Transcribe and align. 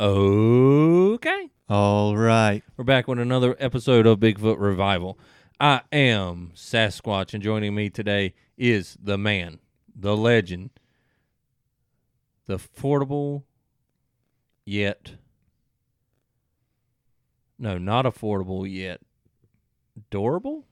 Okay. 0.00 1.50
All 1.68 2.16
right. 2.16 2.64
We're 2.76 2.82
back 2.82 3.06
with 3.06 3.20
another 3.20 3.54
episode 3.60 4.06
of 4.06 4.18
Bigfoot 4.18 4.56
Revival. 4.58 5.16
I 5.60 5.82
am 5.92 6.50
Sasquatch, 6.56 7.32
and 7.32 7.40
joining 7.40 7.76
me 7.76 7.90
today 7.90 8.34
is 8.58 8.98
the 9.00 9.16
man, 9.16 9.60
the 9.94 10.16
legend, 10.16 10.70
the 12.46 12.56
affordable 12.56 13.44
yet. 14.64 15.12
No, 17.56 17.78
not 17.78 18.04
affordable 18.04 18.68
yet. 18.68 19.00
Adorable? 19.96 20.66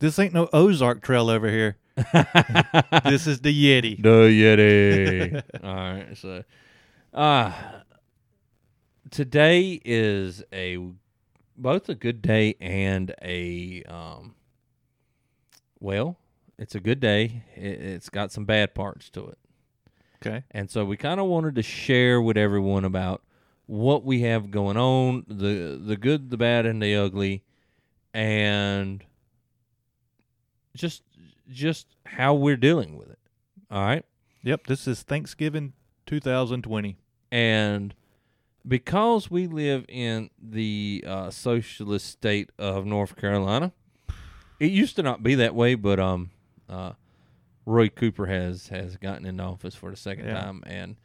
This 0.00 0.18
ain't 0.18 0.34
no 0.34 0.48
Ozark 0.52 1.02
Trail 1.02 1.30
over 1.30 1.48
here. 1.48 1.76
This 3.04 3.28
is 3.28 3.42
the 3.42 3.52
Yeti. 3.54 4.02
The 4.02 4.26
Yeti. 4.28 5.42
All 5.62 5.72
right, 5.72 6.16
so 6.16 6.42
uh 7.12 7.52
today 9.14 9.80
is 9.84 10.42
a 10.52 10.76
both 11.56 11.88
a 11.88 11.94
good 11.94 12.20
day 12.20 12.56
and 12.60 13.14
a 13.22 13.84
um 13.84 14.34
well, 15.78 16.16
it's 16.58 16.74
a 16.74 16.80
good 16.80 16.98
day. 16.98 17.44
It, 17.54 17.80
it's 17.80 18.08
got 18.10 18.32
some 18.32 18.44
bad 18.44 18.74
parts 18.74 19.08
to 19.10 19.28
it. 19.28 19.38
Okay. 20.20 20.42
And 20.50 20.68
so 20.68 20.84
we 20.84 20.96
kind 20.96 21.20
of 21.20 21.26
wanted 21.26 21.54
to 21.54 21.62
share 21.62 22.20
with 22.20 22.36
everyone 22.36 22.84
about 22.84 23.22
what 23.66 24.04
we 24.04 24.22
have 24.22 24.50
going 24.50 24.76
on, 24.76 25.24
the 25.28 25.80
the 25.80 25.96
good, 25.96 26.30
the 26.30 26.36
bad 26.36 26.66
and 26.66 26.82
the 26.82 26.96
ugly 26.96 27.44
and 28.12 29.04
just 30.74 31.02
just 31.48 31.86
how 32.06 32.34
we're 32.34 32.56
dealing 32.56 32.96
with 32.96 33.10
it. 33.10 33.18
All 33.70 33.84
right? 33.84 34.04
Yep. 34.42 34.66
This 34.66 34.88
is 34.88 35.02
Thanksgiving 35.02 35.72
2020. 36.06 36.96
And 37.30 37.94
because 38.66 39.30
we 39.30 39.46
live 39.46 39.84
in 39.88 40.30
the 40.40 41.04
uh, 41.06 41.30
socialist 41.30 42.06
state 42.06 42.50
of 42.58 42.86
North 42.86 43.16
Carolina, 43.16 43.72
it 44.60 44.70
used 44.70 44.96
to 44.96 45.02
not 45.02 45.22
be 45.22 45.34
that 45.36 45.54
way, 45.54 45.74
but 45.74 45.98
um, 46.00 46.30
uh, 46.68 46.92
Roy 47.66 47.88
Cooper 47.88 48.26
has 48.26 48.68
has 48.68 48.96
gotten 48.96 49.26
into 49.26 49.42
office 49.42 49.74
for 49.74 49.90
the 49.90 49.96
second 49.96 50.26
Yeah. 50.26 50.40
time, 50.40 50.62
and 50.66 50.96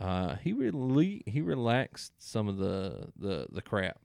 uh, 0.00 0.36
he 0.36 0.52
really 0.52 1.22
he 1.26 1.40
relaxed 1.40 2.12
some 2.18 2.48
of 2.48 2.56
the 2.58 3.08
the 3.16 3.46
the 3.50 3.62
crap. 3.62 3.98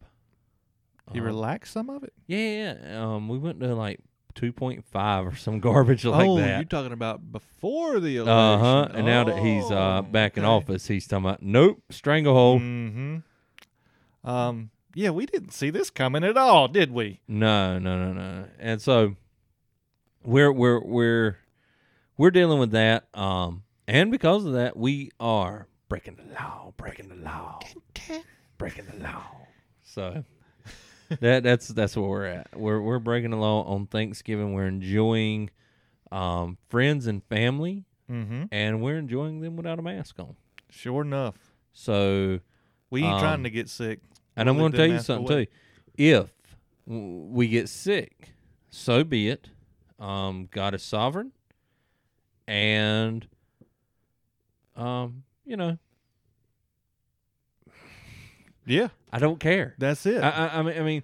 He 1.11 1.19
Um, 1.19 1.25
relax 1.25 1.71
some 1.71 1.89
of 1.89 2.03
it? 2.03 2.13
Yeah, 2.27 2.73
yeah. 2.83 3.03
Um, 3.03 3.27
we 3.27 3.37
went 3.37 3.59
to 3.61 3.73
like 3.75 3.99
two 4.31 4.51
point 4.51 4.85
five 4.85 5.27
or 5.27 5.35
some 5.35 5.59
garbage 5.61 6.05
like 6.05 6.27
oh, 6.27 6.37
that. 6.37 6.57
you're 6.57 6.65
talking 6.65 6.91
about 6.93 7.31
before 7.31 7.99
the 7.99 8.17
election. 8.17 8.33
Uh 8.33 8.57
huh. 8.57 8.87
And 8.93 9.05
now 9.05 9.23
that 9.25 9.39
he's 9.39 9.69
uh 9.69 10.01
back 10.01 10.37
in 10.37 10.45
office, 10.45 10.87
he's 10.87 11.07
talking 11.07 11.25
about 11.25 11.41
nope, 11.41 11.81
stranglehold. 11.89 12.61
Mm-hmm. 12.61 14.29
Um. 14.29 14.71
Yeah, 14.93 15.11
we 15.11 15.25
didn't 15.25 15.51
see 15.51 15.69
this 15.69 15.89
coming 15.89 16.23
at 16.23 16.35
all, 16.35 16.67
did 16.67 16.91
we? 16.91 17.21
No, 17.25 17.79
no, 17.79 17.97
no, 17.97 18.11
no. 18.13 18.45
And 18.59 18.81
so 18.81 19.15
we're 20.23 20.51
we're 20.51 20.83
we're 20.83 21.37
we're 22.17 22.31
dealing 22.31 22.59
with 22.59 22.71
that. 22.71 23.07
Um, 23.13 23.63
and 23.87 24.11
because 24.11 24.45
of 24.45 24.53
that, 24.53 24.75
we 24.77 25.11
are 25.19 25.67
breaking 25.89 26.15
the 26.15 26.33
law, 26.33 26.73
breaking 26.77 27.09
the 27.09 27.15
law, 27.15 27.59
breaking 28.57 28.85
the 28.85 29.03
law. 29.03 29.23
So 29.83 30.23
that 31.19 31.43
that's 31.43 31.67
that's 31.69 31.95
where 31.97 32.09
we're 32.09 32.25
at. 32.25 32.47
We're 32.57 32.81
we're 32.81 32.99
breaking 32.99 33.31
the 33.31 33.37
law 33.37 33.63
on 33.63 33.87
Thanksgiving. 33.87 34.53
We're 34.53 34.67
enjoying 34.67 35.49
um 36.11 36.57
friends 36.69 37.07
and 37.07 37.23
family, 37.25 37.85
Mm-hmm. 38.09 38.43
and 38.51 38.81
we're 38.81 38.97
enjoying 38.97 39.39
them 39.41 39.55
without 39.55 39.79
a 39.79 39.81
mask 39.81 40.19
on. 40.19 40.35
Sure 40.69 41.01
enough. 41.01 41.35
So 41.73 42.39
We 42.89 43.03
ain't 43.03 43.13
Um, 43.13 43.19
trying 43.21 43.43
to 43.43 43.49
get 43.49 43.69
sick. 43.69 43.99
And 44.35 44.49
I'm 44.49 44.57
going 44.57 44.71
to 44.73 44.77
tell 44.77 44.87
you 44.87 44.99
something 44.99 45.31
away. 45.31 45.45
too. 45.45 45.51
If 45.97 46.29
w- 46.87 47.27
we 47.29 47.47
get 47.47 47.69
sick, 47.69 48.33
so 48.69 49.03
be 49.05 49.29
it. 49.29 49.49
Um, 49.99 50.49
God 50.51 50.73
is 50.73 50.81
sovereign, 50.83 51.31
and 52.47 53.27
um, 54.75 55.23
you 55.45 55.55
know, 55.57 55.77
Yeah, 58.65 58.89
I 59.11 59.19
don't 59.19 59.39
care. 59.39 59.75
that's 59.77 60.05
it. 60.05 60.23
I, 60.23 60.29
I, 60.29 60.59
I 60.59 60.61
mean, 60.61 60.77
I 60.77 60.81
mean, 60.81 61.03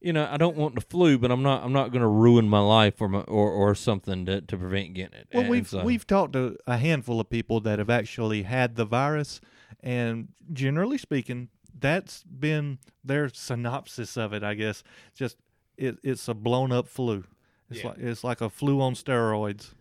you 0.00 0.12
know, 0.12 0.28
I 0.30 0.36
don't 0.36 0.56
want 0.56 0.74
the 0.74 0.80
flu, 0.80 1.18
but 1.18 1.30
I'm 1.30 1.42
not. 1.42 1.62
I'm 1.64 1.72
not 1.72 1.90
going 1.90 2.02
to 2.02 2.08
ruin 2.08 2.48
my 2.48 2.58
life 2.60 3.00
or 3.00 3.08
my 3.08 3.20
or, 3.20 3.50
or 3.50 3.74
something 3.74 4.26
to, 4.26 4.40
to 4.42 4.56
prevent 4.56 4.94
getting 4.94 5.18
it. 5.20 5.28
Well, 5.32 5.42
And 5.42 5.50
we've 5.50 5.68
so- 5.68 5.84
we've 5.84 6.06
talked 6.06 6.32
to 6.34 6.56
a 6.66 6.76
handful 6.76 7.20
of 7.20 7.30
people 7.30 7.60
that 7.60 7.78
have 7.78 7.90
actually 7.90 8.42
had 8.42 8.76
the 8.76 8.84
virus, 8.84 9.40
and 9.82 10.28
generally 10.52 10.98
speaking, 10.98 11.48
that's 11.78 12.22
been 12.24 12.78
their 13.04 13.28
synopsis 13.28 14.16
of 14.16 14.32
it. 14.32 14.42
I 14.42 14.54
guess 14.54 14.82
just 15.14 15.36
it, 15.76 15.98
it's 16.02 16.28
a 16.28 16.34
blown 16.34 16.72
up 16.72 16.88
flu. 16.88 17.24
It's 17.70 17.80
Yeah. 17.82 17.88
like 17.90 17.98
it's 17.98 18.24
like 18.24 18.40
a 18.40 18.50
flu 18.50 18.80
on 18.80 18.94
steroids. 18.94 19.74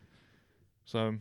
So. 0.85 1.15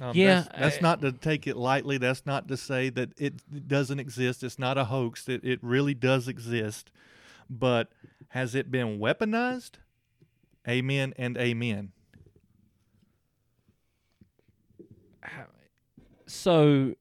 Um, 0.00 0.12
Yeah, 0.14 0.42
that's, 0.42 0.58
that's 0.58 0.76
I- 0.78 0.80
not 0.80 1.00
to 1.02 1.12
take 1.12 1.46
it 1.46 1.56
lightly. 1.56 1.98
That's 1.98 2.26
not 2.26 2.48
to 2.48 2.56
say 2.56 2.90
that 2.90 3.10
it 3.18 3.66
doesn't 3.68 3.98
exist. 4.00 4.42
It's 4.42 4.58
not 4.58 4.76
a 4.78 4.84
hoax. 4.86 5.28
It 5.28 5.42
it 5.44 5.58
really 5.62 5.94
does 5.94 6.28
exist, 6.28 6.90
but 7.48 7.90
has 8.28 8.54
it 8.54 8.70
been 8.70 8.98
weaponized? 8.98 9.72
Amen 10.68 11.14
and 11.16 11.36
amen. 11.38 11.92
so 16.26 16.94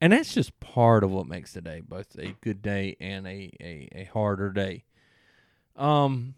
and 0.00 0.12
that's 0.12 0.34
just 0.34 0.58
part 0.60 1.04
of 1.04 1.10
what 1.10 1.26
makes 1.26 1.52
today 1.52 1.80
both 1.86 2.16
a 2.18 2.34
good 2.40 2.62
day 2.62 2.96
and 3.00 3.26
a, 3.26 3.52
a, 3.60 3.88
a 3.92 4.04
harder 4.12 4.50
day 4.50 4.84
um 5.76 6.34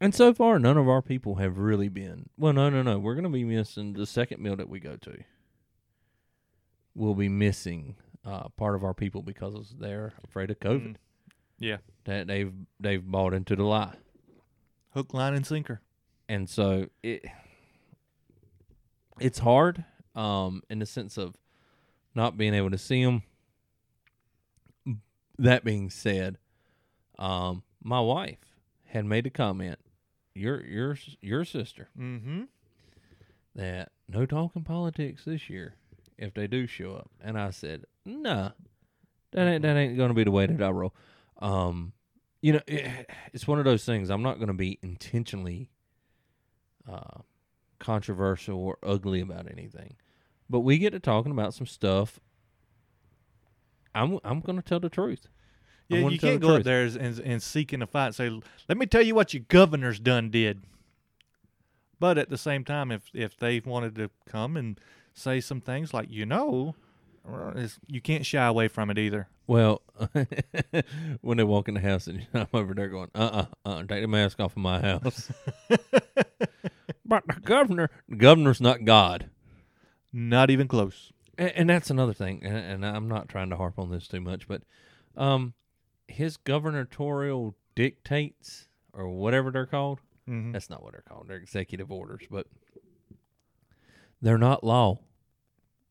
and 0.00 0.14
so 0.14 0.32
far 0.34 0.58
none 0.58 0.76
of 0.78 0.88
our 0.88 1.02
people 1.02 1.36
have 1.36 1.58
really 1.58 1.88
been 1.88 2.28
well 2.38 2.52
no 2.52 2.68
no 2.70 2.82
no 2.82 2.98
we're 2.98 3.14
going 3.14 3.24
to 3.24 3.30
be 3.30 3.44
missing 3.44 3.92
the 3.92 4.06
second 4.06 4.42
meal 4.42 4.56
that 4.56 4.68
we 4.68 4.80
go 4.80 4.96
to 4.96 5.18
we'll 6.96 7.14
be 7.14 7.28
missing 7.28 7.94
uh, 8.24 8.48
part 8.56 8.74
of 8.74 8.82
our 8.82 8.94
people 8.94 9.22
because 9.22 9.74
they're 9.78 10.12
afraid 10.24 10.50
of 10.50 10.58
covid 10.60 10.80
Mm. 10.92 10.96
Yeah. 11.58 11.76
that 12.04 12.26
they've 12.26 12.52
they've 12.80 13.04
bought 13.04 13.32
into 13.34 13.54
the 13.56 13.62
lie 13.64 13.94
Hook, 14.94 15.12
line, 15.14 15.34
and 15.34 15.46
sinker. 15.46 15.80
and 16.28 16.48
so 16.48 16.86
it 17.02 17.24
it's 19.20 19.38
hard 19.38 19.84
um 20.14 20.62
in 20.70 20.78
the 20.80 20.86
sense 20.86 21.16
of 21.18 21.34
not 22.14 22.36
being 22.36 22.54
able 22.54 22.70
to 22.70 22.78
see 22.78 23.04
them 23.04 23.22
that 25.38 25.64
being 25.64 25.90
said 25.90 26.38
um 27.18 27.62
my 27.82 28.00
wife 28.00 28.38
had 28.86 29.04
made 29.04 29.26
a 29.26 29.30
comment 29.30 29.78
your 30.34 30.64
your 30.64 30.96
your 31.20 31.44
sister 31.44 31.88
Mm-hmm. 31.98 32.44
that 33.54 33.90
no 34.08 34.26
talking 34.26 34.64
politics 34.64 35.24
this 35.24 35.48
year 35.50 35.74
if 36.18 36.34
they 36.34 36.46
do 36.46 36.66
show 36.66 36.94
up 36.94 37.10
and 37.22 37.38
i 37.38 37.50
said 37.50 37.84
nah 38.04 38.50
that 39.32 39.46
ain't 39.46 39.62
that 39.62 39.76
ain't 39.76 39.96
gonna 39.96 40.14
be 40.14 40.24
the 40.24 40.30
way 40.30 40.46
that 40.46 40.62
i 40.62 40.70
roll 40.70 40.94
um 41.38 41.92
you 42.42 42.52
know 42.52 42.60
it, 42.66 43.08
it's 43.32 43.46
one 43.46 43.58
of 43.58 43.64
those 43.64 43.84
things 43.84 44.08
i'm 44.10 44.22
not 44.22 44.38
gonna 44.40 44.54
be 44.54 44.78
intentionally 44.82 45.70
uh 46.90 47.20
controversial 47.78 48.58
or 48.58 48.78
ugly 48.82 49.20
about 49.20 49.50
anything 49.50 49.96
but 50.48 50.60
we 50.60 50.78
get 50.78 50.90
to 50.90 51.00
talking 51.00 51.32
about 51.32 51.52
some 51.52 51.66
stuff 51.66 52.18
i'm 53.94 54.18
i'm 54.24 54.40
gonna 54.40 54.62
tell 54.62 54.80
the 54.80 54.88
truth 54.88 55.28
Yeah, 55.88 55.98
you 56.00 56.18
can't 56.18 56.40
go 56.40 56.48
truth. 56.48 56.58
up 56.60 56.64
there 56.64 56.84
and, 56.84 57.18
and 57.20 57.42
seeking 57.42 57.80
a 57.82 57.86
fight. 57.86 58.14
Say, 58.14 58.28
let 58.68 58.76
me 58.78 58.86
tell 58.86 59.02
you 59.02 59.14
what 59.14 59.32
your 59.34 59.44
governor's 59.48 60.00
done 60.00 60.30
did. 60.30 60.62
But 62.00 62.18
at 62.18 62.28
the 62.28 62.36
same 62.36 62.64
time, 62.64 62.90
if 62.90 63.04
if 63.14 63.36
they 63.36 63.60
wanted 63.60 63.94
to 63.96 64.10
come 64.26 64.56
and 64.56 64.80
say 65.16 65.40
some 65.40 65.60
things 65.60 65.92
like, 65.92 66.10
you 66.10 66.26
know, 66.26 66.74
you 67.88 68.00
can't 68.00 68.24
shy 68.24 68.46
away 68.46 68.68
from 68.68 68.90
it 68.90 68.98
either. 68.98 69.28
Well, 69.48 69.82
when 71.20 71.38
they 71.38 71.44
walk 71.44 71.68
in 71.68 71.74
the 71.74 71.80
house 71.80 72.06
and 72.06 72.26
I'm 72.34 72.46
over 72.52 72.74
there 72.74 72.88
going, 72.88 73.10
uh 73.14 73.44
uh, 73.64 73.68
uh 73.68 73.78
take 73.84 74.02
the 74.02 74.08
mask 74.08 74.38
off 74.38 74.52
of 74.52 74.58
my 74.62 74.80
house. 74.80 75.30
but 77.04 77.24
the 77.26 77.40
governor, 77.42 77.90
the 78.08 78.16
governor's 78.16 78.60
not 78.60 78.84
God. 78.84 79.30
Not 80.12 80.50
even 80.50 80.68
close. 80.68 81.12
And, 81.38 81.52
and 81.54 81.70
that's 81.70 81.90
another 81.90 82.14
thing. 82.14 82.42
And, 82.44 82.56
and 82.56 82.86
I'm 82.86 83.08
not 83.08 83.28
trying 83.28 83.50
to 83.50 83.56
harp 83.56 83.78
on 83.78 83.90
this 83.90 84.06
too 84.06 84.20
much, 84.20 84.46
but 84.46 84.62
um, 85.16 85.54
his 86.08 86.36
gubernatorial 86.36 87.54
dictates 87.74 88.68
or 88.92 89.08
whatever 89.08 89.50
they're 89.50 89.66
called, 89.66 90.00
Mm-hmm. 90.28 90.50
that's 90.50 90.68
not 90.68 90.82
what 90.82 90.90
they're 90.90 91.04
called. 91.08 91.28
They're 91.28 91.36
executive 91.36 91.92
orders, 91.92 92.22
but 92.28 92.48
they're 94.22 94.38
not 94.38 94.64
law. 94.64 94.98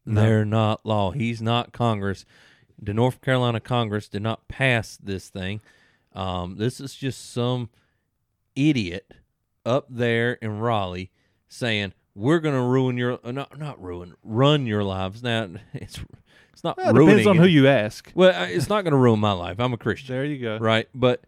No. 0.05 0.21
They're 0.21 0.45
not 0.45 0.85
law. 0.85 1.11
He's 1.11 1.41
not 1.41 1.71
Congress. 1.73 2.25
The 2.81 2.93
North 2.93 3.21
Carolina 3.21 3.59
Congress 3.59 4.07
did 4.07 4.21
not 4.21 4.47
pass 4.47 4.97
this 4.97 5.29
thing. 5.29 5.61
Um, 6.13 6.57
this 6.57 6.79
is 6.79 6.93
just 6.95 7.31
some 7.33 7.69
idiot 8.55 9.13
up 9.65 9.87
there 9.89 10.33
in 10.33 10.59
Raleigh 10.59 11.11
saying 11.47 11.93
we're 12.13 12.39
going 12.39 12.55
to 12.55 12.61
ruin 12.61 12.97
your 12.97 13.19
uh, 13.23 13.31
not 13.31 13.57
not 13.57 13.81
ruin 13.81 14.13
run 14.23 14.65
your 14.65 14.83
lives. 14.83 15.23
Now 15.23 15.49
it's 15.73 15.99
it's 16.53 16.63
not 16.63 16.77
Well, 16.77 16.89
it 16.89 16.93
ruining. 16.93 17.17
depends 17.17 17.27
on 17.27 17.37
it. 17.37 17.39
who 17.41 17.47
you 17.47 17.67
ask. 17.67 18.11
Well, 18.15 18.29
uh, 18.43 18.45
it's 18.47 18.69
not 18.69 18.83
going 18.83 18.91
to 18.93 18.97
ruin 18.97 19.19
my 19.19 19.31
life. 19.33 19.59
I'm 19.59 19.73
a 19.73 19.77
Christian, 19.77 20.15
There 20.15 20.25
you 20.25 20.37
go. 20.39 20.57
right? 20.57 20.87
But 20.93 21.23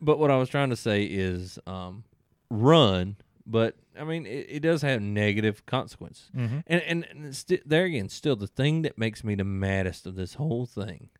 but 0.00 0.18
what 0.18 0.30
I 0.30 0.36
was 0.36 0.48
trying 0.48 0.70
to 0.70 0.76
say 0.76 1.02
is 1.04 1.58
um, 1.66 2.04
run. 2.50 3.16
But 3.46 3.76
I 3.98 4.04
mean, 4.04 4.24
it, 4.26 4.46
it 4.48 4.60
does 4.60 4.82
have 4.82 5.02
negative 5.02 5.66
consequences. 5.66 6.30
Mm-hmm. 6.36 6.58
And 6.66 6.82
and, 6.82 7.06
and 7.10 7.36
st- 7.36 7.68
there 7.68 7.84
again, 7.84 8.08
still 8.08 8.36
the 8.36 8.46
thing 8.46 8.82
that 8.82 8.96
makes 8.98 9.22
me 9.22 9.34
the 9.34 9.44
maddest 9.44 10.06
of 10.06 10.14
this 10.14 10.34
whole 10.34 10.64
thing 10.66 11.10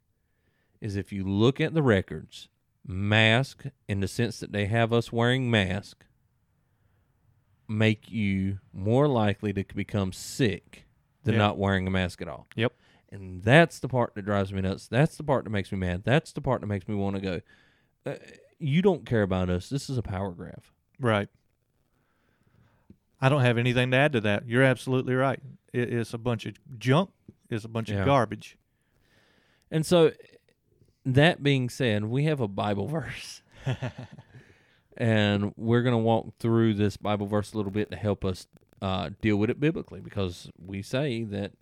is 0.80 0.96
if 0.96 1.12
you 1.12 1.24
look 1.24 1.60
at 1.60 1.74
the 1.74 1.82
records, 1.82 2.48
mask 2.86 3.64
in 3.88 4.00
the 4.00 4.08
sense 4.08 4.38
that 4.40 4.52
they 4.52 4.66
have 4.66 4.92
us 4.92 5.12
wearing 5.12 5.50
mask 5.50 6.04
make 7.66 8.10
you 8.10 8.58
more 8.72 9.08
likely 9.08 9.52
to 9.52 9.64
become 9.74 10.12
sick 10.12 10.84
than 11.24 11.34
Yeah. 11.34 11.38
not 11.38 11.58
wearing 11.58 11.86
a 11.86 11.90
mask 11.90 12.20
at 12.20 12.28
all. 12.28 12.46
Yep. 12.56 12.72
And 13.10 13.42
that's 13.42 13.78
the 13.78 13.88
part 13.88 14.14
that 14.14 14.22
drives 14.24 14.52
me 14.52 14.60
nuts. 14.60 14.86
That's 14.88 15.16
the 15.16 15.22
part 15.22 15.44
that 15.44 15.50
makes 15.50 15.72
me 15.72 15.78
mad. 15.78 16.04
That's 16.04 16.32
the 16.32 16.40
part 16.40 16.60
that 16.60 16.66
makes 16.66 16.86
me 16.88 16.94
want 16.94 17.16
to 17.16 17.22
go. 17.22 17.40
Uh, 18.04 18.16
you 18.58 18.82
don't 18.82 19.06
care 19.06 19.22
about 19.22 19.48
us. 19.48 19.68
This 19.68 19.88
is 19.88 19.96
a 19.96 20.02
power 20.02 20.32
grab. 20.32 20.62
Right. 21.00 21.28
I 23.24 23.28
don't 23.30 23.40
have 23.40 23.56
anything 23.58 23.90
to 23.92 23.96
add 23.96 24.12
to 24.12 24.20
that. 24.22 24.46
You're 24.46 24.62
absolutely 24.62 25.14
right. 25.14 25.40
It 25.72 25.88
is 25.92 26.12
a 26.12 26.18
bunch 26.18 26.44
of 26.46 26.54
junk. 26.78 27.10
It's 27.50 27.64
a 27.64 27.68
bunch 27.68 27.90
Yeah. 27.90 28.00
of 28.00 28.06
garbage. 28.06 28.58
And 29.70 29.84
so, 29.86 30.12
that 31.06 31.42
being 31.42 31.68
said, 31.68 32.04
we 32.04 32.24
have 32.24 32.40
a 32.40 32.48
Bible 32.48 32.86
verse. 32.98 33.42
and 34.96 35.52
we're 35.56 35.82
going 35.82 35.94
to 35.94 35.98
walk 35.98 36.34
through 36.38 36.74
this 36.74 36.96
Bible 36.96 37.26
verse 37.26 37.52
a 37.52 37.56
little 37.56 37.72
bit 37.72 37.90
to 37.90 37.96
help 37.96 38.24
us 38.24 38.46
uh, 38.82 39.10
deal 39.20 39.36
with 39.36 39.50
it 39.50 39.58
biblically 39.60 40.00
because 40.00 40.50
we 40.58 40.82
say 40.82 41.24
that 41.24 41.52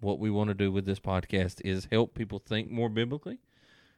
what 0.00 0.18
we 0.18 0.30
want 0.30 0.48
to 0.48 0.54
do 0.54 0.70
with 0.70 0.84
this 0.84 1.00
podcast 1.00 1.60
is 1.64 1.88
help 1.90 2.14
people 2.14 2.38
think 2.38 2.70
more 2.70 2.88
biblically. 2.88 3.38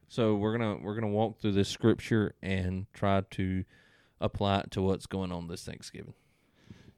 So 0.08 0.34
we're 0.34 0.56
gonna 0.56 0.76
we're 0.82 0.94
gonna 0.94 1.08
walk 1.08 1.38
through 1.40 1.52
this 1.52 1.68
scripture 1.68 2.34
and 2.42 2.86
try 2.92 3.22
to 3.32 3.64
apply 4.20 4.60
it 4.60 4.70
to 4.72 4.82
what's 4.82 5.06
going 5.06 5.30
on 5.30 5.46
this 5.48 5.64
Thanksgiving. 5.64 6.14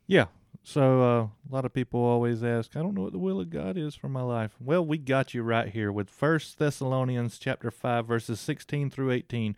Yeah. 0.06 0.26
So 0.64 1.02
uh, 1.02 1.22
a 1.24 1.50
lot 1.50 1.64
of 1.64 1.74
people 1.74 2.00
always 2.00 2.44
ask, 2.44 2.76
I 2.76 2.82
don't 2.82 2.94
know 2.94 3.02
what 3.02 3.12
the 3.12 3.18
will 3.18 3.40
of 3.40 3.50
God 3.50 3.76
is 3.76 3.96
for 3.96 4.08
my 4.08 4.22
life. 4.22 4.52
Well, 4.60 4.86
we 4.86 4.96
got 4.96 5.34
you 5.34 5.42
right 5.42 5.68
here 5.68 5.90
with 5.90 6.08
First 6.08 6.58
Thessalonians 6.58 7.38
chapter 7.38 7.70
five, 7.72 8.06
verses 8.06 8.38
sixteen 8.38 8.88
through 8.88 9.10
eighteen. 9.10 9.56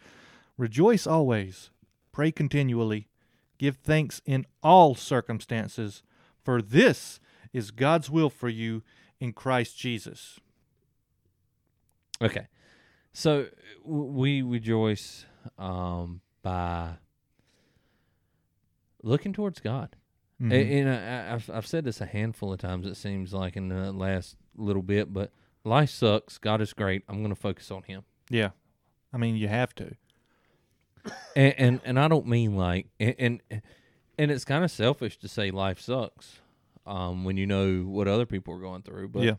Rejoice 0.57 1.07
always, 1.07 1.69
pray 2.11 2.33
continually, 2.33 3.09
give 3.59 3.77
thanks 3.77 4.23
in 4.25 4.47
all 4.63 4.95
circumstances, 4.95 6.03
for 6.43 6.63
this 6.63 7.21
is 7.53 7.71
God's 7.71 8.09
will 8.09 8.31
for 8.31 8.49
you 8.49 8.83
in 9.21 9.35
Christ 9.35 9.77
Jesus. 9.77 10.41
Okay, 12.23 12.47
so 13.13 13.49
we 13.85 14.41
rejoice 14.41 15.27
um, 15.59 16.23
by 16.43 16.93
looking 19.03 19.35
towards 19.35 19.61
God. 19.61 19.97
Mhm. 20.43 20.53
A- 20.53 20.79
And 20.81 20.89
I, 20.89 21.35
I've 21.35 21.51
I've 21.51 21.67
said 21.67 21.85
this 21.85 22.01
a 22.01 22.07
handful 22.07 22.53
of 22.53 22.59
times. 22.59 22.87
It 22.87 22.97
seems 22.97 23.33
like 23.33 23.57
in 23.57 23.69
the 23.69 23.93
last 23.93 24.37
little 24.57 24.83
bit, 24.83 25.13
but 25.13 25.31
life 25.65 25.91
sucks. 25.91 26.39
God 26.39 26.61
is 26.61 26.73
great. 26.73 27.03
I'm 27.09 27.19
going 27.19 27.35
to 27.35 27.41
focus 27.41 27.71
on 27.71 27.83
Him. 27.85 28.03
yeah. 28.31 28.51
I 29.13 29.17
mean, 29.17 29.37
you 29.37 29.47
have 29.49 29.75
to. 29.77 29.95
And 31.37 31.55
and, 31.59 31.81
and 31.85 32.01
I 32.01 32.09
don't 32.09 32.27
mean 32.27 32.57
like 32.57 32.87
and 32.99 33.15
and, 33.19 33.63
and 34.19 34.31
it's 34.31 34.45
kind 34.45 34.65
of 34.65 34.71
selfish 34.71 35.19
to 35.19 35.29
say 35.29 35.51
life 35.51 35.79
sucks, 35.81 36.41
um, 36.87 37.25
when 37.25 37.37
you 37.37 37.47
know 37.47 37.83
what 37.83 38.09
other 38.09 38.27
people 38.27 38.55
are 38.55 38.59
going 38.61 38.83
through. 38.83 39.09
But 39.11 39.23
yeah. 39.23 39.35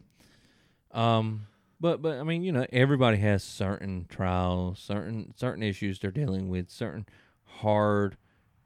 um, 0.92 1.48
but 1.82 2.02
but 2.02 2.20
I 2.20 2.24
mean, 2.24 2.44
you 2.44 2.52
know, 2.52 2.66
everybody 2.72 3.18
has 3.18 3.44
certain 3.44 4.06
trials, 4.08 4.80
certain 4.80 5.34
certain 5.36 5.64
issues 5.64 6.00
they're 6.00 6.12
dealing 6.12 6.50
with, 6.50 6.70
certain 6.70 7.06
hard 7.46 8.16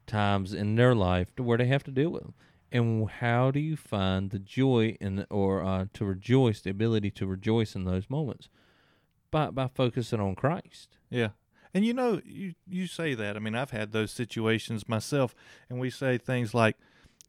times 0.09 0.53
in 0.53 0.75
their 0.75 0.95
life 0.95 1.33
to 1.35 1.43
where 1.43 1.57
they 1.57 1.67
have 1.67 1.83
to 1.83 1.91
deal 1.91 2.09
with 2.09 2.23
them. 2.23 2.33
And 2.71 3.09
how 3.09 3.51
do 3.51 3.59
you 3.59 3.75
find 3.75 4.29
the 4.29 4.39
joy 4.39 4.97
in 4.99 5.25
or 5.29 5.63
uh, 5.63 5.85
to 5.93 6.05
rejoice, 6.05 6.61
the 6.61 6.69
ability 6.69 7.11
to 7.11 7.25
rejoice 7.25 7.75
in 7.75 7.85
those 7.85 8.09
moments? 8.09 8.49
By 9.31 9.49
by 9.49 9.67
focusing 9.67 10.19
on 10.19 10.35
Christ. 10.35 10.97
Yeah. 11.09 11.29
And 11.73 11.85
you 11.85 11.93
know, 11.93 12.21
you 12.25 12.53
you 12.67 12.87
say 12.87 13.13
that. 13.13 13.35
I 13.35 13.39
mean, 13.39 13.55
I've 13.55 13.71
had 13.71 13.91
those 13.91 14.11
situations 14.11 14.89
myself, 14.89 15.35
and 15.69 15.79
we 15.79 15.89
say 15.89 16.17
things 16.17 16.53
like, 16.53 16.77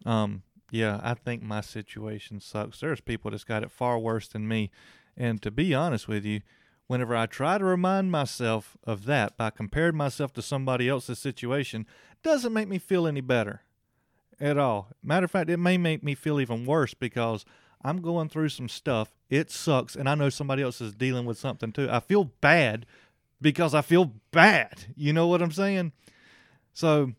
um, 0.07 0.43
"Yeah, 0.71 1.01
I 1.03 1.15
think 1.15 1.43
my 1.43 1.61
situation 1.61 2.41
sucks." 2.41 2.81
There's 2.81 3.01
people 3.01 3.31
that's 3.31 3.45
got 3.45 3.63
it 3.63 3.71
far 3.71 3.99
worse 3.99 4.29
than 4.29 4.49
me, 4.49 4.71
and 5.17 5.43
to 5.43 5.51
be 5.51 5.75
honest 5.75 6.09
with 6.09 6.25
you, 6.25 6.41
whenever 6.91 7.15
I 7.15 7.27
try 7.27 7.57
to 7.57 7.65
remind 7.65 8.11
myself 8.11 8.77
of 8.83 9.05
that 9.05 9.37
by 9.37 9.51
comparing 9.51 9.97
myself 9.97 10.33
to 10.33 10.43
somebody 10.43 10.89
else's 10.89 11.21
situation, 11.21 11.87
doesn't 12.25 12.53
make 12.53 12.67
me 12.67 12.81
feel 12.81 13.07
any 13.07 13.21
better 13.21 13.63
at 14.41 14.59
all. 14.59 14.89
Matter 15.01 15.27
of 15.27 15.31
fact, 15.31 15.51
it 15.51 15.59
may 15.59 15.79
make 15.79 16.03
me 16.03 16.17
feel 16.17 16.41
even 16.41 16.67
worse 16.67 16.93
because 16.93 17.45
I'm 17.81 18.03
going 18.03 18.29
through 18.29 18.49
some 18.49 18.69
stuff. 18.69 19.15
It 19.29 19.53
sucks, 19.53 19.95
and 19.95 20.09
I 20.09 20.17
know 20.17 20.31
somebody 20.31 20.65
else 20.65 20.81
is 20.81 20.93
dealing 20.93 21.27
with 21.27 21.39
something 21.39 21.71
too. 21.71 21.89
I 21.89 22.01
feel 22.01 22.25
bad 22.25 22.87
because 23.41 23.73
I 23.73 23.83
feel 23.83 24.13
bad. 24.33 24.87
You 24.97 25.13
know 25.13 25.29
what 25.29 25.43
I'm 25.43 25.53
saying? 25.53 25.93
So 26.73 27.13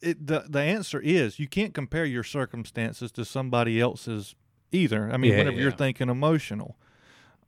it 0.00 0.28
the 0.28 0.44
the 0.48 0.60
answer 0.60 1.00
is 1.00 1.40
you 1.40 1.48
can't 1.48 1.74
compare 1.74 2.04
your 2.04 2.22
circumstances 2.22 3.10
to 3.12 3.24
somebody 3.24 3.80
else's 3.80 4.36
either. 4.70 5.10
I 5.12 5.16
mean, 5.16 5.32
Yeah, 5.32 5.38
whenever 5.38 5.56
you're 5.56 5.72
thinking 5.72 6.08
emotional. 6.08 6.76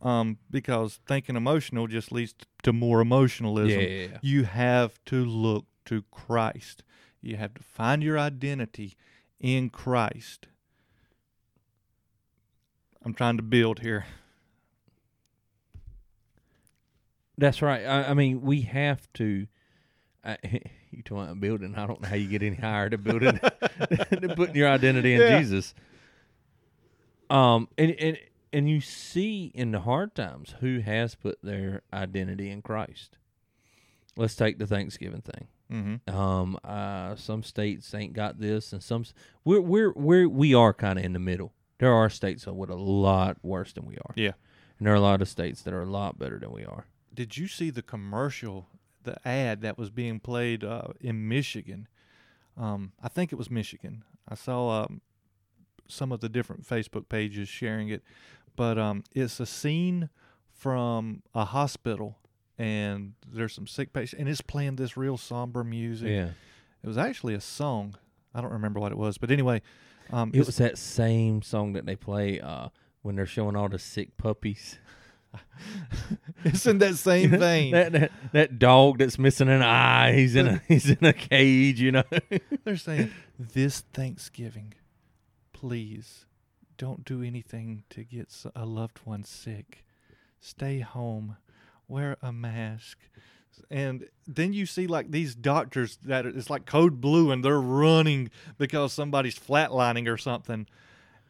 Um, 0.02 0.38
because 0.50 0.98
thinking 1.06 1.36
emotional 1.36 1.86
just 1.86 2.10
leads 2.10 2.34
to 2.64 2.72
more 2.72 3.00
emotionalism 3.00 3.80
Yeah, 3.80 3.86
yeah, 3.86 4.06
yeah. 4.10 4.18
you 4.20 4.42
have 4.44 4.98
to 5.06 5.24
look 5.24 5.66
to 5.84 6.02
Christ. 6.10 6.82
You 7.20 7.36
have 7.36 7.54
to 7.54 7.62
find 7.62 8.02
your 8.02 8.18
identity 8.18 8.96
in 9.38 9.70
Christ. 9.70 10.48
I'm 13.04 13.14
trying 13.14 13.36
to 13.36 13.44
build 13.44 13.78
here. 13.80 14.04
That's 17.38 17.62
right. 17.62 17.84
I, 17.84 18.10
I 18.10 18.14
mean, 18.14 18.42
we 18.42 18.62
have 18.62 19.12
to. 19.14 19.46
I, 20.24 20.36
you 20.90 21.02
talking 21.02 21.22
about 21.24 21.40
building? 21.40 21.74
I 21.76 21.86
don't 21.86 22.00
know 22.00 22.08
how 22.08 22.16
you 22.16 22.28
get 22.28 22.42
any 22.42 22.56
higher 22.56 22.90
to 22.90 22.98
building 22.98 23.40
than 24.10 24.34
putting 24.34 24.54
your 24.56 24.68
identity 24.68 25.14
in 25.14 25.22
Yeah. 25.22 25.38
Jesus. 25.38 25.74
Um, 27.30 27.68
and 27.78 27.92
and 27.92 28.18
and 28.52 28.68
you 28.68 28.80
see 28.80 29.50
in 29.54 29.72
the 29.72 29.80
hard 29.80 30.14
times 30.14 30.54
who 30.60 30.80
has 30.80 31.14
put 31.14 31.38
their 31.42 31.82
identity 31.92 32.50
in 32.50 32.62
Christ. 32.62 33.16
Let's 34.16 34.36
take 34.36 34.58
the 34.58 34.66
Thanksgiving 34.66 35.22
thing. 35.22 35.48
Mm-hmm. 35.72 36.14
Um, 36.14 36.58
uh, 36.64 37.16
some 37.16 37.42
states 37.42 37.94
ain't 37.94 38.12
got 38.12 38.38
this, 38.38 38.72
and 38.72 38.82
some 38.82 39.04
we're 39.44 39.60
we're 39.62 39.92
we're 39.92 40.28
we 40.28 40.54
are 40.54 40.74
kind 40.74 40.98
of 40.98 41.04
in 41.04 41.14
the 41.14 41.18
middle. 41.18 41.54
There 41.78 41.92
are 41.92 42.10
states 42.10 42.44
that 42.44 42.52
would 42.54 42.68
a 42.68 42.74
lot 42.76 43.38
worse 43.42 43.72
than 43.72 43.86
we 43.86 43.96
are. 43.96 44.12
Yeah. 44.14 44.32
and 44.78 44.86
there 44.86 44.92
are 44.92 44.96
a 44.96 45.00
lot 45.00 45.22
of 45.22 45.28
states 45.28 45.62
that 45.62 45.72
are 45.72 45.82
a 45.82 45.90
lot 45.90 46.18
better 46.18 46.38
than 46.38 46.52
we 46.52 46.64
are. 46.64 46.86
Did 47.12 47.36
you 47.36 47.48
see 47.48 47.70
the 47.70 47.82
commercial, 47.82 48.68
the 49.02 49.16
ad 49.26 49.62
that 49.62 49.78
was 49.78 49.90
being 49.90 50.20
played 50.20 50.62
uh, 50.62 50.88
in 51.00 51.26
Michigan? 51.28 51.88
Um, 52.56 52.92
I 53.02 53.08
think 53.08 53.32
it 53.32 53.36
was 53.36 53.50
Michigan. 53.50 54.04
I 54.28 54.34
saw 54.34 54.82
um, 54.82 55.00
some 55.88 56.12
of 56.12 56.20
the 56.20 56.28
different 56.28 56.66
Facebook 56.66 57.08
pages 57.08 57.48
sharing 57.48 57.88
it, 57.88 58.02
but 58.56 58.78
um, 58.78 59.04
it's 59.14 59.40
a 59.40 59.46
scene 59.46 60.08
from 60.50 61.22
a 61.34 61.44
hospital, 61.44 62.18
and 62.58 63.14
there's 63.26 63.54
some 63.54 63.66
sick 63.66 63.92
patients, 63.92 64.20
and 64.20 64.28
it's 64.28 64.40
playing 64.40 64.76
this 64.76 64.96
real 64.96 65.16
somber 65.16 65.64
music. 65.64 66.08
Yeah. 66.08 66.30
It 66.82 66.86
was 66.86 66.98
actually 66.98 67.34
a 67.34 67.40
song. 67.40 67.96
I 68.34 68.40
don't 68.40 68.52
remember 68.52 68.80
what 68.80 68.92
it 68.92 68.98
was, 68.98 69.18
but 69.18 69.30
anyway, 69.30 69.62
um, 70.10 70.30
It 70.34 70.46
was 70.46 70.56
that 70.56 70.78
same 70.78 71.42
song 71.42 71.72
that 71.72 71.86
they 71.86 71.96
play 71.96 72.40
uh, 72.40 72.68
when 73.02 73.16
they're 73.16 73.26
showing 73.26 73.56
all 73.56 73.68
the 73.68 73.78
sick 73.78 74.16
puppies. 74.16 74.78
it's 76.44 76.66
in 76.66 76.78
that 76.78 76.96
same 76.96 77.30
vein. 77.38 77.72
that, 77.72 77.92
that 77.92 78.12
that 78.32 78.58
dog 78.58 78.98
that's 78.98 79.18
missing 79.18 79.48
an 79.48 79.62
eye. 79.62 80.12
He's 80.12 80.36
in 80.36 80.46
a 80.46 80.62
he's 80.68 80.90
in 80.90 81.04
a 81.04 81.12
cage. 81.14 81.80
You 81.80 81.92
know. 81.92 82.04
They're 82.64 82.76
saying 82.76 83.10
this 83.38 83.80
Thanksgiving, 83.94 84.74
please 85.54 86.26
don't 86.82 87.04
do 87.04 87.22
anything 87.22 87.84
to 87.90 88.02
get 88.02 88.28
a 88.56 88.66
loved 88.66 88.98
one 89.04 89.22
sick. 89.22 89.84
Stay 90.40 90.80
home, 90.80 91.36
wear 91.86 92.16
a 92.20 92.32
mask. 92.32 92.98
And 93.70 94.08
then 94.26 94.52
you 94.52 94.66
see 94.66 94.88
like 94.88 95.12
these 95.12 95.36
doctors 95.36 95.96
that 96.02 96.26
it's 96.26 96.50
like 96.50 96.66
code 96.66 97.00
blue 97.00 97.30
and 97.30 97.44
they're 97.44 97.60
running 97.60 98.32
because 98.58 98.92
somebody's 98.92 99.38
flatlining 99.38 100.08
or 100.12 100.16
something. 100.16 100.66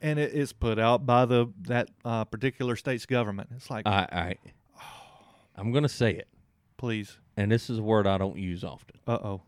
And 0.01 0.19
it 0.19 0.33
is 0.33 0.55
put 0.55 0.79
out 0.79 1.05
by 1.05 1.27
the 1.27 1.49
that 1.69 1.91
uh, 2.03 2.25
particular 2.25 2.75
state's 2.75 3.05
government. 3.05 3.51
It's 3.55 3.69
like, 3.69 3.87
I, 3.87 4.09
I 4.11 4.37
I'm 5.55 5.71
gonna 5.71 5.87
say 5.87 6.13
it, 6.13 6.29
please, 6.79 7.19
and 7.37 7.53
this 7.53 7.69
is 7.69 7.77
a 7.77 7.83
word 7.83 8.07
I 8.07 8.17
don't 8.17 8.39
use 8.39 8.65
often. 8.65 8.97
uh 9.07 9.19
oh, 9.23 9.43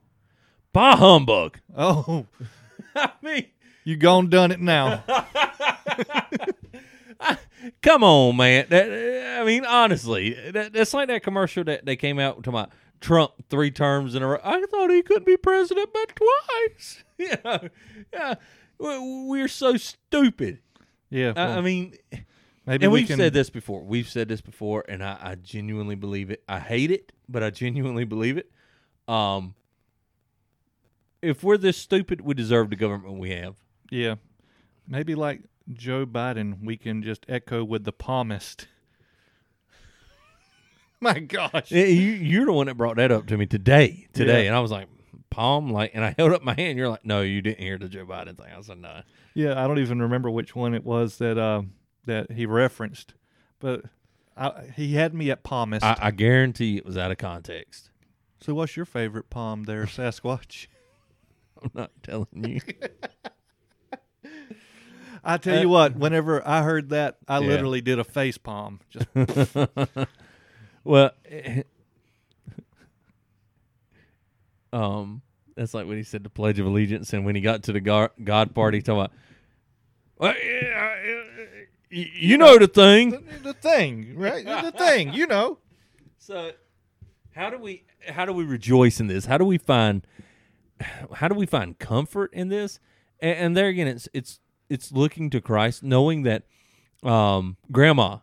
Bah 0.75 0.97
humbug. 0.97 1.61
oh, 1.75 2.27
I 2.95 3.11
mean, 3.23 3.47
you 3.85 3.97
gone 3.97 4.29
done 4.29 4.53
it 4.53 4.61
now. 4.61 5.03
Come 7.83 8.05
on, 8.05 8.37
man. 8.37 8.67
That, 8.69 9.39
I 9.41 9.45
mean, 9.45 9.65
honestly, 9.65 10.35
that, 10.51 10.73
that's 10.73 10.93
like 10.93 11.09
that 11.09 11.23
commercial 11.23 11.65
that 11.65 11.87
they 11.87 11.97
came 11.97 12.19
out 12.19 12.43
to 12.45 12.53
my 12.53 12.67
Trump 13.01 13.33
three 13.49 13.71
terms 13.71 14.15
in 14.15 14.23
a 14.23 14.27
row. 14.29 14.39
I 14.43 14.65
thought 14.67 14.91
he 14.91 15.03
couldn't 15.03 15.27
be 15.27 15.37
president 15.37 15.91
but 15.93 16.13
twice. 16.17 17.05
yeah, 17.19 17.69
yeah. 18.13 18.35
We- 18.79 19.25
We're 19.29 19.49
so 19.49 19.77
stupid. 19.77 20.59
Yeah. 21.11 21.33
I, 21.37 21.59
I 21.59 21.61
mean, 21.61 21.95
maybe 22.67 22.85
and 22.85 22.93
we 22.93 23.01
we've 23.01 23.07
can. 23.09 23.17
said 23.19 23.33
this 23.33 23.51
before. 23.51 23.83
We've 23.85 24.09
said 24.09 24.29
this 24.29 24.41
before, 24.41 24.85
and 24.89 25.03
I, 25.03 25.17
I 25.21 25.35
genuinely 25.37 25.95
believe 25.95 26.31
it. 26.31 26.43
I 26.49 26.59
hate 26.59 26.91
it, 26.91 27.13
but 27.29 27.43
I 27.43 27.51
genuinely 27.51 28.05
believe 28.05 28.37
it. 28.37 28.51
Um, 29.07 29.55
if 31.23 31.43
we're 31.43 31.57
this 31.57 31.77
stupid, 31.77 32.21
we 32.21 32.35
deserve 32.35 32.69
the 32.71 32.77
government 32.77 33.19
we 33.19 33.31
have. 33.31 33.55
Yeah. 33.91 34.17
Maybe 34.89 35.15
like 35.15 35.43
Joe 35.73 36.05
Biden, 36.07 36.65
we 36.65 36.77
can 36.77 37.03
just 37.03 37.25
echo 37.29 37.65
with 37.65 37.85
the 37.85 37.93
palmist. 37.93 38.67
My 41.01 41.19
gosh. 41.19 41.71
You, 41.71 41.83
you're 41.85 42.47
the 42.47 42.53
one 42.53 42.67
that 42.67 42.77
brought 42.77 42.97
that 42.97 43.11
up 43.13 43.27
to 43.29 43.37
me 43.37 43.47
today. 43.47 44.07
Today, 44.13 44.43
Yeah. 44.43 44.49
and 44.49 44.57
I 44.57 44.61
was 44.61 44.71
like, 44.71 44.89
palm, 45.31 45.71
like, 45.71 45.91
and 45.95 46.05
I 46.05 46.15
held 46.17 46.33
up 46.33 46.43
my 46.43 46.55
hand. 46.55 46.79
You're 46.79 46.89
like, 46.89 47.05
no, 47.05 47.21
you 47.23 47.43
didn't 47.43 47.61
hear 47.61 47.77
the 47.79 47.89
Joe 47.89 48.07
Biden 48.07 48.37
thing. 48.37 48.47
I 48.57 48.61
said, 48.63 48.79
no. 48.79 49.03
Yeah, 49.35 49.63
I 49.63 49.67
don't 49.67 49.79
even 49.81 50.01
remember 50.03 50.31
which 50.31 50.55
one 50.55 50.75
it 50.75 50.85
was 50.85 51.19
that 51.19 51.37
uh, 51.37 51.63
that 52.07 52.31
he 52.31 52.47
referenced, 52.47 53.15
but 53.59 53.83
I, 54.37 54.71
he 54.77 54.95
had 54.95 55.13
me 55.13 55.31
at 55.31 55.43
palmist. 55.43 55.85
I, 55.85 55.97
I 56.01 56.11
guarantee 56.13 56.77
it 56.77 56.87
was 56.87 56.97
out 56.97 57.11
of 57.11 57.19
context. 57.19 57.91
so, 58.41 58.55
what's 58.55 58.77
your 58.77 58.87
favorite 58.87 59.31
palm 59.31 59.65
there, 59.65 59.87
Sasquatch? 59.87 60.69
I'm 61.63 61.71
not 61.75 61.91
telling 62.03 62.29
you. 62.49 62.61
I 65.25 65.39
tell 65.39 65.61
you 65.61 65.69
what, 65.69 65.97
whenever 65.97 66.47
I 66.47 66.63
heard 66.63 66.91
that, 66.91 67.17
I 67.27 67.41
Yeah. 67.41 67.47
literally 67.47 67.81
did 67.81 67.99
a 67.99 68.05
face 68.05 68.39
palm. 68.39 68.81
Just 68.91 69.07
well, 70.85 71.11
um, 74.73 75.23
that's 75.57 75.75
like 75.75 75.87
when 75.87 75.97
he 75.97 76.03
said 76.03 76.25
the 76.25 76.31
Pledge 76.31 76.59
of 76.59 76.67
Allegiance, 76.67 77.13
and 77.13 77.25
when 77.25 77.35
he 77.35 77.41
got 77.41 77.63
to 77.65 77.73
the 77.73 77.81
God, 77.81 78.11
God 78.23 78.55
party, 78.55 78.83
talking 78.83 79.01
about, 79.01 79.13
well, 80.19 80.35
yeah, 80.37 80.95
uh, 81.05 81.45
you 81.91 82.39
know 82.39 82.59
the 82.59 82.69
thing. 82.69 83.11
the, 83.11 83.23
the 83.43 83.55
thing, 83.55 84.17
right? 84.17 84.45
The 84.45 84.73
thing, 84.73 85.13
you 85.13 85.27
know. 85.27 85.59
So, 86.19 86.53
how 87.35 87.51
do 87.51 87.59
we 87.59 87.85
how 88.09 88.25
do 88.25 88.33
we 88.33 88.45
rejoice 88.45 89.01
in 89.01 89.07
this? 89.07 89.27
How 89.27 89.39
do 89.39 89.45
we 89.45 89.59
find 89.59 90.07
how 91.15 91.29
do 91.29 91.35
we 91.35 91.47
find 91.47 91.79
comfort 91.79 92.33
in 92.33 92.49
this? 92.49 92.81
And, 93.21 93.39
and 93.39 93.57
there 93.57 93.69
again, 93.69 93.87
it's 93.87 94.09
it's 94.13 94.41
it's 94.69 94.93
looking 94.93 95.31
to 95.31 95.41
Christ, 95.41 95.83
knowing 95.83 96.23
that 96.23 96.45
um, 97.03 97.57
Grandma 97.71 98.19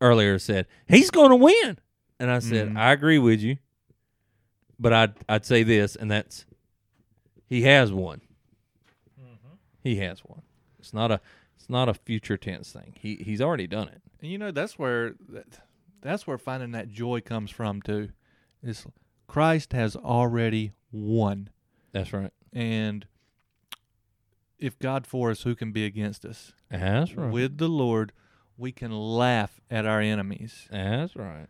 earlier 0.00 0.38
said 0.38 0.66
he's 0.86 1.10
going 1.10 1.30
to 1.30 1.36
win, 1.36 1.78
and 2.20 2.30
I 2.30 2.38
said 2.40 2.68
Mhm. 2.70 2.76
I 2.78 2.92
agree 2.92 3.18
with 3.18 3.40
you, 3.40 3.56
but 4.78 4.92
I'd 4.92 5.14
I'd 5.28 5.44
say 5.46 5.62
this, 5.62 5.96
and 5.96 6.10
that's 6.10 6.44
he 7.46 7.62
has 7.62 7.92
won. 7.92 8.20
He 9.82 9.96
has 9.96 10.24
won. 10.24 10.42
It's 10.78 10.94
not 10.94 11.10
a 11.10 11.20
it's 11.56 11.68
not 11.68 11.88
a 11.88 11.94
future 11.94 12.36
tense 12.36 12.72
thing. 12.72 12.94
He 12.98 13.16
he's 13.16 13.40
already 13.40 13.66
done 13.66 13.88
it. 13.88 14.00
And 14.22 14.30
you 14.30 14.38
know 14.38 14.50
that's 14.50 14.78
where 14.78 15.14
that, 15.28 15.60
that's 16.00 16.26
where 16.26 16.38
finding 16.38 16.70
that 16.72 16.90
joy 16.90 17.20
comes 17.20 17.50
from 17.50 17.82
too. 17.82 18.10
Is 18.62 18.86
Christ 19.26 19.72
has 19.74 19.94
already 19.96 20.72
won, 20.90 21.50
That's 21.92 22.12
right. 22.12 22.30
and 22.52 23.06
if 24.58 24.78
God 24.78 25.06
for 25.06 25.30
us, 25.30 25.42
who 25.42 25.54
can 25.54 25.72
be 25.72 25.84
against 25.84 26.24
us? 26.24 26.52
That's 26.70 27.14
right. 27.14 27.32
With 27.32 27.58
the 27.58 27.68
Lord, 27.68 28.12
we 28.56 28.72
can 28.72 28.90
laugh 28.92 29.60
at 29.70 29.84
our 29.86 30.00
enemies. 30.00 30.66
That's 30.70 31.14
right. 31.16 31.46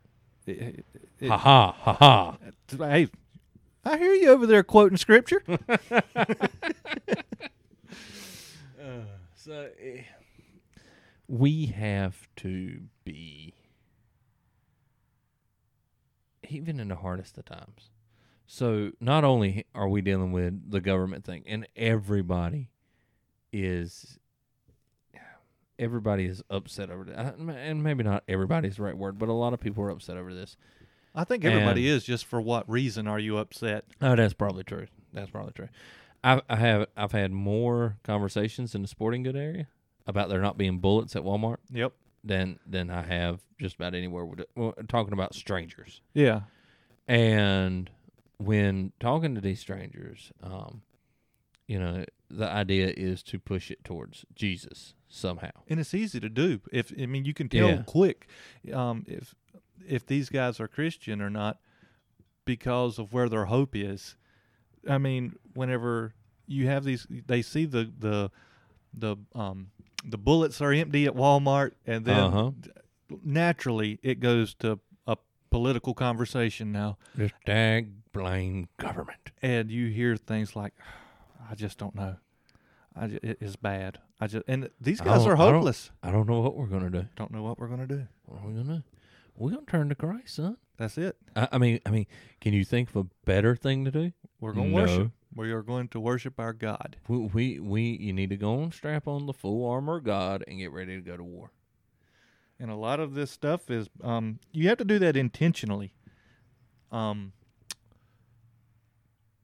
It- 0.46 0.58
it- 0.60 0.86
it- 1.20 1.28
Ha 1.28 1.36
ha 1.38 1.72
ha 1.72 1.92
ha. 1.94 2.36
hey, 2.70 3.08
I 3.84 3.98
hear 3.98 4.14
you 4.14 4.28
over 4.30 4.46
there 4.46 4.62
quoting 4.62 4.96
scripture. 4.98 5.42
So 9.36 9.68
eh, 9.78 10.02
we 11.28 11.66
have 11.66 12.28
to 12.36 12.80
be 13.04 13.52
even 16.48 16.80
in 16.80 16.88
the 16.88 16.96
hardest 16.96 17.36
of 17.36 17.44
times. 17.44 17.90
So 18.46 18.92
not 19.00 19.22
only 19.22 19.66
are 19.74 19.86
we 19.88 20.00
dealing 20.00 20.32
with 20.32 20.70
the 20.70 20.80
government 20.80 21.24
thing, 21.26 21.42
and 21.46 21.66
everybody 21.76 22.70
is 23.54 24.18
everybody 25.78 26.26
is 26.26 26.42
upset 26.50 26.90
over 26.90 27.10
it, 27.10 27.16
and 27.16 27.82
maybe 27.82 28.02
not 28.02 28.22
everybody's 28.28 28.76
the 28.76 28.82
right 28.82 28.96
word, 28.96 29.18
but 29.18 29.28
a 29.28 29.32
lot 29.32 29.52
of 29.54 29.60
people 29.60 29.82
are 29.84 29.90
upset 29.90 30.16
over 30.16 30.34
this. 30.34 30.56
I 31.14 31.22
think 31.24 31.44
everybody 31.44 31.86
is. 31.88 32.04
Just 32.04 32.24
for 32.26 32.40
what 32.40 32.68
reason 32.68 33.06
are 33.06 33.18
you 33.20 33.38
upset? 33.38 33.84
Oh, 34.00 34.16
that's 34.16 34.34
probably 34.34 34.64
true. 34.64 34.86
That's 35.12 35.30
probably 35.30 35.52
true. 35.52 35.68
I, 36.24 36.42
I 36.48 36.56
have 36.56 36.86
I've 36.96 37.12
had 37.12 37.30
more 37.30 37.98
conversations 38.02 38.74
in 38.74 38.82
the 38.82 38.88
sporting 38.88 39.22
good 39.22 39.36
area 39.36 39.68
about 40.06 40.28
there 40.28 40.40
not 40.40 40.58
being 40.58 40.78
bullets 40.78 41.14
at 41.14 41.22
Walmart 41.22 41.58
Yep. 41.72 41.92
than 42.24 42.58
than 42.66 42.90
I 42.90 43.02
have 43.02 43.40
just 43.60 43.76
about 43.76 43.94
anywhere. 43.94 44.24
With 44.24 44.40
it. 44.40 44.50
Well, 44.56 44.74
talking 44.88 45.12
about 45.12 45.34
strangers, 45.34 46.00
Yeah. 46.14 46.40
and 47.06 47.88
when 48.38 48.92
talking 48.98 49.34
to 49.36 49.40
these 49.40 49.60
strangers, 49.60 50.32
um, 50.42 50.82
you 51.66 51.78
know, 51.78 52.04
the 52.30 52.48
idea 52.50 52.92
is 52.96 53.22
to 53.24 53.38
push 53.38 53.70
it 53.70 53.84
towards 53.84 54.24
Jesus 54.34 54.94
somehow. 55.08 55.50
and 55.68 55.78
it's 55.80 55.94
easy 55.94 56.20
to 56.20 56.28
do. 56.28 56.60
If 56.72 56.92
I 57.00 57.06
mean, 57.06 57.24
you 57.24 57.34
can 57.34 57.48
tell 57.48 57.68
Yeah. 57.68 57.82
quick 57.86 58.28
um, 58.72 59.04
if 59.06 59.34
if 59.86 60.06
these 60.06 60.28
guys 60.30 60.60
are 60.60 60.68
Christian 60.68 61.20
or 61.22 61.30
not 61.30 61.58
because 62.44 62.98
of 62.98 63.12
where 63.12 63.28
their 63.28 63.46
hope 63.46 63.74
is. 63.76 64.16
I 64.88 64.98
mean, 64.98 65.36
whenever 65.54 66.14
you 66.46 66.66
have 66.66 66.84
these, 66.84 67.06
they 67.26 67.40
see 67.42 67.64
the 67.64 67.90
the 67.98 68.30
the 68.92 69.16
um 69.34 69.70
the 70.04 70.18
bullets 70.18 70.60
are 70.60 70.72
empty 70.72 71.06
at 71.06 71.14
Walmart, 71.14 71.72
and 71.86 72.04
then 72.04 72.16
Uh-huh. 72.18 72.50
naturally 73.22 73.98
it 74.02 74.20
goes 74.20 74.54
to 74.54 74.78
a 75.06 75.16
political 75.50 75.94
conversation 75.94 76.72
now, 76.72 76.98
This 77.14 77.32
dag 77.46 77.90
blame 78.12 78.68
government. 78.76 79.30
and 79.42 79.70
you 79.70 79.88
hear 79.88 80.16
things 80.16 80.54
like, 80.56 80.74
"I 81.50 81.54
just 81.54 81.78
don't 81.78 81.94
know." 81.94 82.16
I 82.96 83.08
ju- 83.08 83.18
it 83.22 83.38
is 83.40 83.56
bad. 83.56 83.98
I 84.20 84.26
just 84.28 84.44
and 84.46 84.70
these 84.80 85.00
guys 85.00 85.26
are 85.26 85.34
I 85.34 85.36
don't- 85.46 85.54
hopeless. 85.54 85.90
I 86.02 86.10
don't 86.12 86.28
know 86.28 86.40
what 86.40 86.56
we're 86.56 86.66
gonna 86.66 86.90
do. 86.90 87.06
don't 87.16 87.30
know 87.32 87.42
what 87.42 87.58
we're 87.58 87.68
gonna 87.68 87.86
do. 87.88 88.06
What 88.26 88.42
are 88.42 88.46
we 88.48 88.54
gonna? 88.54 88.76
do? 88.78 88.82
We're 89.36 89.50
gonna 89.50 89.62
turn 89.66 89.88
to 89.88 89.94
Christ, 89.96 90.36
son. 90.36 90.56
That's 90.76 90.96
it. 90.98 91.16
I, 91.34 91.48
I 91.52 91.58
mean, 91.58 91.80
I 91.86 91.90
mean, 91.90 92.06
can 92.40 92.52
you 92.52 92.64
think 92.64 92.90
of 92.90 92.96
a 92.96 93.04
better 93.24 93.54
thing 93.56 93.84
to 93.84 93.90
do? 93.90 94.12
We're 94.40 94.52
going 94.52 94.70
to 94.70 94.76
No. 94.76 94.82
worship. 94.82 95.12
We 95.34 95.50
are 95.52 95.62
going 95.62 95.88
to 95.88 96.00
worship 96.00 96.38
our 96.38 96.52
God. 96.52 96.96
We, 97.08 97.18
we, 97.18 97.58
we, 97.60 97.82
you 97.82 98.12
need 98.12 98.30
to 98.30 98.36
go 98.36 98.60
and 98.62 98.72
strap 98.72 99.08
on 99.08 99.26
the 99.26 99.32
full 99.32 99.68
armor 99.68 99.96
of 99.98 100.04
God 100.04 100.44
and 100.46 100.58
get 100.58 100.70
ready 100.72 100.94
to 100.96 101.00
go 101.00 101.16
to 101.16 101.22
war. 101.24 101.50
And 102.60 102.70
a 102.70 102.76
lot 102.76 103.00
of 103.00 103.14
this 103.14 103.30
stuff 103.32 103.70
is 103.70 103.88
um 104.02 104.38
you 104.52 104.68
have 104.68 104.78
to 104.78 104.84
do 104.84 104.98
that 105.00 105.16
intentionally. 105.16 105.94
Um 106.92 107.32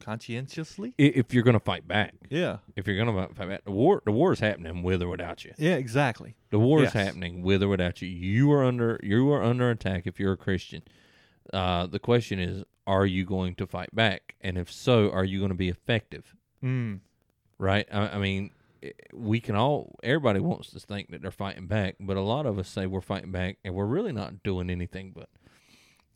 conscientiously? 0.00 0.94
If 0.98 1.32
you're 1.32 1.42
going 1.44 1.54
to 1.54 1.60
fight 1.64 1.86
back, 1.86 2.14
Yeah. 2.28 2.58
if 2.76 2.86
you're 2.86 2.96
going 3.02 3.28
to 3.28 3.34
fight 3.34 3.48
back, 3.48 3.64
the 3.64 3.70
war, 3.70 4.02
the 4.04 4.12
war 4.12 4.32
is 4.32 4.40
happening 4.40 4.82
with 4.82 5.02
or 5.02 5.08
without 5.08 5.44
you. 5.44 5.52
Yeah, 5.58 5.76
exactly. 5.76 6.34
The 6.50 6.58
war 6.58 6.80
Yes. 6.80 6.88
is 6.88 6.92
happening 6.94 7.42
with 7.42 7.62
or 7.62 7.68
without 7.68 8.02
you. 8.02 8.08
You 8.08 8.50
are 8.52 8.64
under, 8.64 8.98
you 9.02 9.30
are 9.30 9.42
under 9.42 9.70
attack 9.70 10.06
if 10.06 10.18
you're 10.18 10.32
a 10.32 10.36
Christian. 10.36 10.82
Uh, 11.52 11.86
the 11.86 11.98
question 11.98 12.38
is, 12.38 12.64
are 12.86 13.06
you 13.06 13.24
going 13.24 13.54
to 13.56 13.66
fight 13.66 13.94
back? 13.94 14.34
And 14.40 14.56
if 14.58 14.70
so, 14.72 15.10
are 15.10 15.24
you 15.24 15.38
going 15.38 15.50
to 15.50 15.54
be 15.56 15.68
effective? 15.68 16.34
Mm. 16.64 17.00
right? 17.58 17.86
I, 17.92 18.08
I 18.08 18.18
mean, 18.18 18.50
we 19.12 19.40
can 19.40 19.54
all, 19.56 19.98
everybody 20.02 20.40
wants 20.40 20.70
to 20.70 20.80
think 20.80 21.10
that 21.10 21.20
they're 21.22 21.30
fighting 21.30 21.66
back, 21.66 21.96
but 22.00 22.16
a 22.16 22.22
lot 22.22 22.46
of 22.46 22.58
us 22.58 22.68
say 22.68 22.86
we're 22.86 23.00
fighting 23.00 23.30
back, 23.32 23.58
and 23.64 23.74
we're 23.74 23.84
really 23.86 24.12
not 24.12 24.42
doing 24.42 24.70
anything 24.70 25.12
but, 25.14 25.28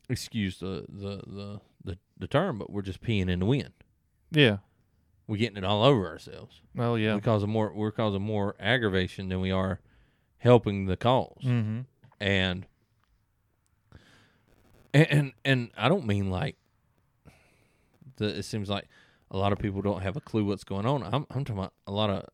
excuse 0.09 0.59
the 0.59 0.85
the 0.89 1.21
the 1.27 1.61
the, 1.83 1.97
the 2.17 2.27
term, 2.27 2.57
but 2.57 2.71
we're 2.71 2.81
just 2.81 3.01
peeing 3.01 3.29
in 3.29 3.39
the 3.39 3.45
wind. 3.45 3.71
Yeah. 4.31 4.57
We're 5.27 5.37
getting 5.37 5.57
it 5.57 5.63
all 5.63 5.83
over 5.83 6.07
ourselves. 6.07 6.61
Well, 6.75 6.97
yeah. 6.97 7.15
We 7.15 7.21
causing 7.21 7.49
more, 7.49 7.71
we're 7.73 7.91
causing 7.91 8.21
more 8.21 8.55
aggravation 8.59 9.29
than 9.29 9.41
we 9.41 9.49
are 9.51 9.79
helping 10.37 10.85
the 10.85 10.97
cause, 10.97 11.41
Mm-hmm. 11.43 11.81
and. 12.19 12.65
And, 14.93 15.07
and 15.11 15.33
and 15.43 15.69
I 15.77 15.89
don't 15.89 16.05
mean 16.07 16.29
like 16.29 16.55
the 18.15 18.27
it 18.27 18.43
seems 18.43 18.69
like 18.69 18.87
a 19.29 19.35
lot 19.37 19.51
of 19.51 19.59
people 19.59 19.81
don't 19.81 20.01
have 20.01 20.15
a 20.15 20.21
clue 20.21 20.45
what's 20.45 20.63
going 20.63 20.85
on. 20.85 21.03
I'm 21.03 21.25
I'm 21.29 21.43
talking 21.43 21.57
about 21.59 21.73
a 21.85 21.91
lot 21.91 22.09
of 22.09 22.25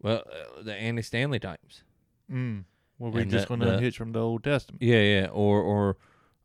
well 0.00 0.22
uh, 0.26 0.62
the 0.62 0.74
Andy 0.74 1.02
Stanley 1.02 1.38
types. 1.38 1.82
Mm. 2.32 2.64
Well, 2.98 3.10
we're 3.12 3.20
And 3.20 3.30
just 3.30 3.48
going 3.48 3.60
to 3.60 3.74
unhitch 3.76 3.98
from 3.98 4.12
the 4.12 4.20
Old 4.20 4.44
Testament. 4.44 4.82
Yeah, 4.82 5.02
yeah, 5.02 5.26
or 5.30 5.60
or 5.60 5.96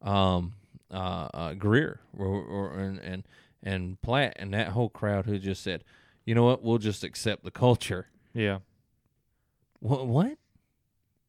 um 0.01 0.53
uh, 0.91 1.27
uh 1.33 1.53
Greear 1.53 1.99
or, 2.17 2.27
or 2.27 2.79
and 2.79 2.99
and 2.99 3.23
and 3.63 4.01
Platt 4.01 4.35
and 4.37 4.53
that 4.53 4.69
whole 4.69 4.89
crowd 4.89 5.25
who 5.25 5.39
just 5.39 5.63
said, 5.63 5.83
you 6.25 6.35
know 6.35 6.43
what, 6.43 6.63
we'll 6.63 6.77
just 6.77 7.03
accept 7.03 7.43
the 7.43 7.51
culture. 7.51 8.07
Yeah. 8.33 8.59
What 9.79 10.07
what? 10.07 10.37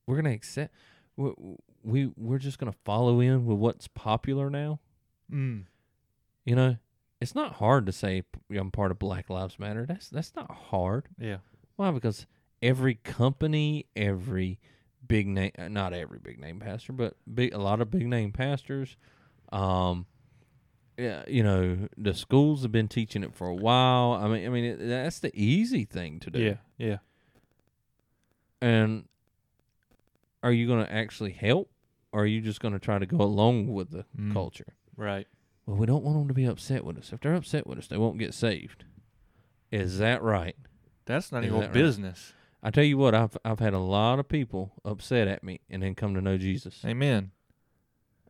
we're 0.06 0.16
gonna 0.16 0.30
accept. 0.34 0.72
We, 1.16 1.32
we 1.82 2.10
we're 2.16 2.38
just 2.38 2.58
gonna 2.58 2.74
follow 2.84 3.20
in 3.20 3.44
with 3.46 3.58
what's 3.58 3.88
popular 3.88 4.50
now. 4.50 4.80
Mm. 5.32 5.64
You 6.44 6.54
know, 6.54 6.76
it's 7.20 7.34
not 7.34 7.54
hard 7.54 7.86
to 7.86 7.92
say 7.92 8.22
I'm 8.50 8.70
part 8.70 8.90
of 8.90 8.98
Black 8.98 9.28
Lives 9.28 9.58
Matter. 9.58 9.84
That's 9.86 10.08
that's 10.08 10.34
not 10.34 10.50
hard. 10.50 11.08
Yeah. 11.18 11.38
Why? 11.76 11.90
Because 11.90 12.26
every 12.62 12.94
company, 12.94 13.86
every 13.94 14.58
big 15.08 15.26
name, 15.28 15.52
uh, 15.58 15.68
not 15.68 15.92
every 15.92 16.18
big 16.18 16.38
name 16.40 16.60
pastor, 16.60 16.92
but 16.92 17.14
big 17.32 17.52
a 17.54 17.58
lot 17.58 17.80
of 17.80 17.90
big 17.90 18.06
name 18.06 18.32
pastors, 18.32 18.96
um, 19.52 20.06
yeah, 20.98 21.24
you 21.28 21.42
know, 21.42 21.88
the 21.98 22.14
schools 22.14 22.62
have 22.62 22.72
been 22.72 22.88
teaching 22.88 23.22
it 23.22 23.34
for 23.34 23.46
a 23.48 23.54
while. 23.54 24.12
I 24.12 24.28
mean, 24.28 24.46
I 24.46 24.48
mean, 24.48 24.64
it, 24.64 24.76
that's 24.88 25.18
the 25.18 25.30
easy 25.34 25.84
thing 25.84 26.20
to 26.20 26.30
do. 26.30 26.38
Yeah. 26.40 26.56
Yeah. 26.78 26.98
And 28.60 29.04
are 30.42 30.52
you 30.52 30.66
going 30.66 30.84
to 30.84 30.92
actually 30.92 31.32
help, 31.32 31.70
or 32.12 32.22
are 32.22 32.26
you 32.26 32.40
just 32.40 32.60
going 32.60 32.72
to 32.74 32.80
try 32.80 32.98
to 32.98 33.06
go 33.06 33.18
along 33.18 33.68
with 33.72 33.90
the 33.90 34.04
Mm. 34.18 34.32
culture? 34.32 34.74
Right. 34.96 35.26
Well, 35.66 35.76
we 35.76 35.86
don't 35.86 36.04
want 36.04 36.18
them 36.18 36.28
to 36.28 36.34
be 36.34 36.44
upset 36.44 36.84
with 36.84 36.96
us. 36.96 37.12
If 37.12 37.20
they're 37.20 37.34
upset 37.34 37.66
with 37.66 37.78
us, 37.78 37.88
they 37.88 37.96
won't 37.98 38.18
get 38.18 38.32
saved. 38.32 38.84
Is 39.70 39.98
that 39.98 40.22
right? 40.22 40.56
That's 41.04 41.30
not 41.32 41.42
Is 41.44 41.48
even 41.48 41.60
that 41.60 41.72
business. 41.72 42.32
I 42.66 42.70
tell 42.70 42.82
you 42.82 42.98
what, 42.98 43.14
I've 43.14 43.38
I've 43.44 43.60
had 43.60 43.74
a 43.74 43.78
lot 43.78 44.18
of 44.18 44.28
people 44.28 44.72
upset 44.84 45.28
at 45.28 45.44
me 45.44 45.60
and 45.70 45.84
then 45.84 45.94
come 45.94 46.16
to 46.16 46.20
know 46.20 46.36
Jesus. 46.36 46.82
Amen. 46.84 47.30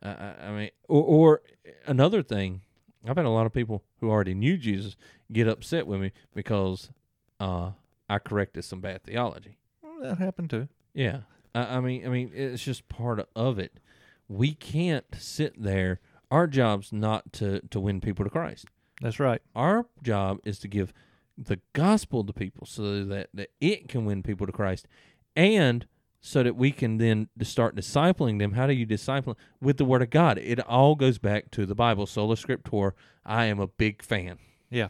I, 0.03 0.09
I, 0.09 0.35
I 0.43 0.51
mean, 0.51 0.69
or, 0.87 1.01
or 1.01 1.41
another 1.87 2.21
thing, 2.21 2.61
I've 3.03 3.17
had 3.17 3.25
a 3.25 3.31
lot 3.31 3.47
of 3.47 3.53
people 3.53 3.83
who 3.99 4.11
already 4.11 4.35
knew 4.35 4.55
Jesus 4.55 4.95
get 5.33 5.47
upset 5.47 5.87
with 5.87 5.99
me 5.99 6.11
because 6.35 6.91
uh, 7.39 7.71
I 8.07 8.19
corrected 8.19 8.63
some 8.63 8.79
bad 8.79 9.01
theology. 9.03 9.57
Well, 9.81 10.01
that 10.01 10.19
happened 10.19 10.51
too. 10.51 10.67
Yeah, 10.93 11.21
I, 11.55 11.77
I 11.77 11.79
mean, 11.79 12.05
I 12.05 12.09
mean, 12.09 12.29
it's 12.31 12.63
just 12.63 12.87
part 12.89 13.27
of 13.35 13.57
it. 13.57 13.79
We 14.27 14.53
can't 14.53 15.05
sit 15.17 15.59
there. 15.59 15.99
Our 16.29 16.45
job's 16.45 16.93
not 16.93 17.33
to 17.33 17.61
to 17.71 17.79
win 17.79 18.01
people 18.01 18.23
to 18.23 18.29
Christ. 18.29 18.67
That's 19.01 19.19
right. 19.19 19.41
Our 19.55 19.87
job 20.03 20.41
is 20.43 20.59
to 20.59 20.67
give 20.67 20.93
the 21.37 21.59
gospel 21.73 22.23
to 22.23 22.33
people 22.33 22.65
so 22.65 23.03
that, 23.05 23.29
that 23.33 23.49
it 23.61 23.87
can 23.87 24.05
win 24.05 24.23
people 24.23 24.47
to 24.47 24.53
Christ 24.53 24.87
and 25.35 25.85
so 26.19 26.43
that 26.43 26.55
we 26.55 26.71
can 26.71 26.97
then 26.97 27.29
start 27.43 27.75
discipling 27.75 28.39
them. 28.39 28.53
How 28.53 28.67
do 28.67 28.73
you 28.73 28.85
disciple? 28.85 29.37
With 29.61 29.77
the 29.77 29.85
word 29.85 30.01
of 30.01 30.09
God. 30.09 30.37
It 30.39 30.59
all 30.61 30.95
goes 30.95 31.19
back 31.19 31.51
to 31.51 31.65
the 31.65 31.75
Bible. 31.75 32.05
Sola 32.05 32.35
Scriptura. 32.35 32.93
I 33.25 33.45
am 33.45 33.59
a 33.59 33.67
big 33.67 34.01
fan. 34.01 34.39
Yeah, 34.69 34.87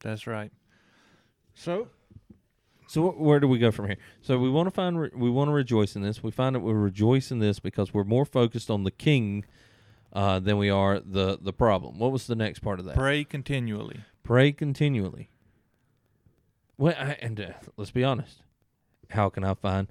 that's 0.00 0.26
right. 0.26 0.50
So 1.54 1.88
So 2.88 3.10
where 3.10 3.40
do 3.40 3.48
we 3.48 3.58
go 3.58 3.70
from 3.70 3.86
here? 3.86 3.98
So 4.20 4.38
we 4.38 4.50
want 4.50 4.66
to 4.66 4.70
find 4.70 5.00
re- 5.00 5.10
we 5.14 5.30
want 5.30 5.48
to 5.48 5.52
rejoice 5.52 5.96
in 5.96 6.02
this. 6.02 6.22
We 6.22 6.30
find 6.30 6.54
that 6.54 6.60
we 6.60 6.72
rejoice 6.72 7.30
in 7.30 7.38
this 7.38 7.60
because 7.60 7.92
we're 7.92 8.04
more 8.04 8.24
focused 8.24 8.70
on 8.70 8.84
the 8.84 8.90
King 8.90 9.44
uh, 10.12 10.38
than 10.40 10.56
we 10.56 10.70
are 10.70 11.00
the 11.00 11.38
the 11.40 11.52
problem. 11.52 11.98
What 11.98 12.10
was 12.10 12.26
the 12.26 12.36
next 12.36 12.60
part 12.60 12.78
of 12.78 12.86
that? 12.86 12.96
pray 12.96 13.22
continually. 13.24 14.00
Pray 14.26 14.50
continually. 14.50 15.30
Well, 16.76 16.96
I, 16.98 17.16
and 17.22 17.40
uh, 17.40 17.52
let's 17.76 17.92
be 17.92 18.02
honest. 18.02 18.42
How 19.10 19.28
can 19.28 19.44
I 19.44 19.54
find 19.54 19.86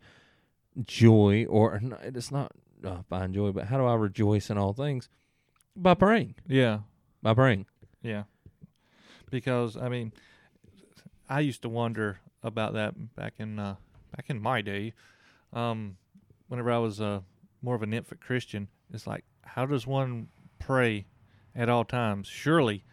joy, 0.84 1.46
or 1.48 1.82
it's 2.04 2.32
not 2.32 2.52
uh, 2.84 3.04
find 3.10 3.34
joy, 3.34 3.54
but 3.54 3.68
how 3.68 3.78
do 3.78 3.86
I 3.86 3.96
rejoice 3.96 4.50
in 4.50 4.58
all 4.58 4.74
things? 4.74 5.08
By 5.74 5.94
praying. 5.94 6.36
Yeah. 6.46 6.80
By 7.22 7.34
praying. 7.34 7.68
Yeah. 8.02 8.24
Because 9.32 9.78
I 9.78 9.88
mean, 9.88 10.12
I 11.30 11.40
used 11.40 11.62
to 11.62 11.70
wonder 11.70 12.20
about 12.44 12.74
that 12.74 13.16
back 13.16 13.36
in 13.40 13.58
uh, 13.58 13.76
back 14.14 14.26
in 14.28 14.42
my 14.42 14.62
day. 14.62 14.92
Um, 15.54 15.96
whenever 16.50 16.74
I 16.74 16.78
was 16.80 17.00
uh, 17.00 17.22
more 17.62 17.76
of 17.76 17.84
an 17.84 17.94
infant 17.94 18.20
Christian, 18.20 18.68
it's 18.94 19.08
like, 19.08 19.24
how 19.44 19.66
does 19.66 19.88
one 19.88 20.28
pray 20.60 21.06
at 21.56 21.70
all 21.70 21.86
times? 21.86 22.28
Surely, 22.28 22.84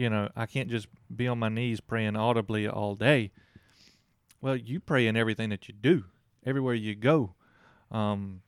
you 0.00 0.08
know, 0.08 0.30
I 0.34 0.46
can't 0.46 0.70
just 0.70 0.88
be 1.14 1.28
on 1.28 1.38
my 1.38 1.50
knees 1.50 1.78
praying 1.78 2.16
audibly 2.16 2.66
all 2.66 2.94
day. 2.94 3.32
Well, 4.40 4.56
you 4.56 4.80
pray 4.80 5.06
in 5.06 5.14
everything 5.14 5.50
that 5.50 5.68
you 5.68 5.74
do, 5.74 6.04
everywhere 6.46 6.72
you 6.72 6.94
go. 6.94 7.34
Um, 7.90 8.40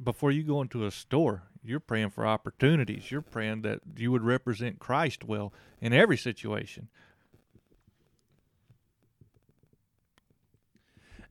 before 0.00 0.30
you 0.30 0.44
go 0.44 0.60
into 0.62 0.86
a 0.86 0.92
store, 0.92 1.42
you're 1.64 1.80
praying 1.80 2.10
for 2.10 2.24
opportunities. 2.24 3.10
You're 3.10 3.22
praying 3.22 3.62
that 3.62 3.80
you 3.96 4.12
would 4.12 4.22
represent 4.22 4.78
Christ 4.78 5.24
well 5.24 5.52
in 5.80 5.92
every 5.92 6.16
situation. 6.16 6.88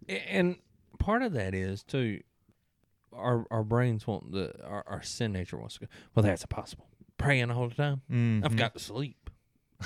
And 0.10 0.58
part 1.00 1.22
of 1.22 1.32
that 1.34 1.56
is 1.56 1.84
too 1.84 2.20
our 3.14 3.46
our 3.50 3.64
brains 3.64 4.06
want 4.06 4.34
the 4.34 4.54
our, 4.66 4.84
our 4.88 5.02
sin 5.02 5.32
nature 5.32 5.58
wants 5.58 5.76
to 5.76 5.82
go, 5.82 5.88
well 6.16 6.24
that's 6.24 6.44
impossible. 6.44 6.88
Praying 7.18 7.50
all 7.50 7.70
the 7.70 7.76
time. 7.76 8.02
Mm-hmm. 8.12 8.46
I've 8.46 8.58
got 8.58 8.74
to 8.74 8.80
sleep. 8.80 9.21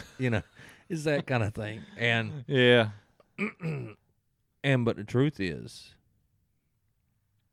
you 0.17 0.29
know, 0.29 0.41
it's 0.89 1.03
that 1.03 1.25
kind 1.25 1.43
of 1.43 1.53
thing. 1.53 1.81
And 1.97 2.43
yeah, 2.47 2.89
and 4.63 4.85
but 4.85 4.97
the 4.97 5.03
truth 5.03 5.39
is 5.39 5.95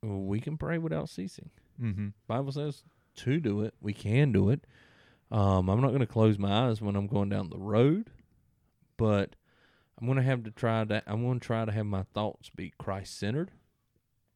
we 0.02 0.40
can 0.40 0.56
pray 0.56 0.78
without 0.78 1.08
ceasing. 1.08 1.50
mm-hmm. 1.80 2.08
Bible 2.26 2.52
says 2.52 2.82
to 3.16 3.40
do 3.40 3.62
it. 3.62 3.74
We 3.80 3.92
can 3.92 4.32
do 4.32 4.50
it. 4.50 4.64
Um, 5.30 5.70
I'm 5.70 5.80
not 5.80 5.88
going 5.88 6.00
to 6.00 6.06
close 6.06 6.38
my 6.38 6.68
eyes 6.68 6.82
when 6.82 6.96
I'm 6.96 7.06
going 7.06 7.30
down 7.30 7.48
the 7.48 7.58
road, 7.58 8.10
but 8.98 9.34
I'm 9.98 10.06
going 10.06 10.18
to 10.18 10.24
have 10.24 10.44
to 10.44 10.50
try 10.50 10.84
that. 10.84 11.04
I'm 11.06 11.24
going 11.24 11.40
to 11.40 11.46
try 11.46 11.64
to 11.64 11.72
have 11.72 11.86
my 11.86 12.04
thoughts 12.12 12.50
be 12.54 12.72
Christ 12.78 13.18
centered, 13.18 13.50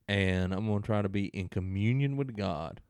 and 0.09 0.55
I'm 0.55 0.66
going 0.66 0.81
to 0.81 0.87
try 0.87 1.03
to 1.03 1.09
be 1.09 1.27
in 1.27 1.49
communion 1.49 2.16
with 2.16 2.37
God 2.37 2.81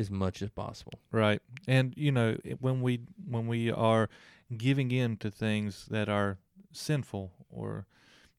as 0.00 0.10
much 0.10 0.42
as 0.42 0.50
possible. 0.50 0.94
right. 1.12 1.40
And 1.68 1.94
you 1.96 2.10
know, 2.10 2.36
when 2.58 2.80
we 2.80 3.02
when 3.28 3.46
we 3.46 3.70
are 3.70 4.08
giving 4.56 4.90
in 4.90 5.16
to 5.18 5.30
things 5.30 5.86
that 5.90 6.08
are 6.08 6.38
sinful, 6.72 7.32
or 7.50 7.86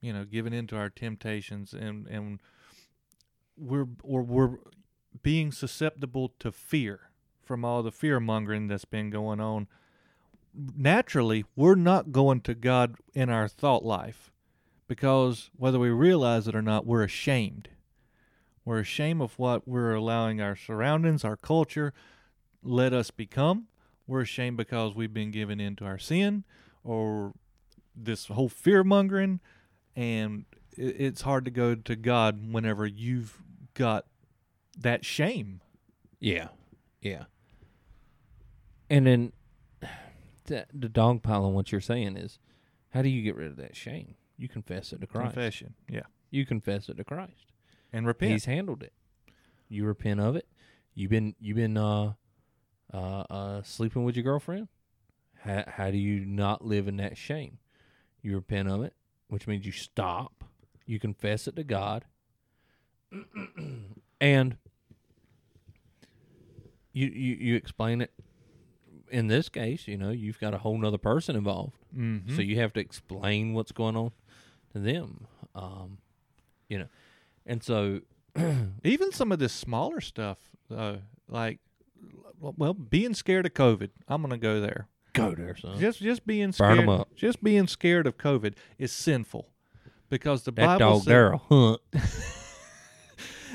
you 0.02 0.12
know, 0.12 0.26
giving 0.26 0.54
in 0.54 0.68
to 0.68 0.78
our 0.78 0.90
temptations, 0.90 1.74
and 1.74 2.08
and 2.08 2.40
we're 3.56 3.88
or 4.04 4.24
we're 4.24 4.58
being 5.22 5.52
susceptible 5.52 6.34
to 6.40 6.52
fear 6.52 7.12
from 7.44 7.64
all 7.64 7.84
the 7.84 7.92
fear 7.92 8.20
mongering 8.20 8.68
that's 8.68 8.86
been 8.86 9.10
going 9.10 9.40
on. 9.40 9.68
Naturally, 10.54 11.46
we're 11.56 11.76
not 11.76 12.12
going 12.12 12.42
to 12.42 12.56
God 12.56 12.96
in 13.14 13.30
our 13.30 13.48
thought 13.48 13.86
life 13.86 14.32
because 14.88 15.50
whether 15.56 15.80
we 15.80 15.90
realize 15.90 16.48
it 16.48 16.56
or 16.56 16.62
not, 16.62 16.86
we're 16.86 17.04
ashamed. 17.04 17.70
We're 18.64 18.80
ashamed 18.80 19.22
of 19.22 19.38
what 19.40 19.68
we're 19.68 19.94
allowing 19.94 20.42
our 20.42 20.56
surroundings, 20.56 21.26
our 21.26 21.38
culture, 21.38 21.94
let 22.64 22.94
us 22.94 23.12
become. 23.12 23.68
We're 24.08 24.22
ashamed 24.22 24.58
because 24.58 24.94
we've 24.94 25.14
been 25.14 25.32
given 25.32 25.60
into 25.60 25.86
our 25.86 25.98
sin 25.98 26.44
or 26.84 27.34
this 27.96 28.28
whole 28.28 28.50
fear 28.50 28.84
mongering, 28.84 29.40
and 29.96 30.46
it's 30.78 31.22
hard 31.22 31.46
to 31.46 31.52
go 31.52 31.76
to 31.76 31.96
God 31.96 32.52
whenever 32.52 32.86
you've 32.86 33.38
got 33.74 34.06
that 34.78 35.06
shame. 35.06 35.62
Yeah, 36.20 36.50
yeah. 37.02 37.26
And 38.90 39.08
then 39.08 39.34
the, 40.46 40.68
the 40.74 40.90
dog 40.90 41.24
pile 41.24 41.46
on 41.46 41.54
what 41.54 41.72
you're 41.72 41.82
saying 41.82 42.18
is, 42.18 42.40
how 42.90 43.02
do 43.02 43.10
you 43.10 43.22
get 43.22 43.36
rid 43.36 43.48
of 43.48 43.58
that 43.58 43.76
shame? 43.76 44.16
You 44.38 44.50
confess 44.50 44.92
it 44.92 45.02
to 45.02 45.08
Christ. 45.08 45.34
Confession, 45.34 45.76
yeah, 45.90 46.02
You 46.30 46.46
confess 46.46 46.90
it 46.90 46.98
to 46.98 47.04
Christ. 47.04 47.51
And 47.94 48.06
repent. 48.08 48.32
He's 48.32 48.46
handled 48.46 48.84
it. 48.84 48.94
You 49.70 49.86
repent 49.86 50.20
of 50.20 50.36
it. 50.36 50.48
You've 50.94 51.12
been 51.12 51.36
you've 51.40 51.58
been 51.58 51.78
uh 51.78 52.14
uh 52.94 52.98
uh 53.30 53.62
sleeping 53.64 54.04
with 54.04 54.16
your 54.16 54.24
girlfriend. 54.24 54.68
How 55.44 55.64
how 55.68 55.92
do 55.92 55.98
you 55.98 56.26
not 56.26 56.66
live 56.66 56.88
in 56.88 56.98
that 56.98 57.18
shame? 57.18 57.58
You 58.22 58.36
repent 58.36 58.70
of 58.70 58.84
it, 58.84 58.94
which 59.28 59.48
means 59.48 59.66
you 59.66 59.72
stop. 59.72 60.44
You 60.86 61.00
confess 61.00 61.48
it 61.48 61.56
to 61.56 61.64
God. 61.64 62.06
and 64.22 64.58
you, 66.94 67.08
you 67.08 67.36
you 67.36 67.56
explain 67.56 68.02
it 68.02 68.12
in 69.10 69.28
this 69.28 69.50
case, 69.50 69.88
you 69.88 69.98
know, 69.98 70.10
you've 70.10 70.40
got 70.40 70.54
a 70.54 70.58
whole 70.60 70.78
nother 70.78 70.98
person 70.98 71.36
involved. 71.36 71.78
Mhm. 71.96 72.34
So 72.36 72.42
you 72.42 72.60
have 72.60 72.72
to 72.74 72.80
explain 72.80 73.54
what's 73.54 73.72
going 73.74 73.96
on 73.98 74.12
to 74.74 74.80
them. 74.80 75.28
Um, 75.54 75.98
you 76.70 76.80
know. 76.80 76.88
And 77.52 77.62
so 77.62 78.00
even 78.86 79.12
some 79.12 79.34
of 79.34 79.40
this 79.40 79.52
smaller 79.52 80.00
stuff, 80.00 80.38
uh, 80.74 80.96
like 81.28 81.60
well, 82.40 82.74
being 82.74 83.14
scared 83.14 83.46
of 83.46 83.54
COVID. 83.54 83.90
I'm 84.08 84.22
gonna 84.22 84.38
go 84.38 84.62
there. 84.62 84.88
go 85.12 85.36
there, 85.36 85.58
son. 85.58 85.78
Just 85.78 86.00
just 86.00 86.26
being 86.26 86.52
Burn 86.52 86.80
'em 86.80 86.86
scared. 86.86 87.02
up. 87.02 87.16
Just 87.18 87.44
being 87.44 87.68
scared 87.68 88.08
of 88.08 88.18
COVID 88.18 88.54
is 88.78 88.94
sinful, 88.94 89.50
because 90.10 90.44
the 90.44 90.52
that 90.54 90.66
Bible 90.66 90.80
dog 90.80 90.98
says 91.00 91.06
there, 91.06 91.36
hunt. 91.50 91.82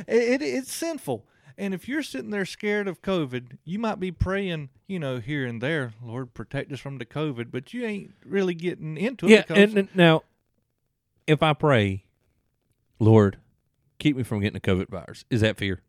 it, 0.06 0.42
it, 0.42 0.42
it's 0.42 0.74
sinful. 0.74 1.24
And 1.56 1.72
if 1.72 1.88
you're 1.88 2.02
sitting 2.02 2.28
there 2.28 2.44
scared 2.44 2.88
of 2.88 3.00
COVID, 3.00 3.56
you 3.64 3.78
might 3.78 3.98
be 3.98 4.12
praying, 4.12 4.68
you 4.86 4.98
know, 4.98 5.20
here 5.20 5.46
and 5.46 5.62
there, 5.62 5.94
Lord, 6.04 6.34
protect 6.34 6.70
us 6.70 6.80
from 6.80 6.98
the 6.98 7.06
COVID, 7.06 7.50
but 7.50 7.72
you 7.72 7.86
ain't 7.86 8.12
really 8.26 8.52
getting 8.52 8.98
into 8.98 9.24
it. 9.24 9.30
yeah, 9.30 9.40
because, 9.40 9.56
and, 9.56 9.78
and 9.78 9.88
now 9.94 10.22
if 11.26 11.42
I 11.42 11.54
pray, 11.54 12.04
Lord, 12.98 13.38
keep 13.98 14.16
me 14.16 14.22
from 14.22 14.40
getting 14.40 14.54
the 14.54 14.60
COVID 14.60 14.88
virus. 14.88 15.24
Is 15.30 15.40
that 15.40 15.56
fear? 15.56 15.82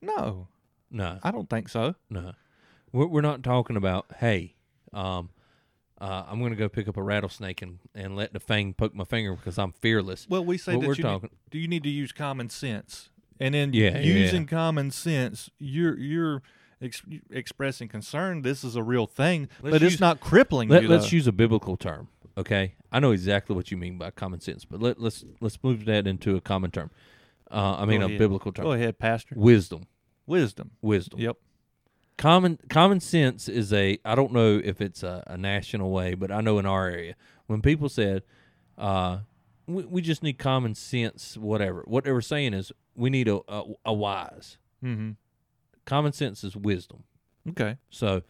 No, 0.00 0.48
No, 0.90 1.18
I 1.22 1.30
don't 1.30 1.48
think 1.48 1.68
so. 1.68 1.94
no. 2.10 2.32
We're, 2.92 3.06
we're 3.06 3.20
not 3.22 3.42
talking 3.42 3.76
about 3.76 4.06
hey, 4.20 4.54
um, 4.92 5.30
uh, 6.00 6.24
I'm 6.28 6.38
going 6.38 6.50
to 6.52 6.56
go 6.56 6.68
pick 6.68 6.86
up 6.88 6.96
a 6.96 7.02
rattlesnake 7.02 7.62
and, 7.62 7.78
and 7.94 8.14
let 8.14 8.32
the 8.32 8.40
fang 8.40 8.72
poke 8.74 8.94
my 8.94 9.04
finger 9.04 9.34
because 9.34 9.58
I'm 9.58 9.72
fearless. 9.72 10.26
Well, 10.28 10.44
we 10.44 10.58
say 10.58 10.74
What 10.74 10.82
that 10.82 10.86
we're 10.88 10.94
you 10.94 11.02
talking- 11.02 11.30
need, 11.30 11.50
do 11.50 11.58
you 11.58 11.68
need 11.68 11.82
to 11.84 11.88
use 11.90 12.12
common 12.12 12.50
sense, 12.50 13.08
and 13.40 13.54
then 13.54 13.72
Yeah, 13.72 13.98
yeah, 13.98 14.00
using 14.00 14.42
yeah. 14.42 14.48
common 14.48 14.90
sense, 14.92 15.50
you're 15.58 15.96
you're 15.98 16.42
ex- 16.82 17.02
expressing 17.30 17.88
concern. 17.88 18.42
This 18.42 18.62
is 18.62 18.76
a 18.76 18.82
real 18.82 19.06
thing, 19.06 19.48
Let's 19.62 19.72
but 19.74 19.82
use- 19.82 19.92
it's 19.94 20.00
not 20.00 20.20
crippling 20.20 20.68
Let, 20.68 20.82
you. 20.82 20.88
let's 20.88 21.10
though. 21.10 21.16
use 21.16 21.26
a 21.26 21.32
biblical 21.32 21.76
term, 21.76 22.08
okay? 22.36 22.74
I 22.92 23.00
know 23.00 23.10
exactly 23.10 23.56
what 23.56 23.70
you 23.72 23.76
mean 23.76 23.98
by 23.98 24.10
common 24.12 24.40
sense, 24.40 24.64
but 24.64 24.80
let, 24.80 25.00
let's 25.00 25.24
let's 25.40 25.58
move 25.64 25.84
that 25.86 26.06
into 26.06 26.36
a 26.36 26.40
common 26.40 26.70
term. 26.70 26.90
Uh, 27.50 27.76
I 27.78 27.84
mean 27.84 28.00
Go 28.00 28.06
a 28.06 28.08
ahead. 28.08 28.18
biblical 28.18 28.52
term. 28.52 28.64
Go 28.64 28.72
ahead, 28.72 28.98
Pastor. 28.98 29.34
Wisdom, 29.38 29.86
Wisdom. 30.26 30.70
wisdom. 30.82 31.20
Yep. 31.20 31.36
common 32.16 32.58
common 32.68 33.00
sense 33.00 33.48
is 33.48 33.72
a 33.72 33.98
I 34.04 34.14
don't 34.14 34.32
know 34.32 34.60
if 34.62 34.80
it's 34.80 35.02
a, 35.02 35.22
a 35.26 35.36
national 35.36 35.90
way, 35.90 36.14
but 36.14 36.30
I 36.30 36.40
know 36.40 36.58
in 36.58 36.66
our 36.66 36.88
area 36.88 37.14
when 37.46 37.60
people 37.62 37.88
said 37.88 38.22
uh, 38.78 39.18
we, 39.66 39.84
we 39.84 40.00
just 40.02 40.22
need 40.22 40.38
common 40.38 40.74
sense, 40.74 41.36
whatever. 41.36 41.82
What 41.86 42.04
they 42.04 42.12
were 42.12 42.20
saying 42.22 42.54
is 42.54 42.72
we 42.94 43.10
need 43.10 43.28
a 43.28 43.40
a, 43.48 43.62
a 43.86 43.92
wise. 43.92 44.58
Mm-hmm. 44.82 45.10
Common 45.84 46.12
sense 46.12 46.42
is 46.44 46.56
wisdom. 46.56 47.04
Okay. 47.50 47.76
So, 47.90 48.22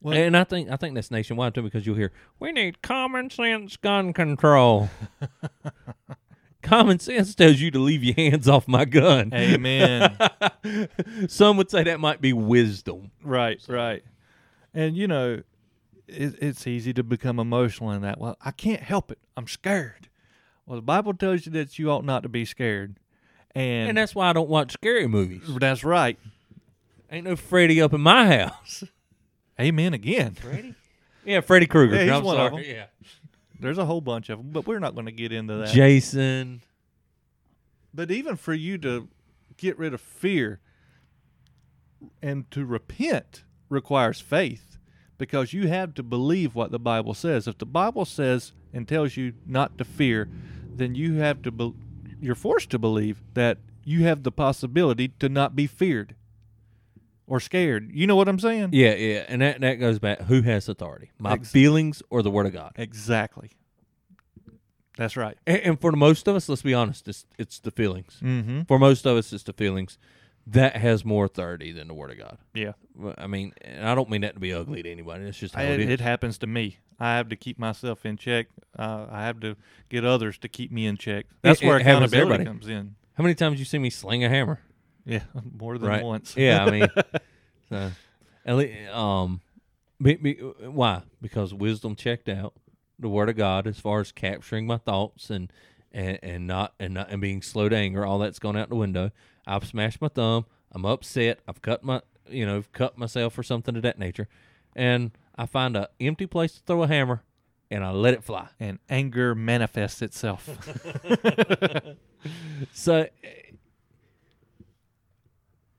Well- 0.00 0.14
and 0.14 0.36
I 0.36 0.44
think 0.44 0.70
I 0.70 0.76
think 0.76 0.94
that's 0.94 1.10
nationwide 1.10 1.54
too 1.54 1.62
because 1.62 1.84
you'll 1.86 1.96
hear 1.96 2.12
we 2.40 2.52
need 2.52 2.80
common 2.82 3.28
sense 3.30 3.76
gun 3.76 4.12
control. 4.12 4.88
common 6.68 6.98
sense 6.98 7.34
tells 7.34 7.60
you 7.60 7.70
to 7.72 7.78
leave 7.78 8.02
your 8.04 8.14
hands 8.14 8.48
off 8.48 8.68
my 8.68 8.84
gun. 8.84 9.32
Amen. 9.34 10.16
Some 11.28 11.56
would 11.56 11.70
say 11.70 11.84
that 11.84 12.00
might 12.00 12.20
be 12.20 12.32
wisdom. 12.32 13.10
right. 13.22 13.60
Right. 13.68 14.02
And 14.74 14.96
you 14.96 15.08
know, 15.08 15.42
it, 16.06 16.34
it's 16.40 16.66
easy 16.66 16.92
to 16.94 17.02
become 17.02 17.38
emotional 17.38 17.90
in 17.92 18.02
that. 18.02 18.20
Well, 18.20 18.36
I 18.40 18.50
can't 18.50 18.80
help 18.82 19.10
it. 19.10 19.18
I'm 19.36 19.46
scared. 19.48 20.08
Well, 20.66 20.76
the 20.76 20.82
Bible 20.82 21.14
tells 21.14 21.46
you 21.46 21.52
that 21.52 21.78
you 21.78 21.90
ought 21.90 22.04
not 22.04 22.22
to 22.24 22.28
be 22.28 22.44
scared, 22.44 22.98
and, 23.54 23.88
And 23.88 23.96
that's 23.98 24.14
why 24.14 24.28
I 24.28 24.32
don't 24.34 24.50
watch 24.50 24.72
scary 24.72 25.06
movies. 25.08 25.42
that's 25.58 25.82
right. 25.82 26.18
Ain't 27.10 27.24
no 27.24 27.36
Freddy 27.36 27.80
up 27.80 27.94
in 27.94 28.02
my 28.02 28.26
house. 28.38 28.84
Amen 29.58 29.94
again. 29.94 30.34
Freddy? 30.34 30.74
Yeah, 31.24 31.40
Freddy 31.40 31.66
Krueger. 31.66 31.96
Yeah, 31.96 32.02
he's 32.02 32.12
I'm 32.12 32.22
one 32.22 32.36
of 32.38 32.50
sorry. 32.52 32.62
them. 32.64 32.70
Yeah. 32.76 32.86
There's 33.60 33.78
a 33.78 33.84
whole 33.84 34.00
bunch 34.00 34.28
of 34.28 34.38
them, 34.38 34.50
but 34.50 34.66
we're 34.66 34.78
not 34.78 34.94
going 34.94 35.06
to 35.06 35.12
get 35.12 35.32
into 35.32 35.54
that. 35.56 35.68
Jason. 35.68 36.62
But 37.92 38.10
even 38.10 38.36
for 38.36 38.54
you 38.54 38.78
to 38.78 39.08
get 39.56 39.78
rid 39.78 39.94
of 39.94 40.00
fear 40.00 40.60
and 42.22 42.48
to 42.52 42.64
repent 42.64 43.44
requires 43.68 44.20
faith 44.20 44.78
because 45.16 45.52
you 45.52 45.66
have 45.68 45.94
to 45.94 46.02
believe 46.02 46.54
what 46.54 46.70
the 46.70 46.78
Bible 46.78 47.14
says. 47.14 47.48
If 47.48 47.58
the 47.58 47.66
Bible 47.66 48.04
says 48.04 48.52
and 48.72 48.86
tells 48.86 49.16
you 49.16 49.32
not 49.46 49.76
to 49.78 49.84
fear, 49.84 50.28
then 50.74 50.94
you 50.94 51.14
have 51.14 51.42
to 51.42 51.50
be, 51.50 51.74
you're 52.20 52.34
forced 52.36 52.70
to 52.70 52.78
believe 52.78 53.20
that 53.34 53.58
you 53.84 54.04
have 54.04 54.22
the 54.22 54.30
possibility 54.30 55.08
to 55.18 55.28
not 55.28 55.56
be 55.56 55.66
feared 55.66 56.14
or 57.28 57.38
scared. 57.40 57.90
You 57.92 58.06
know 58.06 58.16
what 58.16 58.28
I'm 58.28 58.38
saying? 58.40 58.70
Yeah, 58.72 58.94
yeah. 58.94 59.24
And 59.28 59.40
that, 59.42 59.60
that 59.60 59.74
goes 59.74 59.98
back 59.98 60.22
who 60.22 60.42
has 60.42 60.68
authority? 60.68 61.10
My 61.18 61.34
Ex- 61.34 61.50
feelings 61.50 62.02
or 62.10 62.22
the 62.22 62.30
word 62.30 62.46
of 62.46 62.52
God? 62.52 62.72
Exactly. 62.76 63.50
That's 64.96 65.16
right. 65.16 65.38
And, 65.46 65.58
and 65.62 65.80
for 65.80 65.90
the 65.92 65.96
most 65.96 66.26
of 66.26 66.34
us, 66.34 66.48
let's 66.48 66.62
be 66.62 66.74
honest, 66.74 67.06
it's, 67.06 67.24
it's 67.38 67.60
the 67.60 67.70
feelings. 67.70 68.18
Mm-hmm. 68.22 68.62
For 68.62 68.78
most 68.78 69.06
of 69.06 69.16
us, 69.16 69.32
it's 69.32 69.44
the 69.44 69.52
feelings. 69.52 69.98
That 70.46 70.76
has 70.76 71.04
more 71.04 71.26
authority 71.26 71.72
than 71.72 71.88
the 71.88 71.94
word 71.94 72.10
of 72.10 72.18
God. 72.18 72.38
Yeah. 72.54 72.72
I 73.18 73.26
mean, 73.26 73.52
and 73.60 73.86
I 73.86 73.94
don't 73.94 74.08
mean 74.08 74.22
that 74.22 74.34
to 74.34 74.40
be 74.40 74.52
ugly 74.52 74.82
to 74.82 74.90
anybody. 74.90 75.24
It's 75.24 75.38
just 75.38 75.54
how 75.54 75.60
I, 75.60 75.66
it 75.66 75.80
is. 75.80 75.90
it 75.90 76.00
happens 76.00 76.38
to 76.38 76.46
me. 76.46 76.78
I 76.98 77.16
have 77.16 77.28
to 77.28 77.36
keep 77.36 77.58
myself 77.58 78.04
in 78.06 78.16
check. 78.16 78.46
Uh, 78.76 79.06
I 79.10 79.24
have 79.24 79.40
to 79.40 79.56
get 79.90 80.04
others 80.06 80.38
to 80.38 80.48
keep 80.48 80.72
me 80.72 80.86
in 80.86 80.96
check. 80.96 81.26
That's 81.42 81.60
It- 81.62 81.66
where 81.66 81.76
it 81.76 81.82
accountability 81.82 82.44
comes 82.44 82.66
in. 82.66 82.96
How 83.14 83.22
many 83.24 83.34
times 83.34 83.58
you 83.58 83.64
see 83.64 83.78
me 83.78 83.90
sling 83.90 84.24
a 84.24 84.28
hammer? 84.28 84.60
Yeah, 85.08 85.22
more 85.58 85.78
than 85.78 85.88
right. 85.88 86.04
once. 86.04 86.36
Yeah, 86.36 86.64
I 86.64 86.70
mean, 86.70 86.88
so, 87.70 87.90
at 88.44 88.56
lea- 88.56 88.86
um, 88.92 89.40
be, 90.00 90.14
be, 90.16 90.34
why? 90.34 91.02
Because 91.22 91.52
wisdom 91.54 91.96
checked 91.96 92.28
out 92.28 92.54
the 92.98 93.08
word 93.08 93.28
of 93.28 93.36
God 93.36 93.66
as 93.66 93.80
far 93.80 94.00
as 94.00 94.12
capturing 94.12 94.66
my 94.66 94.76
thoughts 94.76 95.30
and 95.30 95.50
and, 95.92 96.18
and 96.22 96.46
not 96.46 96.74
and 96.78 96.94
not 96.94 97.10
and 97.10 97.20
being 97.20 97.40
slow 97.42 97.68
to 97.68 97.76
anger. 97.76 98.04
All 98.04 98.18
that's 98.18 98.38
gone 98.38 98.56
out 98.56 98.68
the 98.68 98.76
window. 98.76 99.10
I've 99.46 99.66
smashed 99.66 100.00
my 100.02 100.08
thumb. 100.08 100.44
I'm 100.72 100.84
upset. 100.84 101.40
I've 101.48 101.62
cut 101.62 101.82
my 101.82 102.02
you 102.28 102.44
know 102.44 102.62
cut 102.74 102.98
myself 102.98 103.38
or 103.38 103.42
something 103.42 103.74
of 103.76 103.82
that 103.82 103.98
nature, 103.98 104.28
and 104.76 105.12
I 105.36 105.46
find 105.46 105.74
a 105.76 105.88
empty 105.98 106.26
place 106.26 106.52
to 106.52 106.60
throw 106.66 106.82
a 106.82 106.86
hammer, 106.86 107.22
and 107.70 107.82
I 107.82 107.90
let 107.92 108.12
it 108.12 108.22
fly. 108.22 108.48
and 108.60 108.78
anger 108.90 109.34
manifests 109.34 110.02
itself. 110.02 110.48
So 112.72 113.06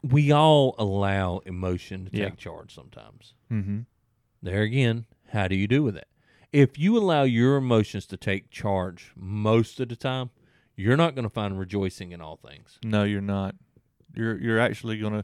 we 0.03 0.31
all 0.31 0.75
allow 0.77 1.39
emotion 1.45 2.05
to 2.05 2.11
take 2.11 2.19
Yeah. 2.21 2.29
charge 2.35 2.73
sometimes. 2.73 3.33
mm-hmm. 3.51 3.79
There 4.41 4.61
again, 4.61 5.05
how 5.31 5.47
do 5.49 5.55
you 5.55 5.67
do 5.67 5.83
with 5.83 5.95
that? 5.95 6.07
If 6.53 6.79
you 6.79 6.97
allow 6.97 7.23
your 7.23 7.57
emotions 7.57 8.05
to 8.07 8.17
take 8.17 8.49
charge 8.49 9.11
most 9.15 9.79
of 9.79 9.89
the 9.89 9.95
time, 9.97 10.29
you're 10.75 10.95
not 10.97 11.13
going 11.13 11.23
to 11.23 11.29
find 11.29 11.59
rejoicing 11.59 12.11
in 12.13 12.21
all 12.21 12.37
things. 12.37 12.79
No, 12.83 13.03
you're 13.03 13.19
not. 13.21 13.55
You're 14.15 14.39
you're 14.39 14.59
actually 14.59 14.97
going 14.97 15.13
to 15.13 15.23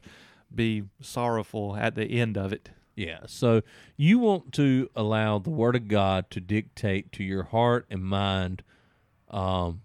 be 0.54 0.84
sorrowful 1.00 1.76
at 1.76 1.94
the 1.94 2.04
end 2.04 2.36
of 2.36 2.52
it. 2.52 2.68
Yeah. 2.94 3.20
So 3.26 3.62
you 3.96 4.18
want 4.18 4.52
to 4.52 4.88
allow 4.94 5.38
the 5.38 5.50
Word 5.50 5.74
of 5.76 5.88
God 5.88 6.30
to 6.30 6.40
dictate 6.40 7.10
to 7.12 7.24
your 7.24 7.44
heart 7.44 7.86
and 7.90 8.04
mind 8.04 8.62
um, 9.30 9.80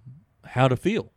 how 0.46 0.68
to 0.68 0.76
feel, 0.76 1.11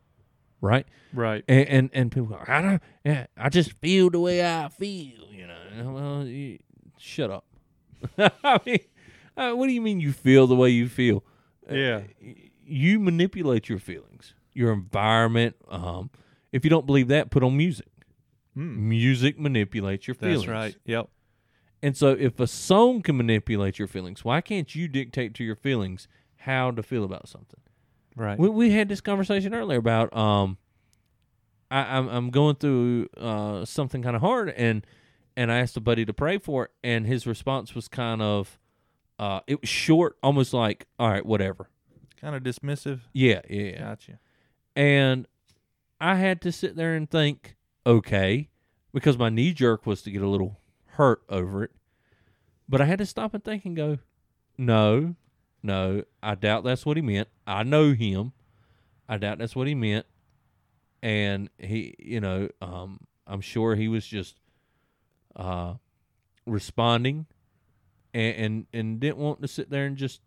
right? 0.65 0.85
Right. 1.13 1.43
And 1.47 1.67
and, 1.67 1.89
and 1.93 2.11
people 2.11 2.27
go, 2.27 2.39
I 2.47 2.61
don't, 2.61 2.81
yeah, 3.05 3.27
I 3.37 3.49
just 3.49 3.73
feel 3.73 4.09
the 4.09 4.19
way 4.19 4.45
I 4.45 4.67
feel, 4.69 5.31
you 5.31 5.47
know. 5.47 5.91
Well, 5.93 6.25
you, 6.27 6.59
shut 6.97 7.31
up. 7.31 7.45
I 8.17 8.59
mean, 8.65 8.79
uh, 9.37 9.51
what 9.53 9.67
do 9.67 9.73
you 9.73 9.81
mean 9.81 9.99
you 9.99 10.11
feel 10.11 10.47
the 10.47 10.55
way 10.55 10.69
you 10.69 10.87
feel? 10.89 11.23
Uh, 11.69 11.75
Yeah. 11.75 12.01
you 12.65 12.99
manipulate 12.99 13.69
your 13.69 13.79
feelings, 13.79 14.33
your 14.53 14.71
environment. 14.73 15.55
Um, 15.69 16.09
if 16.51 16.63
you 16.63 16.69
don't 16.69 16.85
believe 16.85 17.07
that, 17.09 17.31
put 17.31 17.43
on 17.43 17.55
music. 17.57 17.87
Mm. 18.57 18.77
Music 18.77 19.39
manipulates 19.39 20.07
your 20.07 20.15
feelings. 20.15 20.41
That's 20.41 20.47
right. 20.49 20.75
Yep. 20.85 21.09
And 21.81 21.95
so, 21.97 22.11
if 22.11 22.39
a 22.39 22.47
song 22.47 23.01
can 23.01 23.17
manipulate 23.17 23.77
your 23.77 23.87
feelings, 23.87 24.23
why 24.23 24.41
can't 24.41 24.73
you 24.73 24.87
dictate 24.87 25.33
to 25.35 25.43
your 25.43 25.55
feelings 25.55 26.07
how 26.37 26.71
to 26.71 26.81
feel 26.81 27.03
about 27.03 27.27
something? 27.27 27.59
Right. 28.15 28.39
We, 28.39 28.49
we 28.49 28.71
had 28.71 28.87
this 28.89 29.01
conversation 29.01 29.53
earlier 29.53 29.77
about 29.77 30.15
um, 30.15 30.57
I, 31.69 31.97
I'm 31.97 32.07
I'm 32.07 32.29
going 32.29 32.55
through 32.55 33.09
uh 33.17 33.65
something 33.65 34.01
kind 34.01 34.15
of 34.15 34.21
hard, 34.21 34.49
and 34.49 34.85
and 35.35 35.51
I 35.51 35.57
asked 35.57 35.75
a 35.75 35.81
buddy 35.81 36.05
to 36.05 36.13
pray 36.13 36.37
for 36.37 36.65
it, 36.65 36.71
and 36.83 37.05
his 37.05 37.27
response 37.27 37.75
was 37.75 37.89
kind 37.89 38.21
of, 38.21 38.57
uh, 39.19 39.41
it 39.47 39.59
was 39.59 39.67
short, 39.69 40.15
almost 40.23 40.53
like, 40.53 40.87
all 40.97 41.09
right, 41.09 41.25
whatever. 41.25 41.69
kind 42.21 42.35
of 42.35 42.43
dismissive. 42.43 43.01
Yeah, 43.11 43.41
yeah, 43.49 43.61
yeah. 43.63 43.79
Gotcha. 43.79 44.19
And 44.77 45.27
I 45.99 46.15
had 46.15 46.41
to 46.43 46.53
sit 46.53 46.77
there 46.77 46.95
and 46.95 47.09
think, 47.09 47.57
okay, 47.85 48.47
because 48.93 49.17
my 49.17 49.27
knee 49.29 49.51
jerk 49.51 49.85
was 49.85 50.03
to 50.03 50.11
get 50.11 50.21
a 50.21 50.27
little 50.29 50.57
hurt 50.91 51.23
over 51.27 51.65
it. 51.65 51.71
But 52.69 52.79
I 52.79 52.85
had 52.85 52.99
to 52.99 53.05
stop 53.05 53.33
and 53.33 53.43
think 53.43 53.65
and 53.65 53.75
go, 53.75 53.97
no, 54.57 55.15
no, 55.65 56.03
I 56.23 56.35
doubt 56.35 56.63
that's 56.63 56.85
what 56.85 56.95
he 56.97 57.01
meant. 57.01 57.27
I 57.47 57.63
know 57.63 57.93
him. 57.93 58.31
I 59.09 59.17
doubt 59.17 59.39
that's 59.39 59.55
what 59.55 59.67
he 59.67 59.75
meant. 59.75 60.05
And 61.01 61.49
he, 61.59 61.95
you 61.99 62.19
know, 62.21 62.49
um, 62.61 63.01
I'm 63.27 63.41
sure 63.41 63.75
he 63.75 63.87
was 63.87 64.05
just 64.07 64.37
uh, 65.35 65.73
responding 66.45 67.25
and, 68.13 68.35
and, 68.35 68.65
and 68.73 68.99
didn't 68.99 69.17
want 69.17 69.41
to 69.41 69.47
sit 69.47 69.69
there 69.69 69.85
and 69.85 69.97
just, 69.97 70.21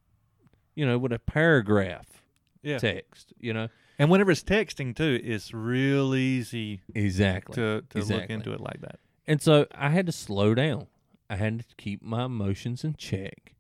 you 0.74 0.86
know, 0.86 0.98
with 0.98 1.12
a 1.12 1.18
paragraph 1.18 2.22
Yeah. 2.62 2.78
text, 2.78 3.32
you 3.40 3.52
know. 3.52 3.68
And 3.98 4.10
whenever 4.10 4.30
it's 4.30 4.42
texting 4.44 4.94
too, 4.94 5.20
it's 5.24 5.52
real 5.52 6.14
easy 6.14 6.82
Exactly. 6.94 7.54
to 7.56 7.82
to 7.90 8.04
look 8.04 8.30
into 8.30 8.52
it 8.52 8.60
like 8.60 8.80
that. 8.82 9.00
And 9.26 9.42
so 9.42 9.66
I 9.74 9.90
had 9.90 10.06
to 10.06 10.12
slow 10.12 10.54
down. 10.54 10.86
I 11.28 11.36
had 11.36 11.58
to 11.58 11.64
keep 11.76 12.02
my 12.02 12.24
emotions 12.24 12.84
in 12.84 12.94
check. 12.94 13.54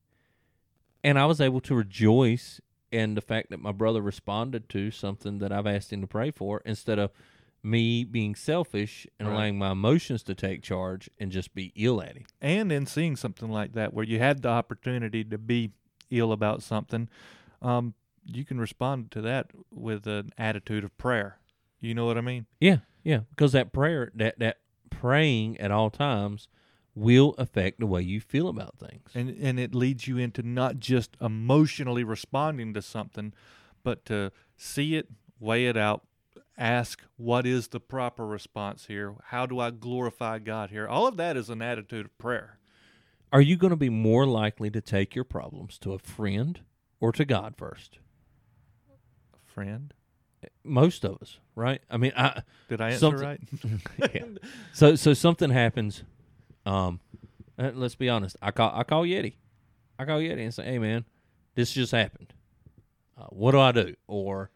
And 1.04 1.18
I 1.18 1.26
was 1.26 1.40
able 1.40 1.60
to 1.62 1.74
rejoice 1.74 2.60
in 2.90 3.14
the 3.14 3.20
fact 3.20 3.50
that 3.50 3.60
my 3.60 3.72
brother 3.72 4.00
responded 4.00 4.68
to 4.70 4.90
something 4.90 5.38
that 5.38 5.52
I've 5.52 5.66
asked 5.66 5.92
him 5.92 6.00
to 6.00 6.06
pray 6.06 6.30
for 6.30 6.60
instead 6.64 6.98
of 6.98 7.10
me 7.62 8.04
being 8.04 8.34
selfish 8.34 9.06
and 9.18 9.28
Right. 9.28 9.34
allowing 9.34 9.58
my 9.58 9.72
emotions 9.72 10.22
to 10.24 10.34
take 10.34 10.62
charge 10.62 11.10
and 11.18 11.30
just 11.32 11.54
be 11.54 11.72
ill 11.74 12.00
at 12.00 12.16
him. 12.16 12.24
and 12.40 12.70
in 12.72 12.86
seeing 12.86 13.16
something 13.16 13.50
like 13.50 13.72
that 13.72 13.92
where 13.92 14.04
you 14.04 14.18
had 14.18 14.42
the 14.42 14.48
opportunity 14.48 15.22
to 15.24 15.36
be 15.38 15.72
ill 16.10 16.32
about 16.32 16.62
something 16.62 17.08
um, 17.60 17.94
you 18.24 18.44
can 18.44 18.58
respond 18.60 19.10
to 19.10 19.20
that 19.20 19.50
with 19.72 20.06
an 20.06 20.30
attitude 20.38 20.84
of 20.84 20.96
prayer. 20.96 21.38
You 21.80 21.94
know 21.94 22.06
what 22.06 22.16
I 22.16 22.20
mean? 22.20 22.46
Yeah, 22.60 22.78
yeah, 23.02 23.20
because 23.30 23.52
that 23.52 23.72
prayer, 23.72 24.12
that 24.14 24.38
that 24.38 24.58
praying 24.90 25.58
at 25.58 25.70
all 25.72 25.90
times, 25.90 26.46
will 26.98 27.34
affect 27.38 27.80
the 27.80 27.86
way 27.86 28.02
you 28.02 28.20
feel 28.20 28.48
about 28.48 28.78
things. 28.78 29.08
And 29.14 29.30
and 29.40 29.58
it 29.60 29.74
leads 29.74 30.06
you 30.08 30.18
into 30.18 30.42
not 30.42 30.78
just 30.78 31.16
emotionally 31.20 32.04
responding 32.04 32.74
to 32.74 32.82
something, 32.82 33.32
but 33.82 34.04
to 34.06 34.32
see 34.56 34.96
it, 34.96 35.08
weigh 35.38 35.66
it 35.66 35.76
out, 35.76 36.02
ask 36.56 37.02
what 37.16 37.46
is 37.46 37.68
the 37.68 37.80
proper 37.80 38.26
response 38.26 38.86
here? 38.86 39.14
How 39.26 39.46
do 39.46 39.60
I 39.60 39.70
glorify 39.70 40.38
God 40.40 40.70
here? 40.70 40.88
All 40.88 41.06
of 41.06 41.16
that 41.16 41.36
is 41.36 41.48
an 41.50 41.62
attitude 41.62 42.06
of 42.06 42.18
prayer. 42.18 42.58
Are 43.32 43.40
you 43.42 43.56
going 43.56 43.70
to 43.70 43.76
be 43.76 43.90
more 43.90 44.26
likely 44.26 44.70
to 44.70 44.80
take 44.80 45.14
your 45.14 45.24
problems 45.24 45.78
to 45.80 45.92
a 45.92 45.98
friend 45.98 46.60
or 46.98 47.12
to 47.12 47.24
God 47.24 47.54
first? 47.56 47.98
A 49.34 49.52
Friend, 49.52 49.92
Most 50.64 51.04
of 51.04 51.18
us, 51.20 51.38
right? 51.54 51.80
I 51.90 51.96
mean, 51.98 52.12
I 52.16 52.42
did 52.68 52.80
I 52.80 52.90
answer 52.90 52.98
Something- 53.00 53.80
right? 54.00 54.14
yeah. 54.14 54.24
So 54.72 54.94
so 54.96 55.12
something 55.14 55.50
happens. 55.50 56.02
Um, 56.68 57.00
let's 57.56 57.94
be 57.94 58.08
honest. 58.08 58.36
I 58.42 58.50
call 58.50 58.70
I 58.74 58.84
call 58.84 59.04
Yeti. 59.04 59.34
I 59.98 60.04
call 60.04 60.18
Yeti 60.18 60.42
and 60.42 60.54
say, 60.54 60.64
"Hey 60.64 60.78
man, 60.78 61.04
this 61.54 61.72
just 61.72 61.92
happened. 61.92 62.32
Uh, 63.16 63.26
what 63.30 63.52
do 63.52 63.60
I 63.60 63.72
do?" 63.72 63.94
Or, 64.06 64.50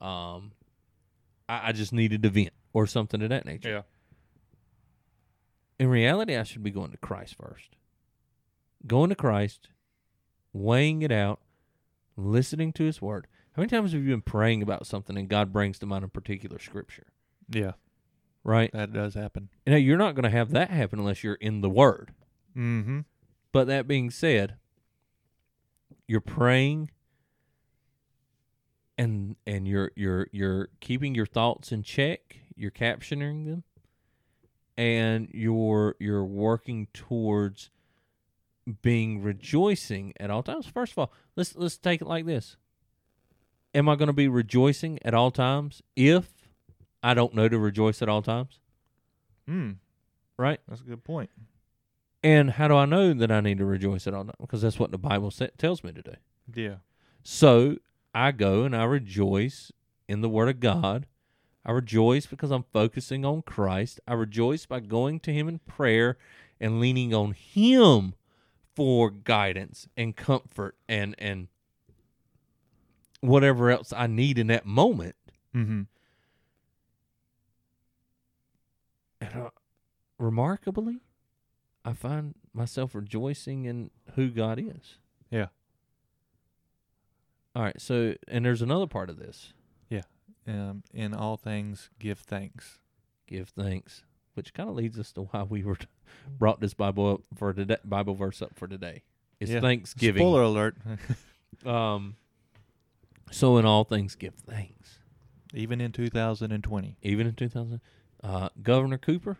um, 0.00 0.52
I, 1.48 1.68
I 1.68 1.72
just 1.72 1.92
needed 1.92 2.22
to 2.22 2.28
vent 2.30 2.52
or 2.72 2.86
something 2.86 3.22
of 3.22 3.30
that 3.30 3.46
nature. 3.46 3.70
yeah. 3.70 3.82
In 5.78 5.88
reality, 5.88 6.36
I 6.36 6.42
should 6.42 6.62
be 6.62 6.70
going 6.70 6.90
to 6.90 6.98
Christ 6.98 7.36
first. 7.40 7.70
Going 8.86 9.08
to 9.08 9.16
Christ, 9.16 9.68
weighing 10.52 11.00
it 11.00 11.10
out, 11.10 11.40
listening 12.16 12.72
to 12.74 12.84
His 12.84 13.00
Word. 13.00 13.26
How 13.56 13.62
many 13.62 13.70
times 13.70 13.92
have 13.92 14.02
you 14.02 14.10
been 14.10 14.20
praying 14.20 14.62
about 14.62 14.86
something 14.86 15.16
and 15.16 15.28
God 15.28 15.52
brings 15.52 15.78
to 15.78 15.86
mind 15.86 16.04
a 16.04 16.08
particular 16.08 16.58
scripture? 16.58 17.06
Yeah, 17.48 17.72
Right? 18.42 18.70
that 18.72 18.92
does 18.92 19.14
happen. 19.14 19.50
Now 19.66 19.76
you're 19.76 19.98
not 19.98 20.14
going 20.14 20.24
to 20.24 20.30
have 20.30 20.50
that 20.50 20.70
happen 20.70 20.98
unless 20.98 21.22
you're 21.22 21.34
in 21.34 21.60
the 21.60 21.70
Word. 21.70 22.14
Mm-hmm. 22.56 23.00
But 23.52 23.66
that 23.66 23.86
being 23.86 24.10
said, 24.10 24.56
you're 26.06 26.20
praying 26.20 26.90
and 28.96 29.36
and 29.46 29.66
you're 29.66 29.92
you're 29.94 30.26
you're 30.32 30.68
keeping 30.80 31.14
your 31.14 31.26
thoughts 31.26 31.72
in 31.72 31.82
check, 31.82 32.38
you're 32.56 32.70
captioning 32.70 33.44
them 33.46 33.64
and 34.76 35.28
you're 35.32 35.94
you're 35.98 36.24
working 36.24 36.88
towards 36.94 37.70
being 38.82 39.20
rejoicing 39.22 40.14
at 40.18 40.30
all 40.30 40.42
times. 40.42 40.66
First 40.66 40.92
of 40.92 40.98
all, 40.98 41.12
let's 41.36 41.54
let's 41.54 41.76
take 41.76 42.00
it 42.00 42.08
like 42.08 42.26
this. 42.26 42.56
Am 43.74 43.88
I 43.88 43.96
going 43.96 44.08
to 44.08 44.12
be 44.12 44.26
rejoicing 44.26 44.98
at 45.04 45.14
all 45.14 45.30
times 45.30 45.82
if 45.96 46.39
I 47.02 47.14
don't 47.14 47.34
know 47.34 47.48
to 47.48 47.58
rejoice 47.58 48.02
at 48.02 48.08
all 48.08 48.22
times? 48.22 48.58
Mm, 49.48 49.76
Right? 50.36 50.60
that's 50.68 50.80
a 50.80 50.84
good 50.84 51.02
point. 51.04 51.30
And 52.22 52.50
how 52.52 52.68
do 52.68 52.76
I 52.76 52.84
know 52.84 53.12
that 53.14 53.30
I 53.32 53.40
need 53.40 53.58
to 53.58 53.64
rejoice 53.64 54.06
at 54.06 54.14
all 54.14 54.24
times? 54.24 54.36
Because 54.40 54.62
that's 54.62 54.78
what 54.78 54.90
the 54.90 54.98
Bible 54.98 55.30
sa- 55.30 55.46
tells 55.58 55.82
me 55.82 55.92
to 55.92 56.02
do. 56.02 56.14
Yeah. 56.54 56.76
So 57.22 57.76
I 58.14 58.32
go 58.32 58.64
and 58.64 58.76
I 58.76 58.84
rejoice 58.84 59.72
in 60.08 60.20
the 60.20 60.28
Word 60.28 60.48
of 60.48 60.60
God. 60.60 61.06
I 61.64 61.72
rejoice 61.72 62.26
because 62.26 62.50
I'm 62.50 62.64
focusing 62.72 63.24
on 63.24 63.42
Christ. 63.42 64.00
I 64.06 64.14
rejoice 64.14 64.66
by 64.66 64.80
going 64.80 65.20
to 65.20 65.32
Him 65.32 65.48
in 65.48 65.58
prayer 65.60 66.16
and 66.60 66.80
leaning 66.80 67.14
on 67.14 67.32
Him 67.32 68.14
for 68.74 69.10
guidance 69.10 69.88
and 69.96 70.14
comfort 70.16 70.76
and 70.88 71.14
and 71.18 71.48
whatever 73.20 73.70
else 73.70 73.92
I 73.94 74.06
need 74.06 74.38
in 74.38 74.46
that 74.48 74.66
moment. 74.66 75.16
Mm-hmm. 75.54 75.82
And 79.20 79.34
uh, 79.34 79.50
remarkably, 80.18 81.00
I 81.84 81.92
find 81.92 82.34
myself 82.52 82.94
rejoicing 82.94 83.64
in 83.64 83.90
who 84.14 84.28
God 84.30 84.58
is. 84.58 84.98
Yeah. 85.30 85.46
All 87.54 87.62
right. 87.62 87.80
So, 87.80 88.14
and 88.28 88.44
there's 88.44 88.62
another 88.62 88.86
part 88.86 89.10
of 89.10 89.18
this 89.18 89.52
Yeah. 89.88 90.02
Um, 90.46 90.82
in 90.94 91.14
all 91.14 91.36
things, 91.36 91.90
give 91.98 92.18
thanks. 92.20 92.78
give 93.26 93.48
thanks, 93.50 94.04
which 94.34 94.52
kind 94.54 94.68
of 94.68 94.74
leads 94.76 94.98
us 94.98 95.12
to 95.12 95.22
why 95.22 95.42
we 95.44 95.62
were 95.64 95.76
brought 96.38 96.60
this 96.60 96.74
Bible 96.74 97.12
up 97.12 97.20
for 97.36 97.52
today, 97.52 97.76
Bible 97.84 98.14
verse 98.14 98.40
up 98.42 98.54
for 98.56 98.66
today. 98.66 99.02
It's 99.38 99.50
Yeah. 99.50 99.60
Thanksgiving. 99.60 100.20
Spoiler 100.20 100.42
alert. 100.42 100.76
Um, 101.66 102.16
so 103.30 103.58
in 103.58 103.66
all 103.66 103.84
things, 103.84 104.14
give 104.14 104.34
thanks. 104.34 105.00
Even 105.52 105.80
in 105.80 105.92
2020, 105.92 106.96
Even 107.02 107.26
in 107.26 107.34
2000, 107.34 107.80
uh, 108.22 108.48
Governor 108.62 108.98
Cooper, 108.98 109.38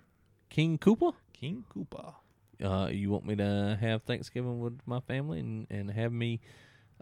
King 0.48 0.78
Cooper, 0.78 1.10
King 1.32 1.64
Cooper. 1.68 2.14
uh, 2.64 2.88
you 2.92 3.10
want 3.10 3.26
me 3.26 3.36
to 3.36 3.78
have 3.80 4.02
Thanksgiving 4.02 4.60
with 4.60 4.80
my 4.86 5.00
family 5.00 5.40
and, 5.40 5.66
and 5.70 5.90
have 5.90 6.12
me 6.12 6.40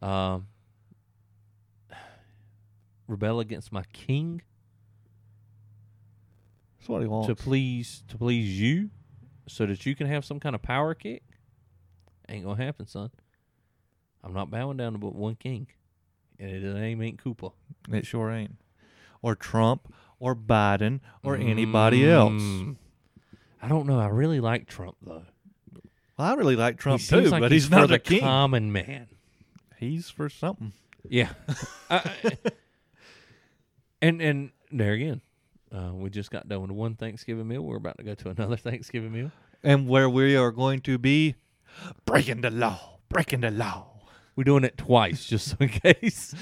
um, 0.03 0.47
rebel 3.07 3.41
against 3.41 3.73
my 3.73 3.83
king 3.93 4.43
That's 6.79 6.89
what 6.89 7.03
he 7.03 7.09
wants. 7.09 7.27
to 7.29 7.35
please 7.35 8.05
to 8.09 8.19
please 8.19 8.61
you, 8.61 8.91
so 9.49 9.67
that 9.67 9.85
you 9.87 9.95
can 9.95 10.07
have 10.07 10.25
some 10.25 10.39
kind 10.41 10.55
of 10.55 10.63
power 10.63 10.95
kick? 10.95 11.23
Ain't 12.29 12.45
gonna 12.45 12.63
happen, 12.63 12.87
son. 12.87 13.11
I'm 14.23 14.35
not 14.35 14.51
bowing 14.51 14.77
down 14.77 14.93
to 14.93 14.99
but 14.99 15.15
one 15.15 15.37
king, 15.37 15.69
and 16.39 16.51
his 16.51 16.75
name 16.75 17.03
ain't 17.03 17.19
Cooper 17.23 17.51
It 17.91 18.07
sure 18.07 18.31
ain't. 18.31 18.57
Or 19.23 19.35
Trump, 19.35 19.93
or 20.19 20.35
Biden, 20.35 21.01
or 21.23 21.37
anybody 21.37 22.09
else. 22.09 22.43
Mm. 22.43 22.77
I 23.63 23.69
don't 23.69 23.87
know. 23.87 23.99
I 23.99 24.07
really 24.09 24.41
like 24.41 24.67
Trump 24.67 24.97
though. 25.03 25.23
Well, 26.19 26.29
I 26.29 26.35
really 26.35 26.57
like 26.57 26.79
Trump 26.79 27.01
he 27.01 27.07
seems 27.07 27.25
too, 27.25 27.31
like 27.31 27.41
but 27.43 27.53
he's, 27.53 27.67
for 27.67 27.77
not 27.77 27.89
the 27.89 27.95
a 27.95 27.99
king. 27.99 28.21
common 28.21 28.73
man. 28.73 29.07
he's 29.79 30.11
for 30.11 30.29
something. 30.29 30.73
Yeah. 31.09 31.31
I- 31.91 32.13
I- 32.25 32.39
and 34.01 34.21
and 34.23 34.51
there 34.71 34.93
again, 34.93 35.21
uh, 35.75 35.91
we 35.93 36.11
just 36.11 36.31
got 36.31 36.49
done 36.49 36.63
with 36.63 36.71
one 36.71 36.95
Thanksgiving 36.95 37.49
meal. 37.49 37.63
We're 37.63 37.77
about 37.77 37.99
to 37.99 38.05
go 38.05 38.15
to 38.15 38.31
another 38.31 38.57
Thanksgiving 38.69 39.13
meal. 39.13 39.33
And 39.63 39.89
where 39.89 40.09
we 40.09 40.37
are 40.37 40.53
going 40.53 40.81
to 40.83 40.99
be 40.99 41.35
breaking 42.05 42.43
the 42.43 42.51
law, 42.51 42.99
breaking 43.09 43.41
the 43.41 43.51
law. 43.51 43.87
We're 44.37 44.45
doing 44.45 44.63
it 44.63 44.79
twice, 44.79 45.27
just 45.27 45.61
in 45.61 45.69
case. 45.69 46.33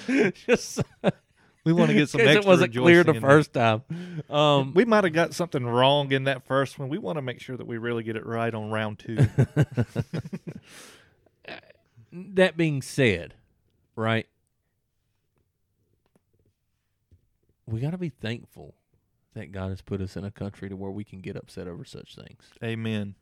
just 0.47 0.83
We 1.67 1.73
want 1.73 1.89
to 1.91 1.95
get 1.95 2.09
some 2.11 2.21
extra 2.21 2.43
it 2.43 2.47
wasn't 2.47 2.75
clear 2.75 3.03
the 3.03 3.21
first 3.21 3.53
time. 3.53 3.83
Um, 4.31 4.73
We 4.73 4.85
might 4.85 5.03
have 5.03 5.13
got 5.13 5.35
something 5.35 5.67
wrong 5.67 6.13
in 6.13 6.25
that 6.25 6.47
first 6.47 6.79
one. 6.79 6.89
We 6.89 6.99
want 6.99 7.17
to 7.17 7.23
make 7.23 7.41
sure 7.41 7.57
that 7.57 7.67
we 7.67 7.77
really 7.77 8.05
get 8.05 8.15
it 8.15 8.25
right 8.25 8.55
on 8.55 8.71
round 8.71 9.01
two. 9.01 9.17
that 12.13 12.57
being 12.57 12.83
said, 12.83 13.35
right? 13.97 14.27
We 17.67 17.81
got 17.81 17.91
to 17.91 17.99
be 17.99 18.11
thankful 18.11 18.75
that 19.35 19.51
God 19.51 19.71
has 19.71 19.83
put 19.83 20.01
us 20.01 20.17
in 20.17 20.25
a 20.25 20.31
country 20.31 20.69
to 20.69 20.77
where 20.77 20.93
we 20.93 21.03
can 21.03 21.21
get 21.21 21.37
upset 21.37 21.67
over 21.67 21.85
such 21.85 22.15
things. 22.15 22.45
Amen. 22.63 23.17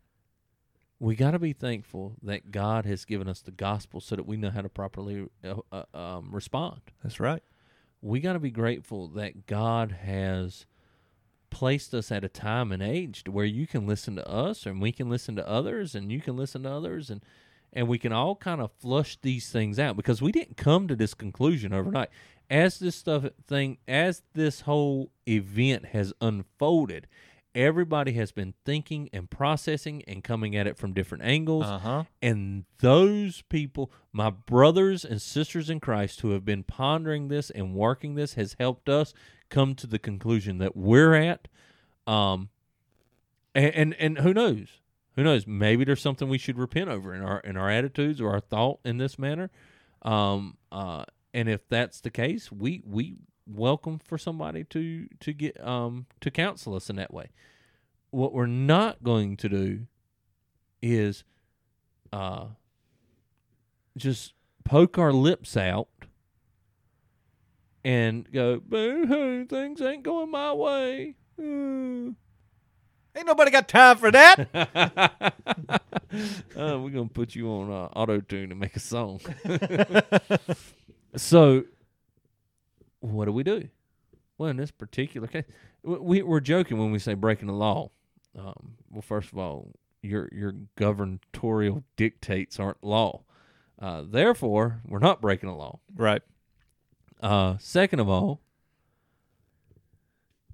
we 1.01 1.17
got 1.17 1.31
to 1.33 1.39
be 1.39 1.53
thankful 1.55 2.17
that 2.23 2.51
God 2.51 2.85
has 2.85 3.05
given 3.07 3.27
us 3.29 3.41
the 3.41 3.51
gospel 3.51 4.01
so 4.03 4.17
that 4.17 4.27
we 4.27 4.37
know 4.37 4.51
how 4.51 4.61
to 4.61 4.69
properly 4.69 5.27
uh, 5.43 5.55
uh, 5.73 5.85
um, 5.97 6.29
respond. 6.31 6.81
That's 7.03 7.19
right. 7.19 7.43
We 8.05 8.21
got 8.21 8.35
to 8.35 8.39
be 8.39 8.51
grateful 8.51 9.09
that 9.09 9.47
God 9.47 9.93
has 10.03 10.67
placed 11.49 11.95
us 11.95 12.13
at 12.13 12.23
a 12.23 12.29
time 12.29 12.71
and 12.71 12.83
age 12.83 13.25
to 13.25 13.31
where 13.31 13.47
you 13.47 13.67
can 13.67 13.87
listen 13.87 14.15
to 14.17 14.29
us 14.29 14.67
and 14.67 14.79
we 14.79 14.93
can 14.93 15.09
listen 15.09 15.37
to 15.37 15.49
others 15.49 15.95
and 15.95 16.13
you 16.13 16.21
can 16.21 16.37
listen 16.37 16.65
to 16.65 16.71
others 16.71 17.09
and 17.09 17.23
and 17.73 17.89
we 17.89 17.99
can 17.99 18.13
all 18.13 18.37
kind 18.37 18.61
of 18.61 18.73
flush 18.79 19.17
these 19.23 19.51
things 19.51 19.79
out 19.79 19.97
because 19.97 20.21
we 20.21 20.31
didn't 20.31 20.59
come 20.59 20.87
to 20.87 20.95
this 20.95 21.15
conclusion 21.15 21.73
overnight. 21.73 22.11
As 22.51 22.79
this 22.79 22.95
stuff 22.95 23.25
thing 23.47 23.79
as 23.89 24.23
this 24.35 24.61
whole 24.61 25.11
event 25.27 25.87
has 25.87 26.13
unfolded 26.21 27.07
everybody 27.55 28.13
has 28.13 28.33
been 28.33 28.55
thinking 28.65 29.09
and 29.13 29.31
processing 29.31 30.03
and 30.07 30.23
coming 30.25 30.57
at 30.57 30.67
it 30.67 30.77
from 30.77 30.93
different 30.93 31.25
angles 31.25 31.65
Uh 31.65 31.79
huh. 31.79 32.05
and 32.23 32.65
those 32.81 33.43
people, 33.49 33.91
my 34.13 34.31
brothers 34.31 35.05
and 35.05 35.21
sisters 35.23 35.71
in 35.71 35.81
Christ 35.81 36.21
who 36.23 36.31
have 36.31 36.45
been 36.45 36.63
pondering 36.65 37.29
this 37.29 37.51
and 37.51 37.75
working 37.75 38.15
this, 38.15 38.35
has 38.35 38.57
helped 38.59 38.89
us 38.89 39.15
come 39.51 39.75
to 39.77 39.87
the 39.87 39.99
conclusion 39.99 40.59
that 40.59 40.77
we're 40.77 41.15
at. 41.15 41.49
Um, 42.07 42.49
and, 43.55 43.75
and 43.75 43.95
and 44.01 44.19
who 44.19 44.35
knows? 44.35 44.81
Who 45.17 45.23
knows? 45.23 45.47
Maybe 45.47 45.85
there's 45.85 46.01
something 46.03 46.29
we 46.29 46.39
should 46.39 46.59
repent 46.59 46.91
over 46.91 47.15
in 47.15 47.23
our 47.23 47.39
in 47.41 47.57
our 47.57 47.71
attitudes 47.71 48.21
or 48.21 48.31
our 48.33 48.41
thought 48.41 48.81
in 48.85 48.99
this 48.99 49.19
manner. 49.19 49.51
Um, 50.03 50.57
uh, 50.73 51.05
and 51.33 51.49
if 51.49 51.69
that's 51.69 52.01
the 52.01 52.11
case, 52.11 52.51
we 52.51 52.83
we 52.85 53.15
welcome 53.47 53.99
for 53.99 54.19
somebody 54.19 54.65
to 54.65 55.07
to 55.21 55.33
get 55.33 55.63
um 55.65 56.07
to 56.21 56.31
counsel 56.31 56.75
us 56.75 56.91
in 56.91 56.97
that 56.97 57.13
way. 57.13 57.31
What 58.11 58.33
we're 58.33 58.47
not 58.47 59.03
going 59.03 59.37
to 59.39 59.49
do 59.49 59.87
is 60.83 61.25
uh 62.13 62.47
just 63.97 64.35
poke 64.65 64.99
our 64.99 65.13
lips 65.13 65.57
out 65.57 65.89
and 67.85 68.31
go, 68.33 68.61
boo 68.61 69.07
hoo, 69.07 69.45
things 69.45 69.81
ain't 69.81 70.03
going 70.03 70.31
my 70.31 70.53
way. 70.53 71.17
Uh. 71.39 72.13
Ain't 73.17 73.29
nobody 73.29 73.53
got 73.53 73.69
time 73.69 73.97
for 73.97 74.11
that. 74.11 74.49
uh, 76.57 76.79
we're 76.81 76.91
gonna 76.91 77.07
put 77.07 77.37
you 77.37 77.49
on 77.49 77.71
uh, 77.71 77.89
auto 77.95 78.21
tune 78.21 78.51
and 78.51 78.59
make 78.59 78.75
a 78.75 78.81
song. 78.81 79.21
so, 81.17 81.63
what 83.05 83.27
do 83.27 83.33
we 83.33 83.43
do? 83.43 83.69
Well, 84.39 84.51
in 84.51 84.57
this 84.57 84.71
particular 84.71 85.29
case, 85.29 85.45
we, 85.83 86.23
we're 86.23 86.41
joking 86.41 86.79
when 86.79 86.91
we 86.91 86.99
say 86.99 87.15
breaking 87.15 87.47
the 87.47 87.55
law. 87.55 87.91
Um, 88.37 88.75
well, 88.91 89.03
first 89.03 89.31
of 89.31 89.39
all, 89.39 89.73
your 90.03 90.29
your 90.33 90.55
gubernatorial 90.77 91.85
dictates 91.97 92.59
aren't 92.59 92.83
law. 92.83 93.23
Uh, 93.79 94.03
therefore, 94.07 94.81
we're 94.87 94.99
not 94.99 95.21
breaking 95.21 95.49
the 95.49 95.55
law. 95.55 95.79
right. 95.95 96.23
Uh, 97.23 97.57
second 97.59 98.01
of 98.01 98.09
all, 98.09 98.41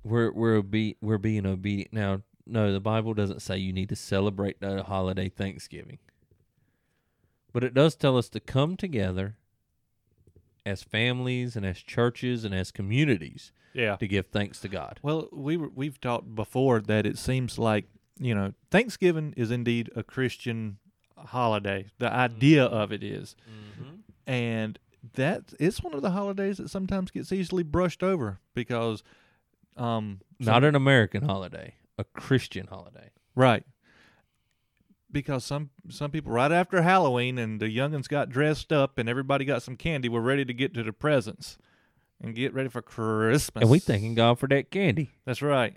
we're 0.05 0.31
we're 0.33 0.57
obe- 0.57 0.97
we're 1.01 1.19
being 1.19 1.47
obedient. 1.47 1.93
Now, 1.93 2.23
no, 2.47 2.73
the 2.73 2.81
Bible 2.81 3.15
doesn't 3.15 3.43
say 3.43 3.57
you 3.57 3.73
need 3.73 3.89
to 3.89 3.97
celebrate 3.97 4.61
the 4.61 4.83
holiday 4.83 5.29
Thanksgiving, 5.29 5.99
but 7.53 7.65
it 7.65 7.75
does 7.75 7.97
tell 7.97 8.17
us 8.17 8.29
to 8.31 8.41
come 8.41 8.77
together 8.77 9.37
as 10.66 10.83
families 10.83 11.57
and 11.57 11.64
as 11.66 11.79
churches 11.79 12.44
and 12.44 12.55
as 12.55 12.70
communities 12.70 13.53
Yeah. 13.73 13.96
to 13.96 14.07
give 14.07 14.27
thanks 14.27 14.61
to 14.61 14.68
God. 14.68 14.99
Well, 15.03 15.29
we 15.33 15.57
were, 15.57 15.70
we've 15.75 16.01
talked 16.01 16.35
before 16.35 16.81
that 16.83 17.07
it 17.07 17.18
seems 17.18 17.59
like 17.59 17.87
you 18.18 18.35
know 18.35 18.53
Thanksgiving 18.70 19.33
is 19.37 19.51
indeed 19.51 19.90
a 19.96 20.03
Christian 20.03 20.79
holiday. 21.16 21.87
The 21.99 22.12
idea 22.12 22.64
of 22.64 22.92
it 22.92 23.03
is, 23.03 23.37
and 24.27 24.79
that 25.14 25.55
it's 25.59 25.83
one 25.83 25.94
of 25.94 26.03
the 26.03 26.11
holidays 26.11 26.59
that 26.59 26.68
sometimes 26.70 27.11
gets 27.11 27.33
easily 27.33 27.62
brushed 27.62 28.03
over 28.03 28.38
because, 28.55 29.03
um, 29.77 30.20
Not 30.38 30.64
an 30.64 30.75
American 30.75 31.23
holiday, 31.25 31.75
a 31.99 32.05
Christian 32.05 32.66
holiday. 32.66 33.11
right. 33.35 33.64
Because 35.12 35.44
some 35.44 35.70
some 35.88 36.11
people 36.11 36.31
right 36.33 36.53
after 36.53 36.83
Halloween 36.83 37.37
and 37.38 37.61
the 37.61 37.66
youngins 37.66 38.09
got 38.09 38.29
dressed 38.31 38.73
up 38.73 38.96
and 38.99 39.09
everybody 39.09 39.44
got 39.44 39.62
some 39.62 39.77
candy, 39.77 40.09
we're 40.09 40.20
ready 40.20 40.44
to 40.44 40.55
get 40.55 40.73
to 40.75 40.83
the 40.85 40.92
presents 40.92 41.59
and 42.20 42.35
get 42.35 42.55
ready 42.55 42.68
for 42.68 42.81
Christmas. 42.83 43.62
And 43.62 43.70
we 43.70 43.79
thanking 43.81 44.14
God 44.14 44.38
for 44.38 44.46
that 44.49 44.70
candy. 44.70 45.11
that's 45.25 45.42
right. 45.42 45.75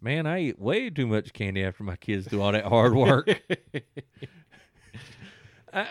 Man, 0.00 0.26
I 0.26 0.40
eat 0.40 0.58
way 0.58 0.90
too 0.90 1.06
much 1.06 1.32
candy 1.32 1.64
after 1.64 1.82
my 1.82 1.96
kids 1.96 2.26
do 2.26 2.42
all 2.42 2.52
that 2.52 2.66
hard 2.66 2.94
work. 2.94 3.26
I- 5.72 5.86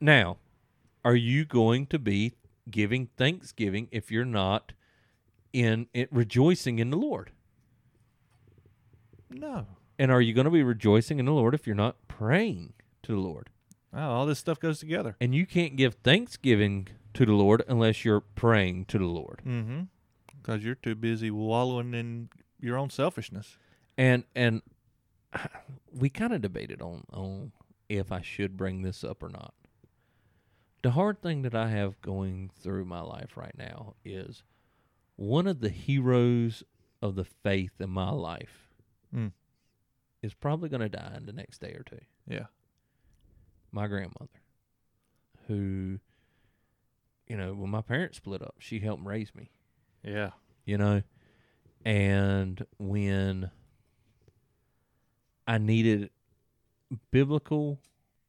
now, 0.00 0.38
are 1.04 1.14
you 1.14 1.44
going 1.44 1.86
to 1.86 1.98
be 2.00 2.32
giving 2.68 3.06
Thanksgiving 3.16 3.86
if 3.92 4.10
you're 4.10 4.24
not 4.24 4.72
in 5.52 5.86
it 5.94 6.08
rejoicing 6.12 6.80
in 6.80 6.90
the 6.90 6.96
Lord? 6.96 7.30
No. 9.30 9.66
And 10.02 10.10
are 10.10 10.20
you 10.20 10.34
going 10.34 10.46
to 10.46 10.50
be 10.50 10.64
rejoicing 10.64 11.20
in 11.20 11.26
the 11.26 11.32
Lord 11.32 11.54
if 11.54 11.64
you're 11.64 11.76
not 11.76 12.08
praying 12.08 12.72
to 13.04 13.12
the 13.12 13.20
Lord? 13.20 13.50
Oh, 13.94 14.00
all 14.00 14.26
this 14.26 14.40
stuff 14.40 14.58
goes 14.58 14.80
together. 14.80 15.14
And 15.20 15.32
you 15.32 15.46
can't 15.46 15.76
give 15.76 15.94
Thanksgiving 15.94 16.88
to 17.14 17.24
the 17.24 17.34
Lord 17.34 17.62
unless 17.68 18.04
you're 18.04 18.18
praying 18.18 18.86
to 18.86 18.98
the 18.98 19.06
Lord. 19.06 19.42
Mm-hmm. 19.46 19.82
Because 20.42 20.64
you're 20.64 20.74
too 20.74 20.96
busy 20.96 21.30
wallowing 21.30 21.94
in 21.94 22.30
your 22.58 22.76
own 22.78 22.90
selfishness. 22.90 23.58
And 23.96 24.24
and 24.34 24.62
we 25.92 26.10
kind 26.10 26.32
of 26.32 26.42
debated 26.42 26.82
on 26.82 27.04
on 27.12 27.52
if 27.88 28.10
I 28.10 28.22
should 28.22 28.56
bring 28.56 28.82
this 28.82 29.04
up 29.04 29.22
or 29.22 29.28
not. 29.28 29.54
The 30.82 30.90
hard 30.90 31.22
thing 31.22 31.42
that 31.42 31.54
I 31.54 31.68
have 31.68 32.00
going 32.00 32.50
through 32.60 32.86
my 32.86 33.02
life 33.02 33.36
right 33.36 33.56
now 33.56 33.94
is 34.04 34.42
one 35.14 35.46
of 35.46 35.60
the 35.60 35.68
heroes 35.68 36.64
of 37.00 37.14
the 37.14 37.24
faith 37.24 37.80
in 37.80 37.90
my 37.90 38.10
life 38.10 38.62
Mm. 39.14 39.32
Is 40.22 40.34
probably 40.34 40.68
going 40.68 40.80
to 40.82 40.88
die 40.88 41.14
in 41.16 41.26
the 41.26 41.32
next 41.32 41.60
day 41.60 41.72
or 41.72 41.82
two. 41.84 41.98
Yeah. 42.28 42.46
My 43.72 43.86
grandmother, 43.88 44.28
who, 45.48 45.98
you 47.26 47.36
know, 47.36 47.54
when 47.54 47.70
my 47.70 47.80
parents 47.82 48.18
split 48.18 48.42
up, 48.42 48.54
she 48.58 48.78
helped 48.80 49.04
raise 49.04 49.34
me. 49.34 49.50
Yeah. 50.04 50.30
you 50.64 50.78
know 50.78 51.02
and 51.84 52.64
when 52.78 53.50
i 55.46 55.58
needed 55.58 56.10
biblical 57.12 57.78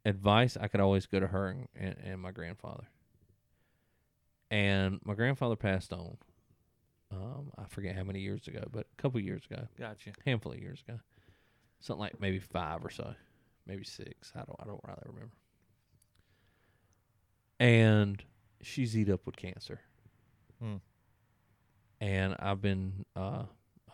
advice 0.06 0.56
i 0.62 0.68
could 0.68 0.80
always 0.80 1.08
go 1.08 1.20
to 1.20 1.26
her 1.28 1.48
and, 1.48 1.68
and, 1.76 1.96
and 2.04 2.22
my 2.22 2.30
grandfather 2.32 2.86
and 4.52 5.00
my 5.04 5.14
grandfather 5.16 5.56
passed 5.56 5.92
on 5.94 6.18
um, 7.12 7.52
i 7.58 7.64
forget 7.68 7.96
how 7.96 8.04
many 8.04 8.20
years 8.20 8.48
ago 8.48 8.64
but 8.72 8.86
a 8.98 9.02
couple 9.02 9.20
years 9.20 9.44
ago 9.50 9.68
Gotcha. 9.80 10.12
handful 10.26 10.52
of 10.52 10.60
years 10.60 10.84
ago 10.88 11.00
something 11.84 12.00
like 12.02 12.20
maybe 12.20 12.40
five 12.40 12.84
or 12.84 12.90
so 12.90 13.14
maybe 13.68 13.84
six 13.84 14.32
i 14.36 14.40
don't 14.40 14.56
i 14.60 14.66
don't 14.66 14.82
really 14.88 14.98
remember 15.06 15.32
and 17.60 18.24
she's 18.62 18.98
eat 18.98 19.10
up 19.10 19.26
with 19.26 19.36
cancer 19.36 19.80
Hmm. 20.62 20.78
and 22.00 22.36
I've 22.40 22.62
been 22.62 23.06
uh, 23.18 23.44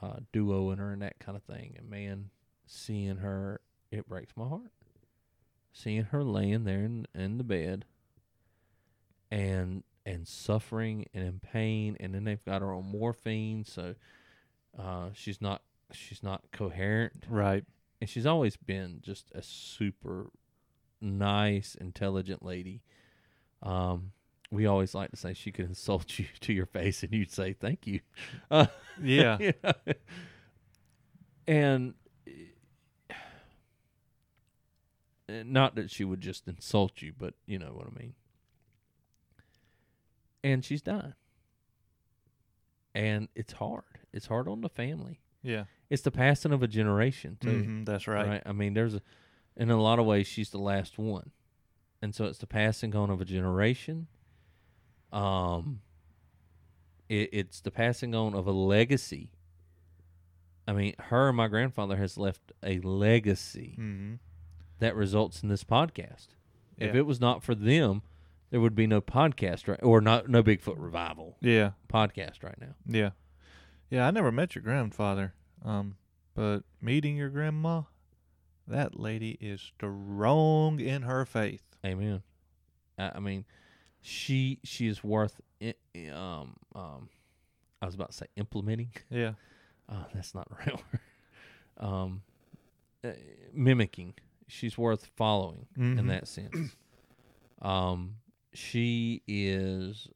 uh, 0.02 0.18
duoing 0.32 0.78
her 0.78 0.92
and 0.92 1.02
that 1.02 1.18
kind 1.20 1.36
of 1.36 1.42
thing. 1.44 1.74
And 1.80 1.90
man, 1.90 2.30
seeing 2.68 3.18
her, 3.18 3.62
it 3.92 4.08
breaks 4.08 4.34
my 4.36 4.48
heart. 4.48 4.72
Seeing 5.74 6.04
her 6.04 6.24
laying 6.24 6.66
there 6.66 6.84
in, 6.84 7.08
in 7.16 7.38
the 7.40 7.44
bed, 7.44 7.86
and 9.32 9.84
and 10.06 10.28
suffering 10.28 11.06
and 11.14 11.24
in 11.26 11.40
pain, 11.40 11.98
and 12.00 12.14
then 12.14 12.24
they've 12.24 12.44
got 12.46 12.62
her 12.62 12.72
on 12.74 12.86
morphine, 12.86 13.64
so 13.66 13.96
uh, 14.78 15.10
she's 15.14 15.42
not 15.42 15.64
she's 15.92 16.22
not 16.22 16.44
coherent, 16.52 17.24
Right. 17.28 17.64
And 18.02 18.10
she's 18.10 18.26
always 18.26 18.56
been 18.58 19.00
just 19.02 19.32
a 19.34 19.42
super 19.44 20.30
nice, 21.02 21.76
intelligent 21.76 22.44
lady. 22.44 22.82
Um, 23.62 24.12
we 24.52 24.66
always 24.66 24.96
like 24.96 25.12
to 25.12 25.18
say 25.18 25.34
she 25.34 25.52
could 25.52 25.66
insult 25.66 26.18
you 26.20 26.26
to 26.42 26.54
your 26.54 26.66
face, 26.66 27.04
and 27.04 27.14
you'd 27.14 27.32
say 27.32 27.54
thank 27.54 27.86
you. 27.88 28.00
Uh, 28.50 28.68
Yeah. 29.02 29.38
you 29.40 29.54
know? 29.64 29.74
And 31.48 31.94
uh, 33.10 33.14
not 35.46 35.76
that 35.76 35.90
she 35.92 36.04
would 36.04 36.22
just 36.22 36.48
insult 36.48 37.02
you, 37.02 37.14
but 37.18 37.34
you 37.46 37.60
know 37.60 37.72
what 37.74 37.88
I 37.88 37.98
mean. 38.00 38.14
And 40.44 40.64
she's 40.66 40.82
dying. 40.82 41.14
And 42.96 43.28
it's 43.36 43.54
hard. 43.54 43.84
It's 44.12 44.28
hard 44.28 44.48
on 44.48 44.62
the 44.62 44.70
family. 44.70 45.20
Yeah. 45.44 45.64
It's 45.90 46.02
the 46.04 46.12
passing 46.12 46.52
of 46.52 46.62
a 46.64 46.68
generation 46.68 47.38
too. 47.40 47.64
Mhm, 47.64 47.86
That's 47.86 48.08
right. 48.08 48.42
I 48.46 48.52
mean, 48.52 48.74
there's 48.74 48.94
a, 48.96 49.02
in 49.56 49.70
a 49.72 49.82
lot 49.82 50.00
of 50.00 50.06
ways, 50.06 50.28
she's 50.28 50.50
the 50.52 50.58
last 50.60 50.98
one, 51.00 51.32
and 52.02 52.14
so 52.14 52.26
it's 52.26 52.38
the 52.40 52.48
passing 52.48 52.96
on 52.96 53.10
of 53.10 53.20
a 53.22 53.26
generation. 53.26 54.08
Um, 55.12 55.82
it, 57.08 57.30
it's 57.34 57.62
the 57.62 57.72
passing 57.72 58.14
on 58.14 58.36
of 58.36 58.46
a 58.48 58.52
legacy. 58.52 59.32
I 60.68 60.74
mean, 60.74 60.94
her 61.00 61.30
and 61.30 61.38
my 61.38 61.48
grandfather 61.48 61.96
has 61.98 62.18
left 62.18 62.52
a 62.64 62.80
legacy 62.82 63.76
Mm-hmm. 63.80 64.14
that 64.80 64.96
results 64.96 65.42
in 65.42 65.50
this 65.50 65.64
podcast. 65.64 66.28
If 66.78 66.96
it 66.96 67.02
was 67.02 67.20
not 67.20 67.44
for 67.44 67.56
them, 67.56 68.04
there 68.52 68.62
would 68.62 68.76
be 68.76 68.88
no 68.88 69.02
podcast 69.02 69.68
right, 69.68 69.80
or 69.84 70.00
not 70.00 70.30
no 70.30 70.42
Bigfoot 70.42 70.76
revival 70.78 71.36
Yeah. 71.42 71.72
podcast 71.92 72.42
right 72.44 72.56
now. 72.62 72.76
Yeah. 72.86 73.10
Yeah. 73.90 74.08
I 74.08 74.12
never 74.12 74.32
met 74.32 74.56
your 74.56 74.62
grandfather. 74.64 75.34
Um, 75.64 75.96
but 76.36 76.60
meeting 76.82 77.18
your 77.18 77.30
grandma, 77.30 77.84
that 78.68 79.00
lady 79.00 79.38
is 79.42 79.60
strong 79.62 80.80
in 80.80 81.02
her 81.04 81.26
faith. 81.26 81.64
Amen. 81.86 82.22
I, 82.98 83.12
I 83.16 83.20
mean, 83.20 83.46
she 84.02 84.60
she 84.64 84.88
is 84.88 85.04
worth 85.04 85.42
i- 85.62 85.74
i- 85.96 86.08
um 86.10 86.56
um. 86.76 87.10
I 87.82 87.86
was 87.86 87.96
about 87.96 88.12
to 88.12 88.18
say 88.18 88.26
implementing. 88.36 88.92
Yeah. 89.10 89.34
Oh, 89.90 90.06
that's 90.14 90.36
not 90.36 90.48
right. 90.68 90.84
Um, 91.78 92.22
uh, 93.04 93.12
mimicking. 93.54 94.14
She's 94.48 94.78
worth 94.78 95.06
following 95.16 95.66
in 95.78 95.98
Mhm. 95.98 96.08
that 96.10 96.28
sense. 96.28 96.76
Um, 97.62 98.16
she 98.54 99.22
is. 99.28 100.08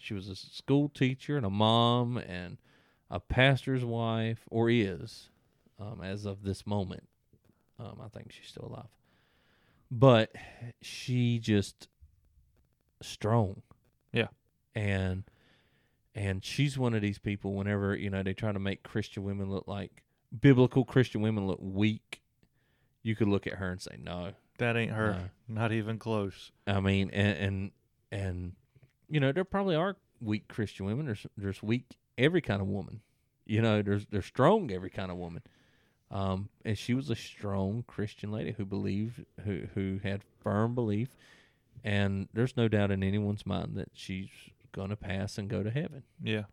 She 0.00 0.14
was 0.14 0.28
a 0.28 0.36
school 0.36 0.88
teacher 0.88 1.36
and 1.36 1.44
a 1.46 1.50
mom 1.50 2.16
and 2.16 2.58
a 3.10 3.20
pastor's 3.20 3.84
wife, 3.84 4.40
or 4.50 4.70
is, 4.70 5.28
um, 5.78 6.00
as 6.02 6.24
of 6.24 6.42
this 6.42 6.66
moment. 6.66 7.04
Um, 7.78 8.00
I 8.04 8.08
think 8.08 8.32
she's 8.32 8.48
still 8.48 8.66
alive, 8.66 8.88
but 9.90 10.34
she 10.82 11.38
just 11.38 11.88
strong. 13.02 13.62
Yeah. 14.12 14.28
and 14.74 15.24
and 16.14 16.44
she's 16.44 16.76
one 16.76 16.94
of 16.94 17.00
these 17.02 17.18
people. 17.18 17.54
Whenever 17.54 17.94
you 17.96 18.10
know 18.10 18.22
they 18.22 18.34
try 18.34 18.52
to 18.52 18.58
make 18.58 18.82
Christian 18.82 19.22
women 19.24 19.50
look 19.50 19.66
like 19.66 20.02
biblical 20.38 20.84
Christian 20.84 21.20
women 21.22 21.46
look 21.46 21.60
weak, 21.62 22.20
you 23.02 23.16
could 23.16 23.28
look 23.28 23.46
at 23.46 23.54
her 23.54 23.70
and 23.70 23.80
say, 23.80 23.96
"No, 23.98 24.32
That 24.58 24.76
ain't 24.76 24.92
her. 24.92 25.30
No. 25.48 25.62
Not 25.62 25.72
even 25.72 25.98
close. 25.98 26.52
I 26.66 26.80
mean, 26.80 27.10
and 27.10 27.38
and 27.38 27.70
and 28.12 28.52
you 29.10 29.20
know, 29.20 29.32
there 29.32 29.44
probably 29.44 29.74
are 29.74 29.96
weak 30.20 30.48
Christian 30.48 30.86
women. 30.86 31.06
There's 31.06 31.26
there's 31.36 31.62
weak 31.62 31.96
every 32.16 32.40
kind 32.40 32.62
of 32.62 32.68
woman. 32.68 33.00
You 33.44 33.60
know, 33.60 33.82
there's 33.82 34.06
there's 34.10 34.26
strong 34.26 34.70
every 34.70 34.90
kind 34.90 35.10
of 35.10 35.16
woman. 35.16 35.42
Um, 36.10 36.48
and 36.64 36.76
she 36.76 36.94
was 36.94 37.08
a 37.08 37.14
strong 37.14 37.84
Christian 37.86 38.32
lady 38.32 38.52
who 38.52 38.64
believed, 38.64 39.24
who 39.44 39.62
who 39.74 40.00
had 40.02 40.22
firm 40.42 40.74
belief, 40.74 41.16
and 41.84 42.28
there's 42.32 42.56
no 42.56 42.68
doubt 42.68 42.90
in 42.90 43.02
anyone's 43.02 43.46
mind 43.46 43.76
that 43.76 43.90
she's 43.92 44.28
gonna 44.72 44.96
pass 44.96 45.38
and 45.38 45.48
go 45.48 45.62
to 45.62 45.70
heaven. 45.70 46.02
Yeah. 46.22 46.44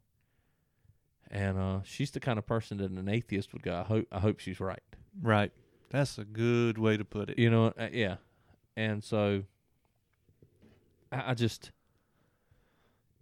And 1.30 1.58
uh, 1.58 1.80
she's 1.84 2.12
the 2.12 2.22
kind 2.22 2.40
of 2.40 2.46
person 2.46 2.78
that 2.78 2.90
an 2.90 3.10
atheist 3.10 3.52
would 3.52 3.64
go. 3.64 3.76
I 3.76 3.84
hope 3.84 4.08
I 4.12 4.20
hope 4.20 4.40
she's 4.40 4.60
right. 4.60 4.82
Right. 5.22 5.52
That's 5.90 6.18
a 6.18 6.24
good 6.26 6.78
way 6.78 6.98
to 6.98 7.06
put 7.06 7.30
it. 7.30 7.40
You 7.40 7.50
know, 7.50 7.74
uh, 7.78 7.90
yeah. 7.92 8.18
And 8.76 9.04
so 9.04 9.44
I, 11.12 11.32
I 11.32 11.34
just 11.34 11.72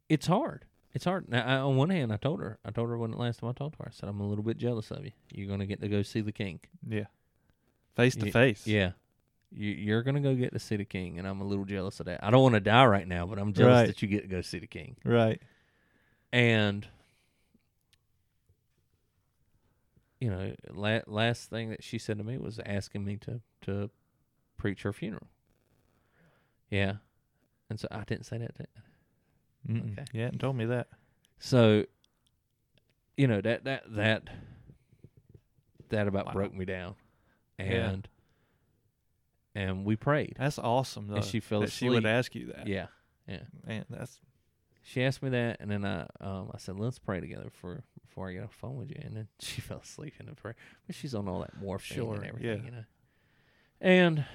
it's 0.09 0.27
hard. 0.27 0.65
It's 0.93 1.05
hard. 1.05 1.27
Now, 1.29 1.45
I, 1.45 1.55
on 1.57 1.75
one 1.75 1.89
hand, 1.89 2.13
I 2.13 2.17
told 2.17 2.39
her, 2.39 2.57
I 2.63 2.71
told 2.71 2.89
her 2.89 2.97
when 2.97 3.11
the 3.11 3.17
last 3.17 3.39
time 3.41 3.49
I 3.49 3.53
talked 3.53 3.77
to 3.77 3.83
her, 3.83 3.89
I 3.89 3.93
said, 3.93 4.07
I'm 4.07 4.21
a 4.21 4.27
little 4.27 4.43
bit 4.43 4.57
jealous 4.57 4.91
of 4.91 5.03
you. 5.03 5.11
You're 5.33 5.47
going 5.47 5.59
to 5.59 5.65
get 5.65 5.81
to 5.81 5.87
go 5.89 6.03
see 6.03 6.21
the 6.21 6.31
king. 6.31 6.59
Yeah. 6.87 7.05
Face 7.95 8.15
to 8.15 8.25
Ye- 8.27 8.31
face. 8.31 8.65
Yeah. 8.65 8.91
You, 9.51 9.71
you're 9.71 10.03
going 10.03 10.15
to 10.15 10.21
go 10.21 10.35
get 10.35 10.53
to 10.53 10.59
see 10.59 10.75
the 10.77 10.85
king, 10.85 11.19
and 11.19 11.27
I'm 11.27 11.41
a 11.41 11.45
little 11.45 11.65
jealous 11.65 11.99
of 11.99 12.05
that. 12.07 12.23
I 12.23 12.29
don't 12.31 12.41
want 12.43 12.55
to 12.55 12.59
die 12.61 12.85
right 12.85 13.07
now, 13.07 13.25
but 13.25 13.39
I'm 13.39 13.53
jealous 13.53 13.71
Right. 13.73 13.87
that 13.87 14.01
you 14.01 14.07
get 14.07 14.21
to 14.21 14.27
go 14.27 14.41
see 14.41 14.59
the 14.59 14.67
king. 14.67 14.95
Right. 15.05 15.41
And, 16.33 16.87
you 20.19 20.29
know, 20.29 20.53
la- 20.73 21.01
last 21.07 21.49
thing 21.49 21.69
that 21.69 21.83
she 21.83 21.97
said 21.97 22.17
to 22.17 22.23
me 22.23 22.37
was 22.37 22.59
asking 22.65 23.05
me 23.05 23.17
to, 23.17 23.41
to 23.63 23.89
preach 24.57 24.83
her 24.83 24.93
funeral. 24.93 25.27
Yeah. 26.69 26.93
And 27.69 27.79
so 27.79 27.87
I 27.91 28.03
didn't 28.05 28.25
say 28.25 28.37
that. 28.37 28.55
to- 28.55 28.65
Mm-mm. 29.67 29.93
Okay. 29.93 30.05
You 30.13 30.21
hadn't 30.23 30.39
told 30.39 30.55
me 30.55 30.65
that. 30.65 30.87
So, 31.39 31.85
you 33.17 33.27
know 33.27 33.41
that 33.41 33.63
that 33.65 33.83
that 33.95 34.23
that 35.89 36.07
about 36.07 36.27
Wow. 36.27 36.33
broke 36.33 36.53
me 36.53 36.65
down, 36.65 36.95
Yeah. 37.59 37.65
and 37.91 38.07
and 39.53 39.85
we 39.85 39.95
prayed. 39.95 40.35
That's 40.37 40.59
awesome 40.59 41.07
though. 41.07 41.15
And 41.17 41.25
she 41.25 41.39
fell 41.39 41.61
that 41.61 41.71
She 41.71 41.89
would 41.89 42.05
ask 42.05 42.35
you 42.35 42.47
that. 42.47 42.67
Yeah, 42.67 42.87
yeah. 43.27 43.43
Man, 43.65 43.85
that's 43.89 44.19
She 44.83 45.03
asked 45.03 45.23
me 45.23 45.29
that, 45.29 45.57
and 45.59 45.69
then 45.71 45.85
I 45.85 46.07
um 46.21 46.51
I 46.53 46.57
said 46.57 46.79
let's 46.79 46.99
pray 46.99 47.19
together 47.19 47.49
for 47.49 47.83
before 48.05 48.29
I 48.29 48.33
get 48.33 48.43
off 48.43 48.51
the 48.51 48.57
phone 48.57 48.75
with 48.77 48.89
you, 48.89 48.97
and 49.01 49.15
then 49.15 49.27
she 49.39 49.61
fell 49.61 49.79
asleep 49.79 50.13
in 50.19 50.25
the 50.27 50.35
prayer. 50.35 50.55
But 50.87 50.95
she's 50.95 51.15
on 51.15 51.27
all 51.27 51.39
that 51.41 51.57
morphine 51.59 51.95
Sure, 51.97 52.15
and 52.15 52.25
everything, 52.25 52.59
yeah. 52.59 52.65
you 52.65 52.71
know. 52.71 52.83
And 53.81 54.25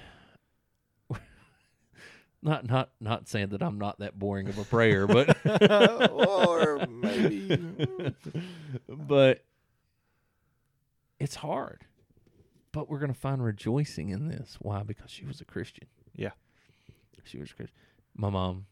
not 2.41 2.67
not 2.67 2.89
not 2.99 3.27
saying 3.27 3.49
that 3.49 3.61
I'm 3.61 3.77
not 3.77 3.99
that 3.99 4.17
boring 4.17 4.47
of 4.49 4.57
a 4.57 4.63
prayer, 4.63 5.07
but 5.07 5.37
or 6.11 6.85
maybe 6.87 7.57
but 8.87 9.43
it's 11.19 11.35
hard. 11.35 11.85
But 12.71 12.89
we're 12.89 12.99
going 12.99 13.13
to 13.13 13.19
find 13.19 13.43
rejoicing 13.43 14.09
in 14.09 14.27
this. 14.29 14.57
Why? 14.61 14.81
Because 14.83 15.11
she 15.11 15.25
was 15.25 15.41
a 15.41 15.45
Christian. 15.45 15.87
Yeah. 16.15 16.31
She 17.25 17.37
was 17.37 17.51
a 17.51 17.53
Christian. 17.53 17.77
My 18.15 18.29
mom, 18.29 18.65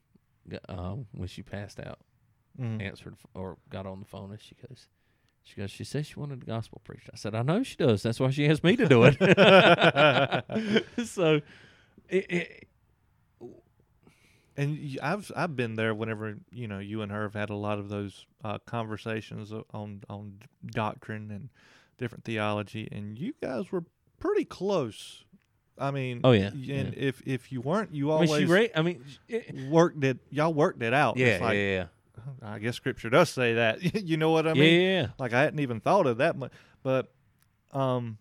um, 0.69 1.07
when 1.11 1.27
she 1.27 1.43
passed 1.43 1.79
out, 1.79 1.99
Mm. 2.59 2.81
answered 2.81 3.15
or 3.35 3.57
got 3.69 3.85
on 3.85 3.99
the 4.01 4.05
phone 4.05 4.31
and 4.31 4.41
she 4.41 4.53
goes, 4.67 4.87
she 5.43 5.55
goes, 5.55 5.71
she 5.71 5.85
says 5.85 6.07
she 6.07 6.19
wanted 6.19 6.41
the 6.41 6.45
gospel 6.45 6.81
preached. 6.83 7.09
I 7.13 7.15
said, 7.15 7.33
I 7.33 7.41
know 7.41 7.63
she 7.63 7.77
does. 7.77 8.03
That's 8.03 8.19
why 8.19 8.31
she 8.31 8.49
asked 8.49 8.65
me 8.65 8.75
to 8.75 8.85
do 8.85 9.03
it. 9.05 9.15
so, 11.05 11.39
it, 12.09 12.25
it, 12.31 12.67
And 14.59 14.99
I've 15.01 15.31
I've 15.35 15.55
been 15.55 15.75
there 15.75 15.93
whenever 15.95 16.37
you 16.51 16.67
know 16.67 16.79
you 16.79 17.01
and 17.01 17.11
her 17.11 17.23
have 17.23 17.33
had 17.33 17.49
a 17.49 17.55
lot 17.55 17.79
of 17.79 17.87
those 17.87 18.25
uh, 18.43 18.57
conversations 18.65 19.53
on 19.73 20.01
on 20.09 20.39
doctrine 20.67 21.31
and 21.31 21.49
different 21.97 22.25
theology, 22.25 22.87
and 22.91 23.17
you 23.17 23.33
guys 23.41 23.71
were 23.71 23.83
pretty 24.19 24.43
close. 24.45 25.23
I 25.77 25.91
mean, 25.91 26.19
Oh, 26.25 26.31
yeah, 26.31 26.49
y- 26.53 26.59
yeah. 26.61 26.75
And 26.75 26.93
if 26.95 27.21
if 27.25 27.51
you 27.53 27.61
weren't, 27.61 27.93
you 27.93 28.11
I 28.11 28.19
mean, 28.21 28.29
always 28.29 28.41
she 28.49 28.53
ra- 28.53 28.67
I 28.75 28.81
mean, 28.81 29.05
it, 29.29 29.55
worked 29.69 30.03
it. 30.03 30.17
Y'all 30.29 30.53
worked 30.53 30.83
it 30.83 30.93
out. 30.93 31.15
yeah, 31.15 31.27
It's 31.27 31.41
like, 31.41 31.55
yeah, 31.55 31.85
yeah, 32.41 32.49
I 32.49 32.59
guess 32.59 32.75
Scripture 32.75 33.09
does 33.09 33.29
say 33.29 33.53
that. 33.53 33.81
you 34.05 34.17
know 34.17 34.31
what 34.31 34.45
I 34.45 34.53
mean? 34.53 34.81
yeah, 34.81 35.01
yeah. 35.03 35.07
Like 35.17 35.31
I 35.31 35.41
hadn't 35.41 35.61
even 35.61 35.79
thought 35.79 36.05
of 36.05 36.17
that 36.17 36.35
much, 36.37 36.51
but 36.83 37.13
um, 37.71 38.17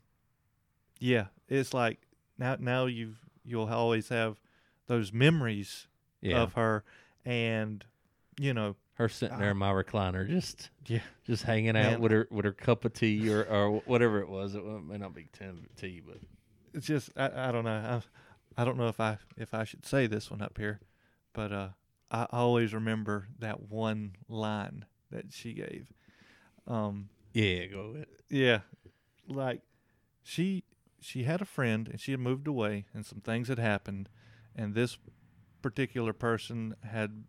yeah, 1.01 1.27
it's 1.49 1.75
like 1.75 1.99
now 2.39 2.57
now 2.61 2.87
you've 2.87 3.19
you'll 3.45 3.69
always 3.69 4.09
have 4.11 4.41
those 4.87 5.13
memories 5.13 5.89
yeah. 6.21 6.41
of 6.41 6.55
her, 6.55 6.85
and 7.25 7.85
you 8.39 8.55
know, 8.55 8.77
her 8.95 9.09
sitting 9.09 9.39
there 9.39 9.51
in 9.51 9.57
my 9.57 9.71
recliner, 9.71 10.29
just 10.29 10.71
Yeah. 10.87 11.01
just 11.25 11.45
hanging 11.45 11.77
out 11.77 11.93
Man. 11.93 12.01
with 12.01 12.13
her 12.13 12.29
with 12.31 12.45
her 12.45 12.53
cup 12.53 12.85
of 12.85 12.93
tea 12.93 13.31
or, 13.33 13.45
or 13.45 13.81
whatever 13.87 14.21
it 14.21 14.29
was. 14.29 14.55
It 14.55 14.65
may 14.65 14.99
not 14.99 15.15
be 15.15 15.29
tea, 15.77 16.03
but 16.05 16.19
it's 16.75 16.87
just 16.87 17.11
I, 17.17 17.49
I 17.49 17.53
don't 17.53 17.65
know. 17.65 18.03
I, 18.57 18.61
I 18.61 18.65
don't 18.65 18.77
know 18.77 18.89
if 18.89 19.01
I 19.01 19.19
if 19.37 19.55
I 19.55 19.65
should 19.65 19.87
say 19.87 20.07
this 20.07 20.31
one 20.31 20.43
up 20.43 20.59
here, 20.59 20.81
but 21.33 21.53
uh, 21.53 21.69
I 22.11 22.27
always 22.31 22.75
remember 22.75 23.29
that 23.39 23.69
one 23.71 24.17
line 24.29 24.85
that 25.11 25.33
she 25.33 25.53
gave. 25.53 25.87
Um, 26.67 27.09
yeah, 27.33 27.67
go 27.67 27.95
it. 27.97 28.09
Yeah, 28.29 28.61
like 29.29 29.63
she 30.23 30.65
she 31.01 31.23
had 31.23 31.41
a 31.41 31.45
friend 31.47 31.89
and 31.89 32.01
she 32.01 32.11
had 32.11 32.21
moved 32.21 32.49
away 32.49 32.87
and 32.93 33.07
some 33.07 33.21
things 33.21 33.49
had 33.49 33.59
happened, 33.59 34.09
and 34.57 34.75
this 34.75 34.99
particular 35.63 36.13
person 36.13 36.75
had 36.83 37.25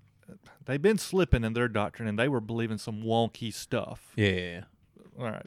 they'd 0.66 0.82
been 0.82 0.98
slipping 0.98 1.44
in 1.44 1.54
their 1.54 1.68
doctrine 1.68 2.08
and 2.08 2.18
they 2.20 2.28
were 2.28 2.42
believing 2.42 2.78
some 2.78 3.02
wonky 3.02 3.52
stuff. 3.54 4.14
Yeah. 4.16 4.64
All 5.18 5.26
right, 5.26 5.46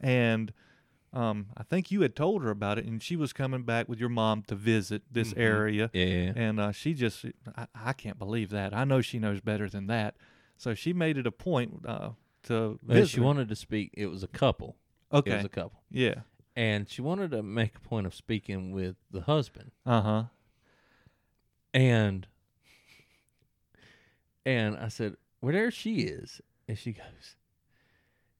and 0.00 0.52
um, 1.14 1.46
I 1.56 1.62
think 1.62 1.90
you 1.90 2.02
had 2.02 2.14
told 2.14 2.42
her 2.42 2.50
about 2.50 2.78
it, 2.78 2.84
and 2.84 3.02
she 3.02 3.16
was 3.16 3.32
coming 3.32 3.62
back 3.62 3.88
with 3.88 3.98
your 3.98 4.10
mom 4.10 4.42
to 4.48 4.54
visit 4.54 5.02
this 5.10 5.32
Mhm. 5.32 5.38
area, 5.40 5.90
yeah, 5.94 6.32
and 6.36 6.60
uh, 6.60 6.72
she 6.72 6.92
just 6.92 7.24
I, 7.56 7.66
I 7.74 7.92
can't 7.94 8.18
believe 8.18 8.50
that. 8.50 8.74
I 8.74 8.84
know 8.84 9.00
she 9.00 9.18
knows 9.18 9.40
better 9.40 9.68
than 9.70 9.86
that, 9.86 10.16
so 10.58 10.74
she 10.74 10.92
made 10.92 11.16
it 11.16 11.26
a 11.26 11.32
point 11.32 11.86
uh, 11.86 12.10
to 12.44 12.78
Well, 12.86 12.96
visit. 12.98 13.08
she 13.10 13.20
wanted 13.20 13.48
to 13.48 13.56
speak. 13.56 13.90
It 13.94 14.06
was 14.08 14.22
a 14.22 14.28
couple. 14.28 14.76
Okay. 15.10 15.30
It 15.30 15.36
was 15.36 15.44
a 15.46 15.48
couple, 15.48 15.80
yeah, 15.90 16.16
and 16.54 16.86
she 16.90 17.00
wanted 17.00 17.30
to 17.30 17.42
make 17.42 17.76
a 17.76 17.80
point 17.80 18.06
of 18.06 18.14
speaking 18.14 18.72
with 18.72 18.96
the 19.10 19.22
husband. 19.22 19.70
uh 19.86 20.02
huh. 20.02 20.24
And 21.74 22.26
and 24.46 24.76
I 24.76 24.88
said, 24.88 25.16
"Well, 25.40 25.52
there 25.52 25.70
she 25.70 26.00
is," 26.00 26.40
and 26.66 26.78
she 26.78 26.92
goes, 26.92 27.36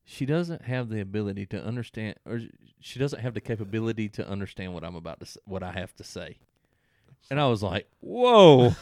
"She 0.04 0.24
doesn't 0.26 0.62
have 0.62 0.88
the 0.88 1.00
ability 1.00 1.46
to 1.46 1.62
understand, 1.62 2.16
or 2.26 2.40
she 2.80 2.98
doesn't 2.98 3.20
have 3.20 3.34
the 3.34 3.40
capability 3.40 4.08
to 4.10 4.26
understand 4.28 4.74
what 4.74 4.84
I'm 4.84 4.96
about 4.96 5.20
to, 5.20 5.26
s- 5.26 5.38
what 5.44 5.62
I 5.62 5.72
have 5.72 5.94
to 5.96 6.04
say." 6.04 6.38
And 7.30 7.40
I 7.40 7.46
was 7.48 7.62
like, 7.62 7.88
"Whoa, 8.00 8.74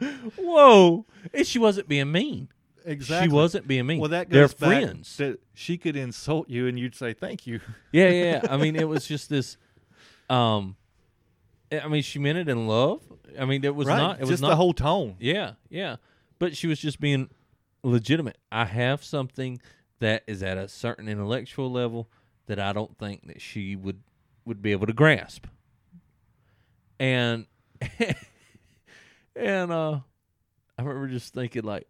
whoa!" 0.36 1.06
And 1.32 1.46
she 1.46 1.58
wasn't 1.58 1.88
being 1.88 2.10
mean. 2.10 2.48
Exactly. 2.84 3.28
She 3.28 3.32
wasn't 3.32 3.68
being 3.68 3.86
mean. 3.86 4.00
Well, 4.00 4.08
that 4.10 4.28
They're 4.28 4.48
back 4.48 4.56
friends. 4.58 5.16
that 5.18 5.38
she 5.54 5.78
could 5.78 5.94
insult 5.94 6.48
you 6.50 6.66
and 6.66 6.76
you'd 6.76 6.96
say 6.96 7.12
thank 7.12 7.46
you. 7.46 7.60
Yeah, 7.92 8.08
yeah. 8.08 8.40
yeah. 8.42 8.52
I 8.52 8.56
mean, 8.56 8.74
it 8.74 8.88
was 8.88 9.06
just 9.06 9.28
this. 9.30 9.56
Um, 10.28 10.74
I 11.72 11.88
mean, 11.88 12.02
she 12.02 12.18
meant 12.18 12.38
it 12.38 12.48
in 12.48 12.66
love. 12.66 13.00
I 13.38 13.44
mean, 13.44 13.64
it 13.64 13.74
was 13.74 13.88
right. 13.88 13.96
not. 13.96 14.20
It 14.20 14.26
was 14.26 14.40
not 14.40 14.50
the 14.50 14.56
whole 14.56 14.74
tone. 14.74 15.16
Yeah, 15.18 15.52
yeah. 15.70 15.96
But 16.38 16.56
she 16.56 16.66
was 16.66 16.78
just 16.78 17.00
being 17.00 17.30
legitimate. 17.82 18.38
I 18.50 18.64
have 18.66 19.02
something 19.02 19.60
that 20.00 20.24
is 20.26 20.42
at 20.42 20.58
a 20.58 20.68
certain 20.68 21.08
intellectual 21.08 21.70
level 21.70 22.10
that 22.46 22.58
I 22.58 22.72
don't 22.72 22.96
think 22.98 23.26
that 23.28 23.40
she 23.40 23.76
would 23.76 24.02
would 24.44 24.60
be 24.60 24.72
able 24.72 24.86
to 24.86 24.92
grasp. 24.92 25.46
And 26.98 27.46
and 29.36 29.72
uh 29.72 30.00
I 30.78 30.82
remember 30.82 31.08
just 31.08 31.32
thinking 31.32 31.62
like, 31.62 31.86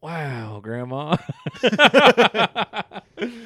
wow, 0.00 0.60
grandma. 0.62 1.16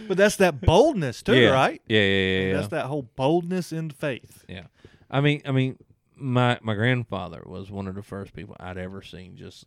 But 0.09 0.17
that's 0.17 0.37
that 0.37 0.61
boldness 0.61 1.23
too, 1.23 1.35
yeah. 1.35 1.51
right? 1.51 1.81
Yeah, 1.87 2.01
yeah, 2.01 2.05
yeah. 2.05 2.47
yeah. 2.47 2.53
That's 2.55 2.69
that 2.69 2.87
whole 2.87 3.09
boldness 3.17 3.73
in 3.73 3.91
faith. 3.91 4.45
Yeah. 4.49 4.65
I 5.13 5.21
mean, 5.21 5.43
I 5.45 5.53
mean, 5.53 5.77
my 6.17 6.59
my 6.63 6.75
grandfather 6.75 7.43
was 7.47 7.71
one 7.71 7.87
of 7.87 7.95
the 7.95 8.03
first 8.03 8.33
people 8.35 8.57
I'd 8.59 8.79
ever 8.79 9.03
seen. 9.03 9.37
Just 9.37 9.67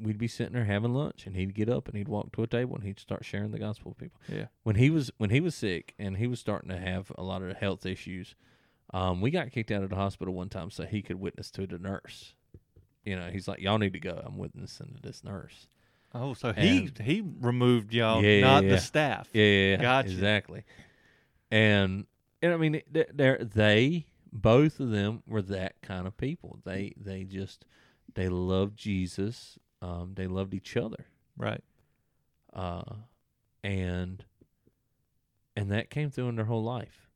we'd 0.00 0.18
be 0.18 0.26
sitting 0.28 0.54
there 0.54 0.64
having 0.64 0.92
lunch, 0.92 1.26
and 1.26 1.36
he'd 1.36 1.54
get 1.54 1.68
up 1.68 1.86
and 1.88 1.96
he'd 1.96 2.08
walk 2.08 2.32
to 2.32 2.42
a 2.42 2.46
table 2.46 2.74
and 2.74 2.84
he'd 2.84 2.98
start 2.98 3.24
sharing 3.24 3.52
the 3.52 3.58
gospel 3.58 3.90
with 3.92 3.98
people. 3.98 4.20
Yeah. 4.28 4.46
When 4.64 4.76
he 4.76 4.90
was 4.90 5.10
when 5.18 5.30
he 5.30 5.40
was 5.40 5.54
sick 5.54 5.94
and 5.98 6.16
he 6.16 6.26
was 6.26 6.40
starting 6.40 6.68
to 6.70 6.78
have 6.78 7.12
a 7.16 7.22
lot 7.22 7.42
of 7.42 7.56
health 7.56 7.86
issues, 7.86 8.34
um, 8.92 9.20
we 9.20 9.30
got 9.30 9.52
kicked 9.52 9.70
out 9.70 9.82
of 9.84 9.90
the 9.90 9.96
hospital 9.96 10.34
one 10.34 10.48
time 10.48 10.70
so 10.70 10.84
he 10.84 11.00
could 11.02 11.20
witness 11.20 11.50
to 11.52 11.66
the 11.66 11.78
nurse. 11.78 12.34
You 13.04 13.16
know, 13.16 13.30
he's 13.30 13.46
like, 13.48 13.60
"Y'all 13.60 13.78
need 13.78 13.92
to 13.94 14.00
go. 14.00 14.20
I'm 14.24 14.38
witnessing 14.38 14.94
to 14.96 15.02
this 15.02 15.22
nurse." 15.24 15.66
Oh, 16.14 16.34
so 16.34 16.52
he 16.52 16.78
And- 16.86 16.98
he 16.98 17.22
removed 17.40 17.92
y'all, 17.94 18.22
Yeah, 18.22 18.40
not 18.42 18.64
yeah. 18.64 18.70
the 18.70 18.78
staff. 18.78 19.28
Yeah, 19.32 19.44
yeah, 19.44 19.70
yeah. 19.70 19.76
Gotcha. 19.76 20.10
Exactly. 20.10 20.64
And 21.50 22.06
and 22.42 22.52
I 22.52 22.56
mean, 22.56 22.82
they 22.90 23.04
they're, 23.12 23.38
they 23.38 24.06
both 24.32 24.80
of 24.80 24.90
them 24.90 25.22
were 25.26 25.42
that 25.42 25.80
kind 25.82 26.06
of 26.06 26.16
people. 26.16 26.58
They 26.64 26.94
they 26.96 27.24
just 27.24 27.64
they 28.14 28.28
loved 28.28 28.76
Jesus 28.76 29.58
um, 29.82 30.12
they 30.14 30.26
loved 30.28 30.54
each 30.54 30.76
other, 30.76 31.06
Right. 31.36 31.62
uh, 32.52 32.82
and 33.64 34.24
and 35.56 35.70
that 35.70 35.90
came 35.90 36.10
through 36.10 36.28
in 36.28 36.36
their 36.36 36.44
whole 36.46 36.62
life, 36.62 37.08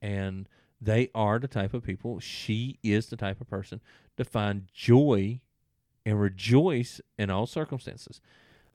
and 0.00 0.48
they 0.80 1.10
are 1.14 1.38
the 1.38 1.48
type 1.48 1.74
of 1.74 1.82
people. 1.82 2.20
She 2.20 2.78
is 2.82 3.06
the 3.06 3.16
type 3.16 3.40
of 3.40 3.48
person 3.48 3.80
to 4.16 4.24
find 4.24 4.68
joy 4.72 5.40
and 6.04 6.20
rejoice 6.20 7.00
in 7.18 7.28
all 7.30 7.46
circumstances. 7.46 8.20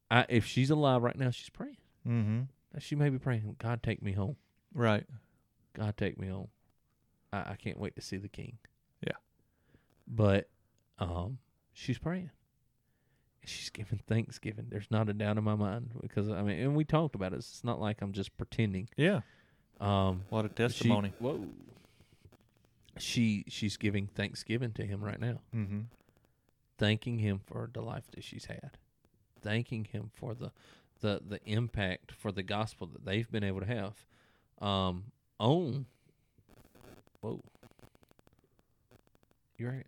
I, 0.09 0.25
if 0.27 0.45
she's 0.45 0.69
alive 0.69 1.01
right 1.03 1.17
now, 1.17 1.29
she's 1.31 1.49
praying. 1.49 1.77
Mm-hmm. 2.07 2.41
She 2.79 2.95
may 2.95 3.09
be 3.09 3.17
praying, 3.17 3.55
God, 3.59 3.81
take 3.81 4.01
me 4.01 4.11
home. 4.11 4.35
Right. 4.73 5.05
God, 5.73 5.95
take 5.95 6.19
me 6.19 6.27
home. 6.27 6.49
I, 7.33 7.51
I 7.51 7.55
can't 7.55 7.79
wait 7.79 7.95
to 7.95 8.01
see 8.01 8.17
the 8.17 8.27
King. 8.29 8.57
Yeah. 9.05 9.13
But 10.07 10.49
um, 10.99 11.37
she's 11.73 11.97
praying. 11.97 12.31
She's 13.43 13.69
giving 13.69 13.99
thanksgiving. 14.07 14.67
There's 14.69 14.91
not 14.91 15.09
a 15.09 15.13
doubt 15.13 15.37
in 15.37 15.43
my 15.43 15.55
mind 15.55 15.91
because 15.99 16.29
I 16.29 16.41
mean, 16.43 16.59
and 16.59 16.75
we 16.75 16.83
talked 16.83 17.15
about 17.15 17.33
it. 17.33 17.37
It's 17.37 17.63
not 17.63 17.79
like 17.81 18.01
I'm 18.01 18.11
just 18.13 18.37
pretending. 18.37 18.87
Yeah. 18.97 19.21
Um, 19.79 20.23
What 20.29 20.45
a 20.45 20.49
she- 20.49 20.53
testimony. 20.53 21.13
whoa. 21.19 21.47
She 22.97 23.45
she's 23.47 23.77
giving 23.77 24.07
thanksgiving 24.07 24.73
to 24.73 24.85
him 24.85 25.01
right 25.03 25.19
now, 25.19 25.39
mm-hmm. 25.55 25.81
thanking 26.77 27.19
him 27.19 27.39
for 27.45 27.69
the 27.73 27.81
life 27.81 28.03
that 28.11 28.23
she's 28.23 28.45
had, 28.45 28.71
thanking 29.41 29.85
him 29.85 30.11
for 30.13 30.35
the 30.35 30.51
the 30.99 31.21
the 31.25 31.39
impact 31.45 32.11
for 32.11 32.31
the 32.33 32.43
gospel 32.43 32.85
that 32.87 33.05
they've 33.05 33.31
been 33.31 33.45
able 33.45 33.61
to 33.61 33.65
have. 33.65 34.05
Um, 34.61 35.05
on. 35.39 35.85
Whoa. 37.21 37.41
You're 39.57 39.71
right. 39.71 39.85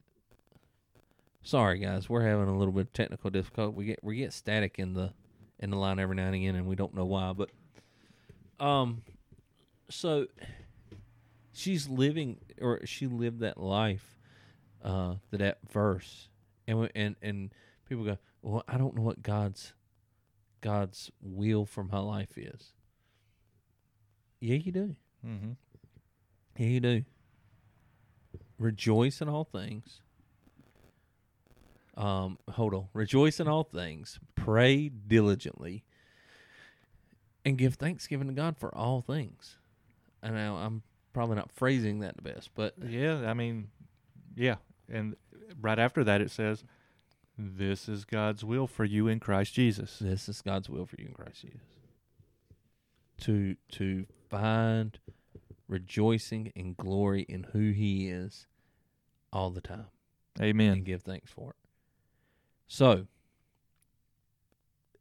Sorry, 1.42 1.80
guys. 1.80 2.08
We're 2.10 2.26
having 2.26 2.48
a 2.48 2.58
little 2.58 2.74
bit 2.74 2.82
of 2.88 2.94
technical 2.94 3.30
difficulty. 3.30 3.76
We 3.76 3.86
get 3.86 4.04
we 4.04 4.16
get 4.18 4.32
static 4.34 4.80
in 4.80 4.94
the 4.94 5.14
in 5.60 5.72
the 5.72 5.78
line 5.78 6.00
every 6.00 6.16
now 6.16 6.28
and 6.28 6.36
again, 6.36 6.56
and 6.56 6.68
we 6.68 6.76
don't 6.76 6.94
know 6.96 7.06
why. 7.06 7.34
But 7.34 7.50
um, 8.66 9.02
so 9.90 10.28
she's 11.52 11.90
living, 11.90 12.38
or 12.62 12.86
she 12.86 13.08
lived 13.08 13.40
that 13.42 13.58
life, 13.58 14.20
uh, 14.84 15.16
that 15.32 15.40
that 15.40 15.58
verse, 15.72 16.30
and 16.68 16.80
we- 16.82 16.92
and 16.96 17.16
and 17.22 17.54
people 17.90 18.06
go, 18.06 18.18
well, 18.42 18.64
I 18.68 18.78
don't 18.78 18.96
know 18.96 19.02
what 19.02 19.22
God's 19.22 19.74
God's 20.62 21.12
will 21.22 21.66
for 21.66 21.84
my 21.84 22.00
life 22.00 22.38
is. 22.38 22.72
Yeah, 24.40 24.56
you 24.56 24.72
do. 24.72 24.96
Mm-hmm. 25.26 25.52
Yeah, 26.58 26.68
you 26.68 26.80
do. 26.80 27.04
Rejoice 28.64 29.20
in 29.20 29.28
all 29.28 29.44
things. 29.44 30.00
Um, 31.98 32.40
hold 32.50 32.74
on. 32.74 32.88
Rejoice 32.94 33.42
in 33.42 33.48
all 33.50 33.66
things. 33.66 34.22
Pray 34.36 34.88
diligently. 34.88 35.84
And 37.44 37.58
give 37.58 37.76
thanksgiving 37.76 38.28
to 38.28 38.34
God 38.34 38.58
for 38.58 38.74
all 38.74 39.02
things. 39.02 39.58
And 40.22 40.34
now 40.34 40.56
I'm 40.56 40.82
probably 41.12 41.36
not 41.36 41.52
phrasing 41.52 42.00
that 42.00 42.16
the 42.16 42.22
best, 42.22 42.52
but 42.56 42.74
Yeah, 42.88 43.30
I 43.30 43.34
mean, 43.34 43.68
yeah. 44.34 44.56
And 44.90 45.18
right 45.60 45.78
after 45.78 46.06
that, 46.06 46.22
it 46.22 46.32
says, 46.32 46.64
This 47.38 47.90
is 47.90 48.06
God's 48.06 48.46
will 48.46 48.66
for 48.66 48.86
you 48.86 49.10
in 49.10 49.20
Christ 49.20 49.54
Jesus. 49.54 50.00
this 50.00 50.30
is 50.30 50.42
God's 50.42 50.70
will 50.70 50.86
for 50.86 50.96
you 50.98 51.08
in 51.08 51.14
Christ 51.14 51.42
Jesus. 51.42 51.60
To 53.24 53.58
to 53.74 54.06
find 54.30 54.98
rejoicing 55.68 56.54
and 56.56 56.78
glory 56.78 57.24
in 57.28 57.48
who 57.52 57.72
He 57.72 58.08
is 58.08 58.48
all 59.34 59.50
the 59.50 59.60
time. 59.62 59.88
and 60.38 60.46
Amen. 60.46 60.84
give 60.84 61.02
thanks 61.04 61.30
for 61.32 61.50
it. 61.50 61.56
So, 62.68 63.08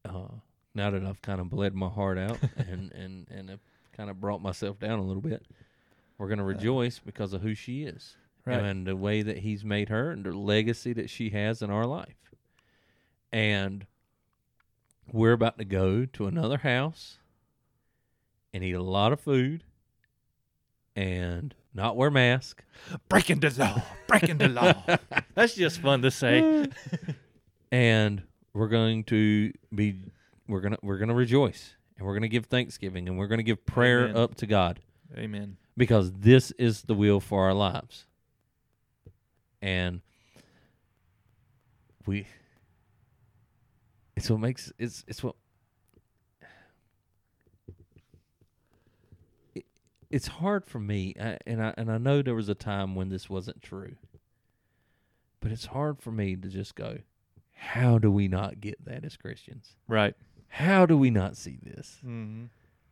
uh, 0.05 0.29
now 0.75 0.91
that 0.91 1.05
I've 1.05 1.23
kind 1.23 1.41
of 1.41 1.49
bled 1.51 1.75
my 1.75 1.89
heart 1.89 2.19
out 2.19 2.39
and 2.57 2.91
and 2.93 3.29
and 3.31 3.51
have 3.51 3.61
kind 3.97 4.11
of 4.11 4.21
brought 4.21 4.43
myself 4.43 4.79
down 4.81 4.99
a 4.99 5.03
little 5.05 5.23
bit, 5.23 5.45
we're 6.19 6.29
gonna 6.29 6.45
rejoice 6.45 6.99
because 6.99 7.33
of 7.33 7.43
who 7.43 7.55
she 7.55 7.85
is 7.85 8.17
Right. 8.45 8.59
and 8.61 8.87
the 8.87 8.97
way 8.97 9.23
that 9.23 9.39
He's 9.39 9.65
made 9.65 9.89
her 9.91 10.11
and 10.11 10.25
the 10.25 10.33
legacy 10.33 10.93
that 10.95 11.09
she 11.09 11.31
has 11.31 11.63
in 11.63 11.71
our 11.71 11.87
life. 11.87 12.17
And 13.33 13.87
we're 15.13 15.33
about 15.33 15.59
to 15.59 15.65
go 15.65 16.05
to 16.07 16.27
another 16.27 16.59
house 16.59 17.19
and 18.53 18.65
eat 18.65 18.73
a 18.73 18.83
lot 18.83 19.13
of 19.13 19.21
food 19.21 19.63
and 20.97 21.55
not 21.75 21.97
wear 21.97 22.11
mask. 22.11 22.63
Breaking 23.09 23.41
the 23.41 23.51
law. 23.59 23.83
Breaking 24.07 24.39
the 24.39 24.49
law. 24.49 24.75
That's 25.35 25.55
just 25.55 25.81
fun 25.81 26.03
to 26.03 26.11
say. 26.11 26.69
and 27.73 28.23
we're 28.53 28.69
going 28.69 29.05
to 29.05 29.53
be 29.75 29.97
we're 30.49 30.61
gonna 30.61 30.79
we're 30.83 30.99
gonna 30.99 31.15
rejoice 31.15 31.75
and 31.97 32.07
we're 32.07 32.15
gonna 32.15 32.29
give 32.29 32.47
thanksgiving 32.47 33.09
and 33.09 33.19
we're 33.19 33.27
gonna 33.27 33.43
give 33.43 33.65
prayer 33.65 34.05
Amen. 34.05 34.17
up 34.17 34.35
to 34.37 34.47
God 34.47 34.81
Amen. 35.17 35.57
because 35.77 36.13
this 36.13 36.51
is 36.53 36.83
the 36.83 36.95
will 36.95 37.21
for 37.21 37.45
our 37.45 37.55
lives 37.55 38.07
and 39.63 40.01
we 42.07 42.27
it's 44.17 44.29
what 44.29 44.41
makes 44.41 44.73
it's 44.79 45.05
it's 45.07 45.23
what 45.23 45.37
it's 50.13 50.29
hard 50.29 50.65
for 50.65 50.79
me 50.79 51.15
I, 51.21 51.39
and 51.47 51.61
I 51.63 51.75
and 51.77 51.91
I 51.91 51.99
know 51.99 52.23
there 52.23 52.35
was 52.35 52.49
a 52.49 52.55
time 52.55 52.95
when 52.95 53.09
this 53.09 53.29
wasn't 53.29 53.63
true 53.63 53.97
but 55.41 55.51
it's 55.51 55.67
hard 55.67 55.99
for 56.01 56.13
me 56.13 56.37
to 56.37 56.49
just 56.49 56.75
go 56.77 56.99
how 57.55 57.99
do 57.99 58.11
we 58.11 58.29
not 58.29 58.61
get 58.61 58.85
that 58.85 59.05
as 59.05 59.17
Christians 59.17 59.77
Right. 59.89 60.15
how 60.49 60.87
do 60.87 60.97
we 60.97 61.11
not 61.11 61.37
see 61.37 61.59
this 61.63 61.99
Mm-hmm. 62.05 62.45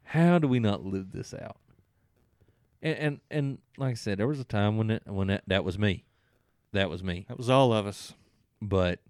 how 0.05 0.39
do 0.39 0.49
we 0.49 0.59
not 0.59 0.85
live 0.85 1.13
this 1.13 1.33
out? 1.35 1.57
And 2.83 2.97
and, 2.99 3.21
and 3.31 3.59
like 3.77 3.91
I 3.93 3.95
said, 3.95 4.19
there 4.19 4.27
was 4.27 4.41
a 4.41 4.45
time 4.45 4.77
when 4.79 4.91
it, 4.91 5.03
when 5.07 5.29
that, 5.29 5.43
that 5.47 5.65
was 5.65 5.79
me, 5.79 6.05
that 6.73 6.89
was 6.89 7.03
me. 7.05 7.27
That 7.29 7.37
was 7.37 7.51
all 7.51 7.73
of 7.75 7.87
us. 7.87 8.15
But 8.63 9.01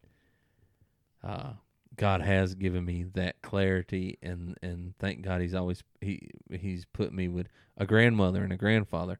uh, 1.23 1.53
God 2.01 2.23
has 2.23 2.55
given 2.55 2.85
me 2.85 3.05
that 3.15 3.41
clarity, 3.43 4.19
and 4.23 4.57
and 4.63 4.95
thank 4.99 5.23
God 5.23 5.41
He's 5.41 5.55
always 5.55 5.83
he 6.01 6.31
He's 6.51 6.85
put 6.87 7.13
me 7.13 7.29
with 7.29 7.49
a 7.77 7.87
grandmother 7.87 8.43
and 8.43 8.53
a 8.53 8.57
grandfather 8.57 9.19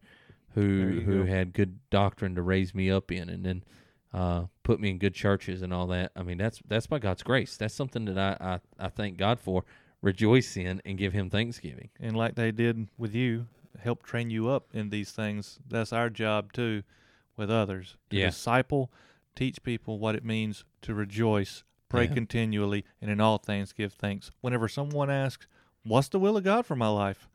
who 0.55 1.01
who 1.05 1.25
go. 1.25 1.27
had 1.27 1.53
good 1.53 1.79
doctrine 1.91 2.35
to 2.35 2.43
raise 2.43 2.75
me 2.75 2.91
up 2.91 3.13
in, 3.13 3.29
and 3.29 3.45
then. 3.45 3.65
Uh, 4.13 4.47
put 4.65 4.81
me 4.81 4.91
in 4.91 4.99
good 4.99 5.15
churches 5.15 5.63
and 5.63 5.73
all 5.73 5.87
that. 5.87 6.11
I 6.17 6.25
mean, 6.25 6.37
that's 6.37 6.61
that's 6.67 6.89
by 6.89 6.99
God's 6.99 7.23
grace. 7.23 7.57
That's 7.57 7.73
something 7.75 8.07
that 8.07 8.19
I, 8.19 8.45
I, 8.81 8.87
I 8.87 8.89
thank 8.89 9.17
God 9.17 9.39
for, 9.39 9.65
rejoice 10.03 10.57
in, 10.57 10.83
and 10.85 10.99
give 10.99 11.13
Him 11.13 11.31
thanksgiving. 11.31 11.91
And 12.01 12.17
like 12.17 12.35
they 12.35 12.51
did 12.51 12.89
with 12.99 13.15
you, 13.15 13.47
help 13.81 14.03
train 14.03 14.29
you 14.29 14.49
up 14.49 14.67
in 14.75 14.91
these 14.91 15.13
things. 15.13 15.61
That's 15.65 15.93
our 15.93 16.11
job 16.11 16.53
too 16.53 16.83
with 17.37 17.53
others. 17.53 17.99
To 18.11 18.17
Yeah. 18.17 18.27
disciple, 18.31 18.91
teach 19.37 19.63
people 19.63 20.01
what 20.01 20.17
it 20.17 20.25
means 20.25 20.65
to 20.83 20.93
rejoice, 20.93 21.63
pray 21.91 22.05
Yeah. 22.05 22.15
continually, 22.15 22.85
and 23.03 23.11
in 23.11 23.21
all 23.21 23.37
things 23.37 23.75
give 23.75 23.93
thanks. 23.93 24.31
Whenever 24.41 24.67
someone 24.69 25.11
asks, 25.11 25.47
What's 25.83 26.09
the 26.09 26.19
will 26.19 26.37
of 26.39 26.45
God 26.45 26.65
for 26.67 26.77
my 26.77 26.89
life? 26.89 27.29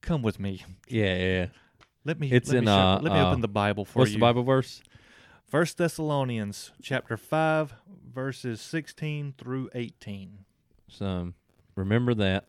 Come 0.00 0.22
with 0.22 0.38
me. 0.40 0.64
Yeah, 0.88 1.16
yeah. 1.16 1.46
Let 2.04 2.18
me 2.20 2.30
It's 2.30 2.48
let 2.50 2.58
in, 2.58 2.64
me, 2.64 2.70
uh, 2.70 2.98
let 3.00 3.12
me 3.12 3.18
uh, 3.18 3.28
open 3.28 3.40
the 3.40 3.48
Bible 3.48 3.84
for 3.84 4.00
What's 4.00 4.10
you. 4.12 4.16
the 4.16 4.20
Bible 4.20 4.42
verse? 4.42 4.82
First 5.46 5.78
Thessalonians 5.78 6.72
chapter 6.82 7.16
five, 7.16 7.74
verses 8.12 8.60
sixteen 8.60 9.34
through 9.38 9.70
eighteen. 9.74 10.40
So 10.88 11.32
remember 11.76 12.14
that. 12.14 12.46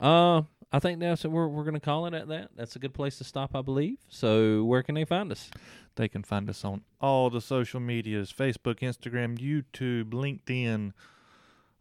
Uh, 0.00 0.42
I 0.72 0.78
think 0.80 1.00
that's 1.00 1.24
we're 1.24 1.46
we're 1.48 1.64
gonna 1.64 1.80
call 1.80 2.06
it 2.06 2.14
at 2.14 2.28
that. 2.28 2.50
That's 2.56 2.74
a 2.76 2.78
good 2.78 2.94
place 2.94 3.18
to 3.18 3.24
stop, 3.24 3.54
I 3.54 3.60
believe. 3.62 3.98
So 4.08 4.64
where 4.64 4.82
can 4.82 4.94
they 4.94 5.04
find 5.04 5.30
us? 5.30 5.50
They 5.96 6.08
can 6.08 6.22
find 6.22 6.48
us 6.48 6.64
on 6.64 6.82
all 7.00 7.30
the 7.30 7.40
social 7.40 7.80
medias 7.80 8.32
Facebook, 8.32 8.78
Instagram, 8.80 9.38
YouTube, 9.38 10.10
LinkedIn. 10.10 10.92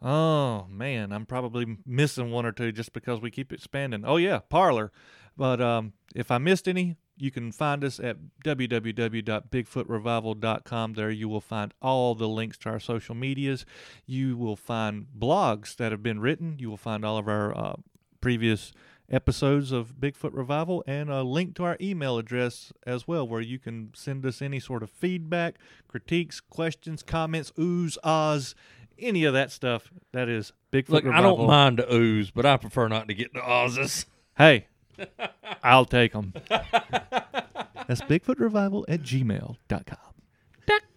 Oh, 0.02 0.66
man, 0.70 1.12
I'm 1.12 1.28
probably 1.28 1.78
missing 1.86 2.32
one 2.32 2.44
or 2.46 2.52
two 2.52 2.72
just 2.72 2.92
because 2.92 3.22
we 3.22 3.30
keep 3.30 3.54
expanding. 3.54 4.04
Oh, 4.04 4.18
yeah, 4.18 4.40
Parler. 4.40 4.92
But 5.38 5.62
um, 5.62 5.94
if 6.16 6.32
I 6.32 6.40
missed 6.40 6.68
any, 6.68 6.96
you 7.18 7.30
can 7.30 7.52
find 7.52 7.84
us 7.84 8.00
at 8.00 8.18
www.bigfootrevival.com. 8.44 10.94
There 10.94 11.12
you 11.12 11.30
will 11.30 11.42
find 11.42 11.72
all 11.82 12.16
the 12.16 12.28
links 12.28 12.58
to 12.60 12.70
our 12.70 12.80
social 12.80 13.14
medias. 13.14 13.64
You 14.08 14.38
will 14.38 14.56
find 14.56 15.06
blogs 15.18 15.76
that 15.76 15.92
have 15.92 16.02
been 16.02 16.20
written. 16.20 16.56
You 16.58 16.72
will 16.72 16.78
find 16.78 17.06
all 17.06 17.20
of 17.20 17.28
our 17.28 17.56
uh, 17.56 17.76
previous 18.22 18.74
episodes 19.12 19.72
of 19.72 19.96
Bigfoot 20.00 20.32
Revival 20.34 20.84
and 20.88 21.10
a 21.10 21.22
link 21.24 21.56
to 21.56 21.64
our 21.64 21.78
email 21.82 22.18
address 22.18 22.72
as 22.86 23.08
well, 23.08 23.28
where 23.28 23.42
you 23.42 23.60
can 23.60 23.92
send 23.94 24.26
us 24.26 24.42
any 24.42 24.60
sort 24.60 24.82
of 24.82 24.90
feedback, 24.90 25.56
critiques, 25.88 26.40
questions, 26.40 27.04
comments, 27.04 27.52
oohs, 27.58 27.98
ahs, 28.04 28.56
any 28.98 29.24
of 29.24 29.34
that 29.34 29.52
stuff. 29.52 29.92
That 30.14 30.30
is 30.30 30.54
Bigfoot 30.72 30.90
Look, 30.90 31.04
Revival. 31.04 31.34
I 31.34 31.38
don't 31.38 31.48
mind 31.48 31.78
the 31.80 31.94
ooze, 31.94 32.32
but 32.32 32.46
I 32.46 32.58
prefer 32.58 32.88
not 32.88 33.08
to 33.08 33.14
get 33.14 33.34
the 33.34 33.44
Oz's. 33.44 34.06
Hey, 34.38 34.68
I'll 35.64 35.86
take 35.86 36.14
them. 36.14 36.34
That's 36.50 38.02
Bigfoot 38.02 38.40
Revival 38.40 38.86
at 38.88 39.02
gmail.com. 39.02 39.98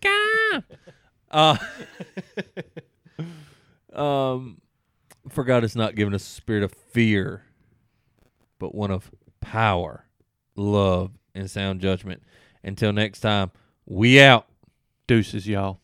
.com. 0.03 0.65
Uh, 1.31 1.57
Um, 3.95 4.61
for 5.29 5.45
God 5.45 5.63
has 5.63 5.77
not 5.77 5.95
given 5.95 6.15
us 6.15 6.23
a 6.23 6.31
spirit 6.31 6.65
of 6.65 6.73
fear, 6.73 7.45
but 8.59 8.75
one 8.75 8.91
of 8.91 9.11
power, 9.41 10.07
love, 10.57 11.13
and 11.35 11.51
sound 11.51 11.81
judgment. 11.81 12.23
Until 12.63 12.93
next 12.93 13.21
time, 13.21 13.51
we 13.87 14.21
out. 14.21 14.47
Deuces, 15.07 15.47
y'all. 15.47 15.81